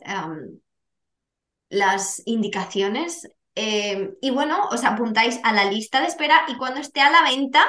las 1.69 2.21
indicaciones. 2.25 3.27
Em, 3.55 4.15
y 4.21 4.31
bueno, 4.31 4.67
os 4.71 4.83
apuntáis 4.83 5.39
a 5.43 5.53
la 5.53 5.65
lista 5.65 6.01
de 6.01 6.07
espera 6.07 6.45
y 6.47 6.55
cuando 6.57 6.79
esté 6.79 7.01
a 7.01 7.11
la 7.11 7.23
venta, 7.23 7.63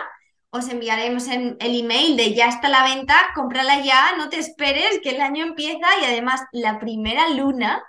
os 0.51 0.69
enviaremos 0.69 1.29
en 1.29 1.57
el 1.61 1.79
email 1.79 2.17
de 2.17 2.33
ya 2.33 2.49
está 2.49 2.69
a 2.69 2.71
la 2.71 2.85
venta, 2.85 3.17
cómprala 3.35 3.81
ya, 3.81 4.17
no 4.17 4.29
te 4.29 4.39
esperes 4.39 5.01
que 5.03 5.11
el 5.11 5.21
año 5.21 5.45
empieza 5.45 5.87
y 6.01 6.05
además 6.05 6.43
la 6.53 6.79
primera 6.79 7.29
luna 7.31 7.83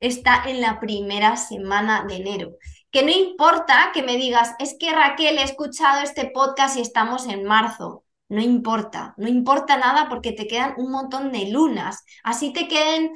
está 0.00 0.42
en 0.46 0.60
la 0.60 0.80
primera 0.80 1.36
semana 1.36 2.04
de 2.08 2.16
enero 2.16 2.56
que 2.96 3.02
no 3.02 3.10
importa 3.10 3.90
que 3.92 4.02
me 4.02 4.16
digas, 4.16 4.54
es 4.58 4.74
que 4.80 4.90
Raquel, 4.90 5.36
he 5.36 5.42
escuchado 5.42 6.00
este 6.00 6.30
podcast 6.32 6.78
y 6.78 6.80
estamos 6.80 7.26
en 7.26 7.44
marzo. 7.44 8.05
No 8.28 8.40
importa, 8.42 9.14
no 9.18 9.28
importa 9.28 9.76
nada 9.76 10.08
porque 10.08 10.32
te 10.32 10.48
quedan 10.48 10.74
un 10.78 10.90
montón 10.90 11.32
de 11.32 11.50
lunas. 11.50 12.04
Así 12.24 12.52
te 12.52 12.66
queden 12.68 13.12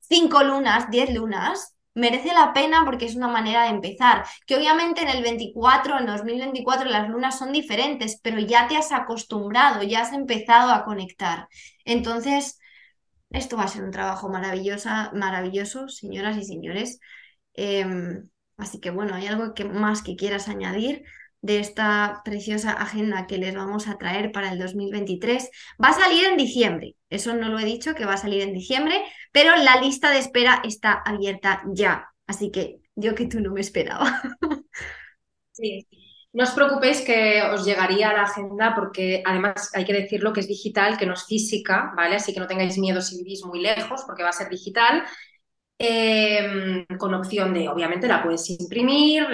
cinco 0.00 0.42
lunas, 0.42 0.90
diez 0.90 1.12
lunas, 1.12 1.74
merece 1.94 2.32
la 2.32 2.52
pena 2.52 2.84
porque 2.84 3.06
es 3.06 3.16
una 3.16 3.28
manera 3.28 3.64
de 3.64 3.70
empezar. 3.70 4.24
Que 4.46 4.56
obviamente 4.56 5.02
en 5.02 5.08
el 5.08 5.22
24, 5.22 5.98
en 5.98 6.06
2024 6.06 6.88
las 6.88 7.08
lunas 7.10 7.38
son 7.38 7.52
diferentes, 7.52 8.20
pero 8.22 8.38
ya 8.40 8.68
te 8.68 8.76
has 8.76 8.92
acostumbrado, 8.92 9.82
ya 9.82 10.02
has 10.02 10.12
empezado 10.12 10.72
a 10.72 10.84
conectar. 10.84 11.48
Entonces, 11.84 12.58
esto 13.30 13.56
va 13.56 13.64
a 13.64 13.68
ser 13.68 13.84
un 13.84 13.90
trabajo 13.90 14.28
maravilloso, 14.28 14.88
maravilloso 15.14 15.88
señoras 15.88 16.36
y 16.36 16.44
señores. 16.44 17.00
Em, 17.54 18.28
Así 18.58 18.80
que 18.80 18.90
bueno, 18.90 19.14
¿hay 19.14 19.26
algo 19.28 19.54
que 19.54 19.64
más 19.64 20.02
que 20.02 20.16
quieras 20.16 20.48
añadir 20.48 21.04
de 21.40 21.60
esta 21.60 22.22
preciosa 22.24 22.72
agenda 22.72 23.26
que 23.26 23.38
les 23.38 23.54
vamos 23.54 23.88
a 23.88 23.98
traer 23.98 24.32
para 24.32 24.52
el 24.52 24.58
2023? 24.58 25.50
Va 25.82 25.88
a 25.88 25.92
salir 25.92 26.24
en 26.26 26.36
diciembre, 26.36 26.96
eso 27.10 27.34
no 27.34 27.48
lo 27.48 27.58
he 27.58 27.64
dicho, 27.64 27.94
que 27.94 28.04
va 28.04 28.14
a 28.14 28.18
salir 28.18 28.42
en 28.42 28.52
diciembre, 28.52 29.02
pero 29.32 29.56
la 29.56 29.80
lista 29.80 30.10
de 30.10 30.18
espera 30.18 30.60
está 30.64 30.92
abierta 30.92 31.62
ya. 31.72 32.08
Así 32.26 32.50
que 32.50 32.80
yo 32.94 33.14
que 33.14 33.26
tú 33.26 33.40
no 33.40 33.52
me 33.52 33.60
esperaba. 33.60 34.22
Sí, 35.52 35.88
no 36.32 36.44
os 36.44 36.50
preocupéis 36.50 37.00
que 37.00 37.42
os 37.42 37.64
llegaría 37.64 38.12
la 38.12 38.22
agenda 38.22 38.76
porque 38.76 39.24
además 39.26 39.72
hay 39.74 39.84
que 39.84 39.92
decirlo 39.92 40.32
que 40.32 40.38
es 40.38 40.46
digital, 40.46 40.96
que 40.96 41.04
no 41.04 41.14
es 41.14 41.24
física, 41.26 41.92
¿vale? 41.96 42.14
Así 42.14 42.32
que 42.32 42.38
no 42.38 42.46
tengáis 42.46 42.78
miedo 42.78 43.00
si 43.00 43.16
vivís 43.16 43.44
muy 43.44 43.60
lejos 43.60 44.04
porque 44.06 44.22
va 44.22 44.28
a 44.28 44.32
ser 44.32 44.48
digital 44.48 45.02
Em, 45.80 46.84
con 46.98 47.14
opción 47.14 47.54
de, 47.54 47.68
obviamente, 47.68 48.08
la 48.08 48.22
puedes 48.22 48.50
imprimir, 48.50 49.24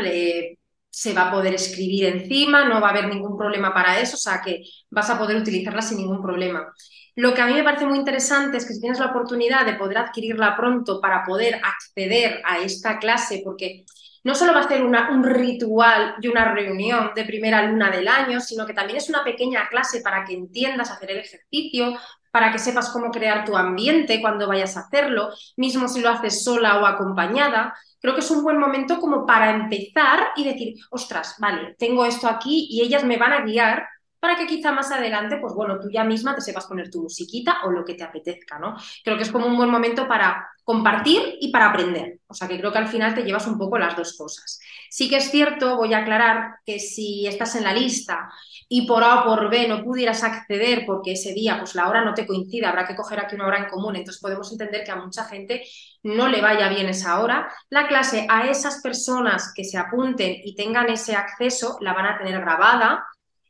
se 0.94 1.12
va 1.12 1.28
a 1.28 1.30
poder 1.32 1.54
escribir 1.54 2.04
encima, 2.04 2.64
no 2.64 2.80
va 2.80 2.88
a 2.88 2.90
haber 2.90 3.08
ningún 3.08 3.36
problema 3.36 3.74
para 3.74 3.98
eso, 3.98 4.14
o 4.14 4.18
sea 4.18 4.40
que 4.40 4.62
vas 4.90 5.10
a 5.10 5.18
poder 5.18 5.36
utilizarla 5.36 5.82
sin 5.82 5.98
ningún 5.98 6.22
problema. 6.22 6.72
Lo 7.16 7.34
que 7.34 7.42
a 7.42 7.46
mí 7.46 7.54
me 7.54 7.64
parece 7.64 7.84
muy 7.84 7.98
interesante 7.98 8.58
es 8.58 8.64
que 8.64 8.74
si 8.74 8.80
tienes 8.80 9.00
la 9.00 9.06
oportunidad 9.06 9.66
de 9.66 9.74
poder 9.74 9.98
adquirirla 9.98 10.56
pronto 10.56 11.00
para 11.00 11.24
poder 11.24 11.60
acceder 11.64 12.40
a 12.44 12.58
esta 12.58 13.00
clase, 13.00 13.42
porque 13.44 13.84
no 14.22 14.36
solo 14.36 14.54
va 14.54 14.60
a 14.60 14.68
ser 14.68 14.84
un 14.84 15.24
ritual 15.24 16.14
y 16.20 16.28
una 16.28 16.54
reunión 16.54 17.10
de 17.14 17.24
primera 17.24 17.62
luna 17.66 17.90
del 17.90 18.06
año, 18.06 18.40
sino 18.40 18.64
que 18.64 18.72
también 18.72 18.98
es 18.98 19.08
una 19.08 19.24
pequeña 19.24 19.68
clase 19.68 20.00
para 20.00 20.24
que 20.24 20.34
entiendas 20.34 20.92
hacer 20.92 21.10
el 21.10 21.18
ejercicio, 21.18 21.98
para 22.30 22.52
que 22.52 22.60
sepas 22.60 22.90
cómo 22.90 23.10
crear 23.10 23.44
tu 23.44 23.56
ambiente 23.56 24.20
cuando 24.20 24.46
vayas 24.46 24.76
a 24.76 24.80
hacerlo, 24.80 25.30
mismo 25.56 25.88
si 25.88 26.00
lo 26.00 26.10
haces 26.10 26.44
sola 26.44 26.80
o 26.80 26.86
acompañada. 26.86 27.74
Creo 28.04 28.14
que 28.14 28.20
es 28.20 28.30
un 28.30 28.42
buen 28.42 28.58
momento 28.58 29.00
como 29.00 29.24
para 29.24 29.50
empezar 29.50 30.28
y 30.36 30.44
decir, 30.44 30.74
ostras, 30.90 31.36
vale, 31.38 31.74
tengo 31.78 32.04
esto 32.04 32.28
aquí 32.28 32.68
y 32.68 32.82
ellas 32.82 33.02
me 33.02 33.16
van 33.16 33.32
a 33.32 33.40
guiar 33.46 33.88
para 34.24 34.36
que 34.38 34.46
quizá 34.46 34.72
más 34.72 34.90
adelante, 34.90 35.36
pues 35.36 35.52
bueno, 35.52 35.78
tú 35.78 35.90
ya 35.90 36.02
misma 36.02 36.34
te 36.34 36.40
sepas 36.40 36.64
poner 36.64 36.90
tu 36.90 37.02
musiquita 37.02 37.58
o 37.64 37.70
lo 37.70 37.84
que 37.84 37.92
te 37.92 38.04
apetezca, 38.04 38.58
¿no? 38.58 38.74
Creo 39.04 39.18
que 39.18 39.24
es 39.24 39.30
como 39.30 39.46
un 39.46 39.54
buen 39.54 39.68
momento 39.68 40.08
para 40.08 40.48
compartir 40.64 41.36
y 41.42 41.52
para 41.52 41.68
aprender. 41.68 42.20
O 42.26 42.32
sea 42.32 42.48
que 42.48 42.58
creo 42.58 42.72
que 42.72 42.78
al 42.78 42.88
final 42.88 43.14
te 43.14 43.22
llevas 43.22 43.46
un 43.46 43.58
poco 43.58 43.76
las 43.76 43.94
dos 43.94 44.16
cosas. 44.16 44.58
Sí 44.88 45.10
que 45.10 45.18
es 45.18 45.30
cierto, 45.30 45.76
voy 45.76 45.92
a 45.92 45.98
aclarar 45.98 46.54
que 46.64 46.78
si 46.78 47.26
estás 47.26 47.54
en 47.56 47.64
la 47.64 47.74
lista 47.74 48.30
y 48.66 48.86
por 48.86 49.04
A 49.04 49.20
o 49.20 49.24
por 49.26 49.50
B 49.50 49.68
no 49.68 49.84
pudieras 49.84 50.24
acceder 50.24 50.84
porque 50.86 51.12
ese 51.12 51.34
día 51.34 51.58
pues 51.58 51.74
la 51.74 51.86
hora 51.86 52.02
no 52.02 52.14
te 52.14 52.26
coincide, 52.26 52.64
habrá 52.64 52.86
que 52.86 52.96
coger 52.96 53.20
aquí 53.20 53.34
una 53.34 53.46
hora 53.46 53.58
en 53.58 53.68
común, 53.68 53.94
entonces 53.94 54.22
podemos 54.22 54.50
entender 54.50 54.84
que 54.84 54.90
a 54.90 54.96
mucha 54.96 55.24
gente 55.24 55.64
no 56.02 56.28
le 56.28 56.40
vaya 56.40 56.70
bien 56.70 56.88
esa 56.88 57.20
hora, 57.20 57.52
la 57.68 57.86
clase 57.88 58.26
a 58.30 58.48
esas 58.48 58.80
personas 58.80 59.52
que 59.54 59.64
se 59.64 59.76
apunten 59.76 60.34
y 60.42 60.54
tengan 60.54 60.88
ese 60.88 61.14
acceso 61.14 61.76
la 61.82 61.92
van 61.92 62.06
a 62.06 62.16
tener 62.16 62.40
grabada 62.40 63.04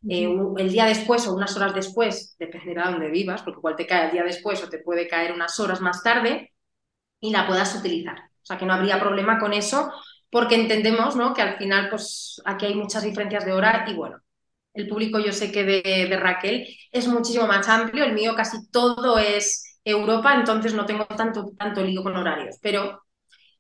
eh, 0.09 0.29
el 0.59 0.71
día 0.71 0.87
después 0.87 1.27
o 1.27 1.35
unas 1.35 1.57
horas 1.57 1.75
después, 1.75 2.37
dependerá 2.39 2.87
de 2.87 2.93
dónde 2.93 3.11
vivas, 3.11 3.43
porque 3.43 3.59
igual 3.59 3.77
te 3.77 3.87
cae 3.87 4.07
el 4.07 4.13
día 4.13 4.25
después 4.25 4.63
o 4.63 4.69
te 4.69 4.79
puede 4.79 5.09
caer 5.09 5.33
unas 5.33 5.59
horas 5.61 5.81
más 5.81 6.03
tarde 6.03 6.53
y 7.21 7.31
la 7.31 7.47
puedas 7.47 7.75
utilizar. 7.75 8.19
O 8.19 8.47
sea 8.47 8.59
que 8.59 8.67
no 8.67 8.75
habría 8.75 9.01
problema 9.01 9.39
con 9.39 9.53
eso 9.53 9.91
porque 10.31 10.57
entendemos 10.57 11.17
¿no? 11.17 11.33
que 11.33 11.43
al 11.43 11.57
final 11.57 11.89
pues 11.89 12.43
aquí 12.45 12.67
hay 12.67 12.75
muchas 12.75 13.05
diferencias 13.05 13.45
de 13.45 13.53
hora 13.53 13.85
y 13.89 13.95
bueno, 13.95 14.19
el 14.75 14.89
público 14.89 15.21
yo 15.21 15.33
sé 15.33 15.53
que 15.53 15.65
de, 15.65 16.17
Raquel 16.19 16.67
es 16.91 17.07
muchísimo 17.07 17.47
más 17.47 17.69
amplio, 17.69 18.05
el 18.05 18.13
mío 18.13 18.35
casi 18.35 18.69
todo 18.71 19.17
es 19.17 19.79
Europa, 19.85 20.35
entonces 20.35 20.75
no 20.75 20.85
tengo 20.85 21.07
tanto, 21.07 21.53
tanto 21.57 21.85
lío 21.85 22.03
con 22.03 22.17
horarios, 22.17 22.59
pero 22.61 23.05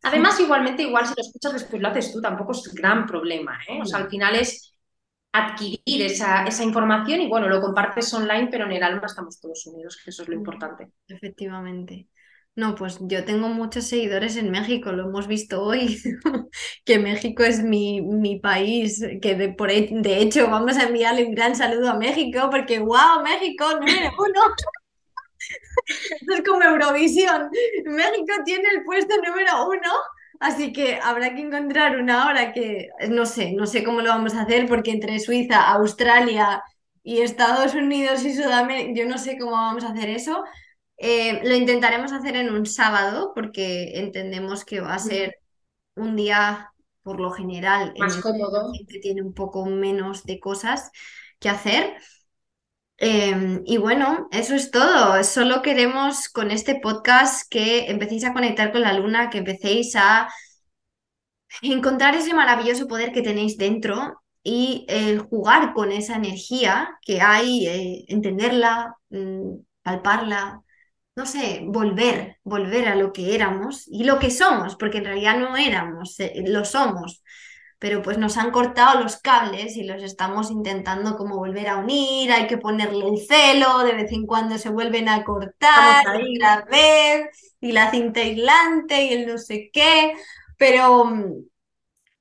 además 0.02 0.38
igualmente 0.40 0.82
igual 0.82 1.06
si 1.06 1.14
lo 1.16 1.22
escuchas 1.22 1.52
después 1.52 1.80
lo 1.80 1.88
haces 1.88 2.12
tú, 2.12 2.20
tampoco 2.20 2.52
es 2.52 2.74
gran 2.74 3.06
problema, 3.06 3.58
¿eh? 3.68 3.80
o 3.80 3.86
sea, 3.86 4.00
al 4.00 4.10
final 4.10 4.34
es 4.34 4.73
adquirir 5.34 6.02
esa, 6.02 6.44
esa, 6.46 6.62
información 6.62 7.20
y 7.20 7.28
bueno, 7.28 7.48
lo 7.48 7.60
compartes 7.60 8.14
online, 8.14 8.48
pero 8.52 8.66
en 8.66 8.72
el 8.72 8.82
alma 8.84 9.02
estamos 9.04 9.40
todos 9.40 9.66
unidos, 9.66 10.00
que 10.02 10.10
eso 10.10 10.22
es 10.22 10.28
lo 10.28 10.34
importante. 10.36 10.92
Efectivamente. 11.08 12.06
No, 12.54 12.76
pues 12.76 12.98
yo 13.00 13.24
tengo 13.24 13.48
muchos 13.48 13.88
seguidores 13.88 14.36
en 14.36 14.52
México, 14.52 14.92
lo 14.92 15.08
hemos 15.08 15.26
visto 15.26 15.60
hoy, 15.60 16.00
que 16.84 17.00
México 17.00 17.42
es 17.42 17.64
mi, 17.64 18.00
mi 18.00 18.38
país, 18.38 19.04
que 19.20 19.34
de, 19.34 19.48
por, 19.52 19.72
de 19.72 20.18
hecho 20.18 20.48
vamos 20.48 20.76
a 20.76 20.84
enviarle 20.84 21.24
un 21.24 21.34
gran 21.34 21.56
saludo 21.56 21.90
a 21.90 21.98
México, 21.98 22.48
porque 22.52 22.78
wow, 22.78 23.24
México, 23.24 23.64
número 23.72 24.12
uno. 24.16 24.40
Esto 26.20 26.32
es 26.32 26.42
como 26.48 26.62
Eurovisión. 26.62 27.50
México 27.86 28.34
tiene 28.44 28.68
el 28.72 28.84
puesto 28.84 29.16
número 29.16 29.66
uno 29.66 29.90
Así 30.40 30.72
que 30.72 30.96
habrá 30.96 31.34
que 31.34 31.40
encontrar 31.40 31.98
una 31.98 32.26
hora 32.26 32.52
que 32.52 32.88
no 33.08 33.24
sé, 33.26 33.52
no 33.52 33.66
sé 33.66 33.84
cómo 33.84 34.00
lo 34.00 34.10
vamos 34.10 34.34
a 34.34 34.42
hacer 34.42 34.66
porque 34.68 34.90
entre 34.90 35.18
Suiza, 35.20 35.70
Australia 35.72 36.62
y 37.02 37.20
Estados 37.20 37.74
Unidos 37.74 38.24
y 38.24 38.34
Sudamérica, 38.34 38.92
yo 38.94 39.08
no 39.08 39.18
sé 39.18 39.38
cómo 39.38 39.52
vamos 39.52 39.84
a 39.84 39.90
hacer 39.90 40.08
eso. 40.10 40.44
Eh, 40.96 41.40
lo 41.44 41.54
intentaremos 41.54 42.12
hacer 42.12 42.36
en 42.36 42.52
un 42.52 42.66
sábado 42.66 43.32
porque 43.34 43.98
entendemos 43.98 44.64
que 44.64 44.80
va 44.80 44.94
a 44.94 44.98
ser 44.98 45.36
un 45.96 46.16
día 46.16 46.72
por 47.02 47.20
lo 47.20 47.30
general 47.30 47.92
más 47.98 48.16
cómodo. 48.16 48.72
Que 48.88 48.98
tiene 48.98 49.22
un 49.22 49.34
poco 49.34 49.66
menos 49.66 50.24
de 50.24 50.40
cosas 50.40 50.90
que 51.38 51.48
hacer. 51.48 51.94
Em, 52.96 53.62
y 53.66 53.76
bueno, 53.78 54.28
eso 54.30 54.54
es 54.54 54.70
todo. 54.70 55.22
Solo 55.24 55.62
queremos 55.62 56.28
con 56.28 56.50
este 56.50 56.76
podcast 56.80 57.48
que 57.50 57.90
empecéis 57.90 58.24
a 58.24 58.32
conectar 58.32 58.72
con 58.72 58.82
la 58.82 58.92
luna, 58.92 59.30
que 59.30 59.38
empecéis 59.38 59.94
a 59.96 60.28
encontrar 61.62 62.14
ese 62.14 62.34
maravilloso 62.34 62.86
poder 62.88 63.12
que 63.12 63.22
tenéis 63.22 63.56
dentro 63.56 64.22
y 64.42 64.84
el 64.88 65.20
jugar 65.20 65.72
con 65.74 65.92
esa 65.92 66.16
energía 66.16 66.98
que 67.02 67.20
hay, 67.20 67.66
eh, 67.66 68.04
entenderla, 68.08 68.94
mm, 69.10 69.56
palparla, 69.82 70.60
no 71.16 71.26
sé, 71.26 71.62
volver, 71.66 72.38
volver 72.44 72.88
a 72.88 72.96
lo 72.96 73.12
que 73.12 73.34
éramos 73.34 73.84
y 73.88 74.04
lo 74.04 74.18
que 74.18 74.30
somos, 74.30 74.76
porque 74.76 74.98
en 74.98 75.04
realidad 75.06 75.38
no 75.38 75.56
éramos, 75.56 76.18
eh, 76.20 76.44
lo 76.46 76.64
somos 76.64 77.22
pero 77.78 78.02
pues 78.02 78.18
nos 78.18 78.36
han 78.36 78.50
cortado 78.50 79.00
los 79.02 79.16
cables 79.18 79.76
y 79.76 79.84
los 79.84 80.02
estamos 80.02 80.50
intentando 80.50 81.16
como 81.16 81.36
volver 81.36 81.68
a 81.68 81.76
unir, 81.76 82.32
hay 82.32 82.46
que 82.46 82.58
ponerle 82.58 83.08
el 83.08 83.18
celo, 83.26 83.80
de 83.80 83.92
vez 83.92 84.12
en 84.12 84.26
cuando 84.26 84.58
se 84.58 84.70
vuelven 84.70 85.08
a 85.08 85.24
cortar, 85.24 86.04
la 86.38 86.62
vez, 86.70 87.54
y 87.60 87.72
la 87.72 87.90
cinta 87.90 88.20
aislante 88.20 89.04
y 89.04 89.12
el 89.12 89.26
no 89.26 89.38
sé 89.38 89.70
qué, 89.72 90.14
pero, 90.56 91.10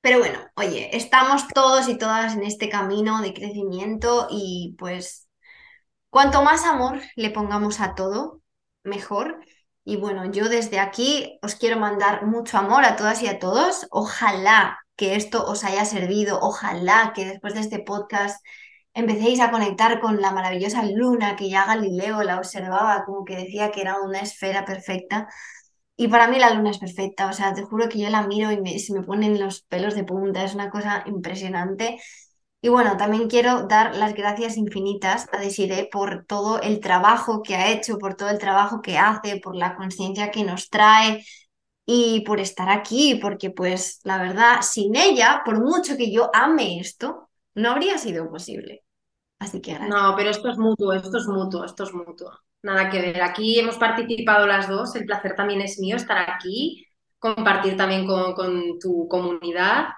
pero 0.00 0.18
bueno, 0.18 0.38
oye, 0.56 0.96
estamos 0.96 1.48
todos 1.48 1.88
y 1.88 1.96
todas 1.96 2.34
en 2.34 2.44
este 2.44 2.68
camino 2.68 3.22
de 3.22 3.32
crecimiento 3.34 4.26
y 4.30 4.74
pues 4.78 5.28
cuanto 6.10 6.42
más 6.42 6.64
amor 6.64 7.00
le 7.16 7.30
pongamos 7.30 7.80
a 7.80 7.94
todo, 7.94 8.40
mejor. 8.82 9.40
Y 9.84 9.96
bueno, 9.96 10.24
yo 10.30 10.48
desde 10.48 10.78
aquí 10.78 11.38
os 11.42 11.56
quiero 11.56 11.78
mandar 11.78 12.24
mucho 12.26 12.56
amor 12.58 12.84
a 12.84 12.96
todas 12.96 13.22
y 13.22 13.26
a 13.28 13.38
todos. 13.38 13.86
Ojalá 13.90 14.83
que 14.96 15.16
esto 15.16 15.44
os 15.46 15.64
haya 15.64 15.84
servido. 15.84 16.38
Ojalá 16.40 17.12
que 17.14 17.24
después 17.26 17.54
de 17.54 17.60
este 17.60 17.80
podcast 17.80 18.44
empecéis 18.94 19.40
a 19.40 19.50
conectar 19.50 20.00
con 20.00 20.20
la 20.20 20.32
maravillosa 20.32 20.84
luna 20.84 21.36
que 21.36 21.50
ya 21.50 21.66
Galileo 21.66 22.22
la 22.22 22.38
observaba, 22.38 23.04
como 23.04 23.24
que 23.24 23.36
decía 23.36 23.70
que 23.70 23.80
era 23.82 24.00
una 24.00 24.20
esfera 24.20 24.64
perfecta. 24.64 25.28
Y 25.96 26.08
para 26.08 26.28
mí 26.28 26.38
la 26.38 26.50
luna 26.54 26.70
es 26.70 26.78
perfecta, 26.78 27.28
o 27.28 27.32
sea, 27.32 27.54
te 27.54 27.62
juro 27.62 27.88
que 27.88 27.98
yo 28.00 28.10
la 28.10 28.26
miro 28.26 28.50
y 28.52 28.78
se 28.80 28.92
me 28.94 29.02
ponen 29.02 29.40
los 29.40 29.62
pelos 29.62 29.94
de 29.94 30.04
punta, 30.04 30.44
es 30.44 30.54
una 30.54 30.70
cosa 30.70 31.04
impresionante. 31.06 32.00
Y 32.60 32.68
bueno, 32.68 32.96
también 32.96 33.28
quiero 33.28 33.66
dar 33.66 33.94
las 33.94 34.14
gracias 34.14 34.56
infinitas 34.56 35.28
a 35.32 35.38
Desiree 35.38 35.88
por 35.92 36.24
todo 36.26 36.60
el 36.62 36.80
trabajo 36.80 37.42
que 37.42 37.56
ha 37.56 37.70
hecho, 37.70 37.98
por 37.98 38.14
todo 38.14 38.30
el 38.30 38.38
trabajo 38.38 38.80
que 38.82 38.98
hace, 38.98 39.38
por 39.38 39.54
la 39.54 39.76
conciencia 39.76 40.30
que 40.30 40.44
nos 40.44 40.70
trae, 40.70 41.24
y 41.86 42.22
por 42.22 42.40
estar 42.40 42.68
aquí, 42.70 43.16
porque 43.20 43.50
pues 43.50 44.00
la 44.04 44.18
verdad, 44.18 44.62
sin 44.62 44.96
ella, 44.96 45.42
por 45.44 45.60
mucho 45.60 45.96
que 45.96 46.10
yo 46.12 46.30
ame 46.34 46.80
esto, 46.80 47.30
no 47.54 47.70
habría 47.72 47.98
sido 47.98 48.30
posible. 48.30 48.82
Así 49.38 49.60
que 49.60 49.78
No, 49.78 50.14
pero 50.16 50.30
esto 50.30 50.48
es 50.50 50.58
mutuo, 50.58 50.92
esto 50.92 51.18
es 51.18 51.26
mutuo, 51.26 51.64
esto 51.64 51.84
es 51.84 51.92
mutuo. 51.92 52.30
Nada 52.62 52.88
que 52.90 53.00
ver. 53.00 53.22
Aquí 53.22 53.58
hemos 53.58 53.76
participado 53.76 54.46
las 54.46 54.68
dos, 54.68 54.94
el 54.96 55.04
placer 55.04 55.34
también 55.36 55.60
es 55.60 55.78
mío 55.78 55.96
estar 55.96 56.30
aquí, 56.30 56.86
compartir 57.18 57.76
también 57.76 58.06
con, 58.06 58.32
con 58.34 58.78
tu 58.78 59.06
comunidad 59.08 59.88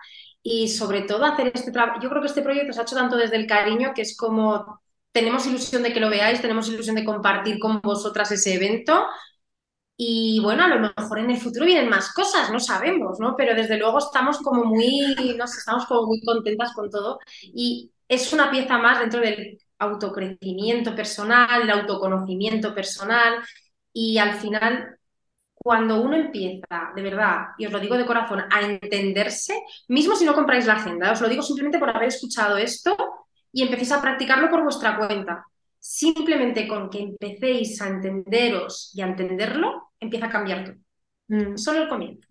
y 0.43 0.69
sobre 0.69 1.03
todo 1.03 1.25
hacer 1.25 1.53
este 1.55 1.71
trabajo. 1.73 2.01
Yo 2.03 2.09
creo 2.11 2.21
que 2.23 2.29
este 2.29 2.43
proyecto 2.43 2.73
se 2.73 2.81
ha 2.81 2.83
hecho 2.83 2.97
tanto 2.97 3.17
desde 3.17 3.37
el 3.37 3.47
cariño 3.47 3.93
que 3.95 4.03
es 4.03 4.17
como 4.17 4.81
tenemos 5.13 5.47
ilusión 5.47 5.83
de 5.83 5.93
que 5.93 6.01
lo 6.01 6.11
veáis, 6.11 6.43
tenemos 6.43 6.69
ilusión 6.69 6.97
de 6.97 7.05
compartir 7.05 7.59
con 7.59 7.81
vosotras 7.81 8.31
ese 8.33 8.55
evento 8.55 9.07
y 9.97 10.41
bueno, 10.41 10.65
a 10.65 10.69
lo 10.69 10.93
mejor 10.97 11.19
en 11.19 11.31
el 11.31 11.39
futuro 11.39 11.65
vienen 11.65 11.89
más 11.89 12.13
cosas, 12.13 12.51
no 12.53 12.61
sabemos, 12.61 13.19
¿no? 13.19 13.35
Pero 13.37 13.55
desde 13.55 13.79
luego 13.79 13.99
estamos 13.99 14.39
como 14.39 14.65
muy, 14.65 15.35
no 15.39 15.47
sé, 15.47 15.59
estamos 15.59 15.87
como 15.87 16.07
muy 16.07 16.21
contentas 16.23 16.73
con 16.75 16.91
todo. 16.91 17.19
Y 17.43 17.91
es 18.09 18.33
una 18.33 18.51
pieza 18.51 18.77
más 18.79 19.01
dentro 19.01 19.21
del 19.21 19.59
autocrecimiento 19.79 20.95
personal, 20.95 21.63
el 21.63 21.71
autoconocimiento 21.71 22.75
personal. 22.75 23.43
Y 23.93 24.19
al 24.19 24.35
final, 24.35 24.99
cuando 25.55 26.03
uno 26.03 26.17
empieza, 26.17 26.93
de 26.95 27.03
verdad, 27.03 27.47
y 27.59 27.67
os 27.67 27.73
lo 27.73 27.81
digo 27.81 27.97
de 27.97 28.07
corazón, 28.07 28.45
a 28.51 28.61
entenderse, 28.63 29.55
mismo 29.89 30.15
si 30.17 30.27
no 30.27 30.35
compráis 30.35 30.67
la 30.67 30.75
agenda, 30.75 31.13
os 31.13 31.21
lo 31.23 31.29
digo 31.29 31.43
simplemente 31.43 31.79
por 31.79 31.91
haber 31.91 32.09
escuchado 32.09 32.59
esto 32.59 32.97
y 33.53 33.63
empecéis 33.63 33.93
a 33.93 34.03
practicarlo 34.03 34.51
por 34.51 34.63
vuestra 34.63 34.99
cuenta 34.99 35.47
simplemente 35.87 36.67
con 36.67 36.91
que 36.91 37.01
empecéis 37.01 37.81
a 37.81 37.89
entenderos 37.89 38.91
y 38.95 39.03
a 39.03 39.07
entenderlo, 39.07 39.86
empieza 40.01 40.27
a 40.27 40.31
cambiar 40.31 40.65
todo. 40.65 40.77
Mm. 41.29 41.57
Solo 41.57 41.83
el 41.83 41.89
comienzo. 41.89 42.29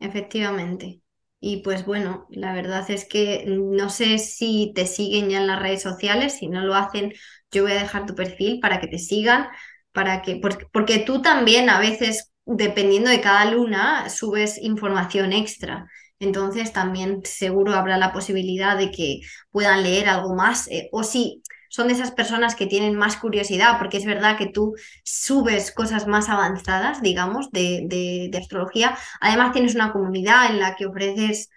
Efectivamente. 0.00 1.00
Y 1.40 1.58
pues 1.62 1.84
bueno, 1.84 2.26
la 2.30 2.54
verdad 2.54 2.90
es 2.90 3.06
que 3.06 3.44
no 3.46 3.90
sé 3.90 4.18
si 4.18 4.72
te 4.74 4.86
siguen 4.86 5.28
ya 5.28 5.38
en 5.38 5.46
las 5.46 5.60
redes 5.60 5.82
sociales, 5.82 6.38
si 6.38 6.48
no 6.48 6.62
lo 6.62 6.74
hacen, 6.74 7.12
yo 7.50 7.62
voy 7.64 7.72
a 7.72 7.82
dejar 7.82 8.06
tu 8.06 8.14
perfil 8.14 8.60
para 8.60 8.80
que 8.80 8.88
te 8.88 8.98
sigan, 8.98 9.48
para 9.92 10.22
que, 10.22 10.36
porque, 10.36 10.66
porque 10.72 10.98
tú 11.00 11.20
también 11.22 11.68
a 11.68 11.80
veces, 11.80 12.32
dependiendo 12.46 13.10
de 13.10 13.20
cada 13.20 13.44
luna, 13.50 14.08
subes 14.08 14.58
información 14.62 15.32
extra. 15.32 15.86
Entonces 16.18 16.72
también 16.72 17.20
seguro 17.24 17.74
habrá 17.74 17.98
la 17.98 18.12
posibilidad 18.12 18.78
de 18.78 18.90
que 18.90 19.20
puedan 19.50 19.82
leer 19.82 20.08
algo 20.08 20.34
más. 20.34 20.68
Eh, 20.68 20.88
o 20.92 21.04
si 21.04 21.42
son 21.74 21.88
de 21.88 21.94
esas 21.94 22.12
personas 22.12 22.54
que 22.54 22.66
tienen 22.66 22.94
más 22.94 23.16
curiosidad, 23.16 23.78
porque 23.78 23.96
es 23.96 24.04
verdad 24.04 24.38
que 24.38 24.46
tú 24.46 24.74
subes 25.02 25.72
cosas 25.72 26.06
más 26.06 26.28
avanzadas, 26.28 27.02
digamos, 27.02 27.50
de, 27.50 27.86
de 28.30 28.38
astrología. 28.38 28.96
Además 29.20 29.52
tienes 29.52 29.74
una 29.74 29.92
comunidad 29.92 30.50
en 30.50 30.60
la 30.60 30.76
que 30.76 30.86
ofreces 30.86 31.50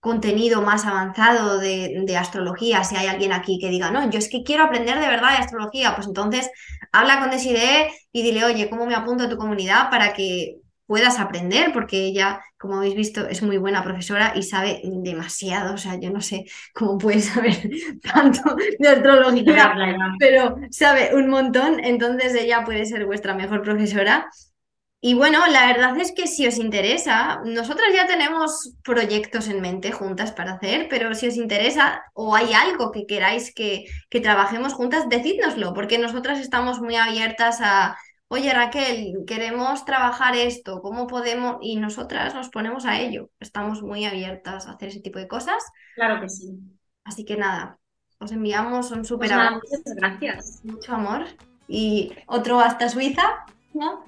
contenido 0.00 0.62
más 0.62 0.86
avanzado 0.86 1.58
de, 1.58 2.16
astrología, 2.18 2.84
si 2.84 2.96
hay 2.96 3.06
alguien 3.06 3.32
aquí 3.32 3.58
que 3.60 3.68
diga, 3.68 3.90
no, 3.90 4.10
yo 4.10 4.18
es 4.18 4.30
que 4.30 4.42
quiero 4.42 4.64
aprender 4.64 4.98
de 4.98 5.06
verdad 5.06 5.32
de 5.32 5.44
astrología, 5.44 5.94
pues 5.94 6.06
entonces 6.06 6.50
habla 6.90 7.20
con 7.20 7.30
Desiree 7.30 7.90
y 8.10 8.22
dile, 8.22 8.44
oye, 8.46 8.70
¿cómo 8.70 8.86
me 8.86 8.94
apunto 8.94 9.24
a 9.24 9.28
tu 9.28 9.36
comunidad 9.36 9.90
para 9.90 10.14
que 10.14 10.56
puedas 10.90 11.20
aprender? 11.20 11.72
Porque 11.72 12.04
ella, 12.04 12.44
como 12.58 12.78
habéis 12.78 12.96
visto, 12.96 13.28
es 13.28 13.44
muy 13.44 13.58
buena 13.58 13.84
profesora 13.84 14.32
y 14.34 14.42
sabe 14.42 14.80
demasiado, 14.84 15.74
o 15.74 15.78
sea, 15.78 16.00
yo 16.00 16.10
no 16.10 16.20
sé 16.20 16.46
cómo 16.74 16.98
puede 16.98 17.20
saber 17.20 17.54
tanto 18.02 18.56
de 18.76 18.88
astrología, 18.88 19.72
pero 20.18 20.56
sabe 20.72 21.14
un 21.14 21.28
montón, 21.28 21.78
entonces 21.78 22.34
ella 22.34 22.64
puede 22.64 22.86
ser 22.86 23.06
vuestra 23.06 23.34
mejor 23.34 23.62
profesora. 23.62 24.28
Y 25.00 25.14
bueno, 25.14 25.46
la 25.46 25.66
verdad 25.68 25.96
es 25.96 26.10
que 26.10 26.26
si 26.26 26.48
os 26.48 26.58
interesa, 26.58 27.40
nosotras 27.44 27.86
ya 27.94 28.08
tenemos 28.08 28.74
proyectos 28.82 29.46
en 29.46 29.60
mente 29.60 29.92
juntas 29.92 30.32
para 30.32 30.54
hacer, 30.54 30.88
pero 30.90 31.14
si 31.14 31.28
os 31.28 31.36
interesa 31.36 32.02
o 32.14 32.34
hay 32.34 32.52
algo 32.52 32.90
que 32.90 33.06
queráis 33.06 33.54
que, 33.54 33.84
que 34.10 34.20
trabajemos 34.20 34.72
juntas, 34.74 35.08
decídnoslo, 35.08 35.72
porque 35.72 35.98
nosotras 35.98 36.40
estamos 36.40 36.80
muy 36.80 36.96
abiertas 36.96 37.60
a, 37.62 37.96
oye 38.32 38.54
Raquel, 38.54 39.24
queremos 39.26 39.84
trabajar 39.84 40.36
esto, 40.36 40.80
¿cómo 40.82 41.08
podemos? 41.08 41.58
Y 41.62 41.76
nosotras 41.76 42.32
nos 42.32 42.48
ponemos 42.48 42.86
a 42.86 43.00
ello, 43.00 43.28
estamos 43.40 43.82
muy 43.82 44.04
abiertas 44.04 44.66
a 44.66 44.72
hacer 44.72 44.90
ese 44.90 45.00
tipo 45.00 45.18
de 45.18 45.26
cosas. 45.26 45.64
Claro 45.96 46.20
que 46.20 46.28
sí. 46.28 46.56
Así 47.02 47.24
que 47.24 47.36
nada, 47.36 47.78
os 48.20 48.30
enviamos 48.30 48.92
un 48.92 49.04
súper 49.04 49.30
pues 49.30 49.50
Muchas 49.50 49.94
gracias. 49.96 50.60
Mucho 50.64 50.94
amor. 50.94 51.24
Y 51.66 52.12
otro 52.26 52.60
hasta 52.60 52.88
Suiza, 52.88 53.44
¿no? 53.74 54.04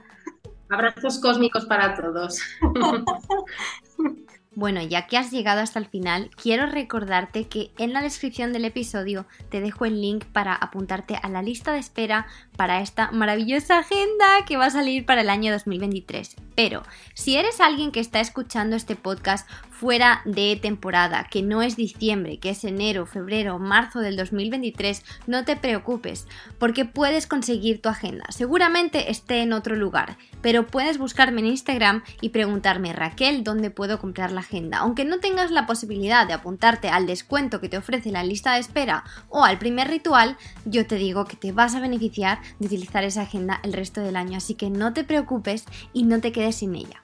Abrazos 0.70 1.20
cósmicos 1.20 1.66
para 1.66 1.97
todos. 1.97 2.41
Bueno, 4.55 4.82
ya 4.82 5.07
que 5.07 5.16
has 5.16 5.30
llegado 5.30 5.62
hasta 5.62 5.78
el 5.78 5.86
final, 5.86 6.30
quiero 6.36 6.66
recordarte 6.66 7.48
que 7.48 7.70
en 7.78 7.94
la 7.94 8.03
descripción 8.03 8.53
del 8.53 8.66
episodio 8.66 9.26
te 9.48 9.62
dejo 9.62 9.86
el 9.86 10.03
link 10.03 10.26
para 10.26 10.55
apuntarte 10.55 11.18
a 11.22 11.28
la 11.30 11.40
lista 11.40 11.72
de 11.72 11.78
espera 11.78 12.26
para 12.55 12.82
esta 12.82 13.11
maravillosa 13.12 13.78
agenda 13.78 14.44
que 14.46 14.59
va 14.59 14.66
a 14.66 14.70
salir 14.70 15.07
para 15.07 15.22
el 15.22 15.30
año 15.30 15.53
2023. 15.53 16.36
Pero 16.55 16.82
si 17.14 17.36
eres 17.36 17.61
alguien 17.61 17.92
que 17.92 18.00
está 18.00 18.20
escuchando 18.20 18.76
este 18.76 18.94
podcast 18.94 19.48
fuera 19.83 20.22
de 20.24 20.57
temporada, 20.62 21.26
que 21.28 21.43
no 21.43 21.61
es 21.61 21.74
diciembre, 21.74 22.39
que 22.39 22.51
es 22.51 22.62
enero, 22.62 23.05
febrero, 23.05 23.59
marzo 23.59 23.99
del 23.99 24.16
2023, 24.16 25.03
no 25.26 25.45
te 25.45 25.57
preocupes, 25.57 26.28
porque 26.61 26.85
puedes 26.85 27.26
conseguir 27.26 27.83
tu 27.83 27.89
agenda. 27.89 28.24
Seguramente 28.28 29.11
esté 29.11 29.43
en 29.43 29.53
otro 29.53 29.74
lugar, 29.74 30.18
pero 30.41 30.68
puedes 30.68 30.99
buscarme 30.99 31.41
en 31.41 31.49
Instagram 31.49 32.05
y 32.20 32.28
preguntarme, 32.28 32.93
Raquel, 32.93 33.43
¿dónde 33.43 33.72
puedo 33.72 33.99
comprar 33.99 34.30
la 34.30 34.43
agenda. 34.43 34.78
Aunque 34.78 35.05
no 35.05 35.18
tengas 35.18 35.51
la 35.51 35.66
posibilidad 35.66 36.28
de 36.28 36.35
apuntarte 36.35 36.89
al 36.89 37.09
descuento 37.09 37.61
que 37.61 37.68
te 37.68 37.78
ofrece 37.78 38.12
la 38.12 38.22
lista 38.22 38.55
de 38.55 38.61
espera 38.61 39.03
o 39.30 39.43
al 39.43 39.59
primer 39.59 39.89
ritual, 39.89 40.37
yo 40.64 40.87
te 40.87 40.95
digo 40.95 41.24
que 41.24 41.35
te 41.35 41.51
vas 41.51 41.74
a 41.74 41.80
beneficiar 41.80 42.39
de 42.61 42.66
utilizar 42.66 43.03
esa 43.03 43.22
agenda 43.22 43.59
el 43.64 43.72
resto 43.72 44.01
del 44.01 44.14
año, 44.14 44.37
así 44.37 44.55
que 44.55 44.70
no 44.70 44.93
te 44.93 45.03
preocupes 45.03 45.64
y 45.93 46.05
no 46.05 46.20
te 46.20 46.30
quedes 46.30 46.55
sin 46.55 46.76
ella. 46.76 47.01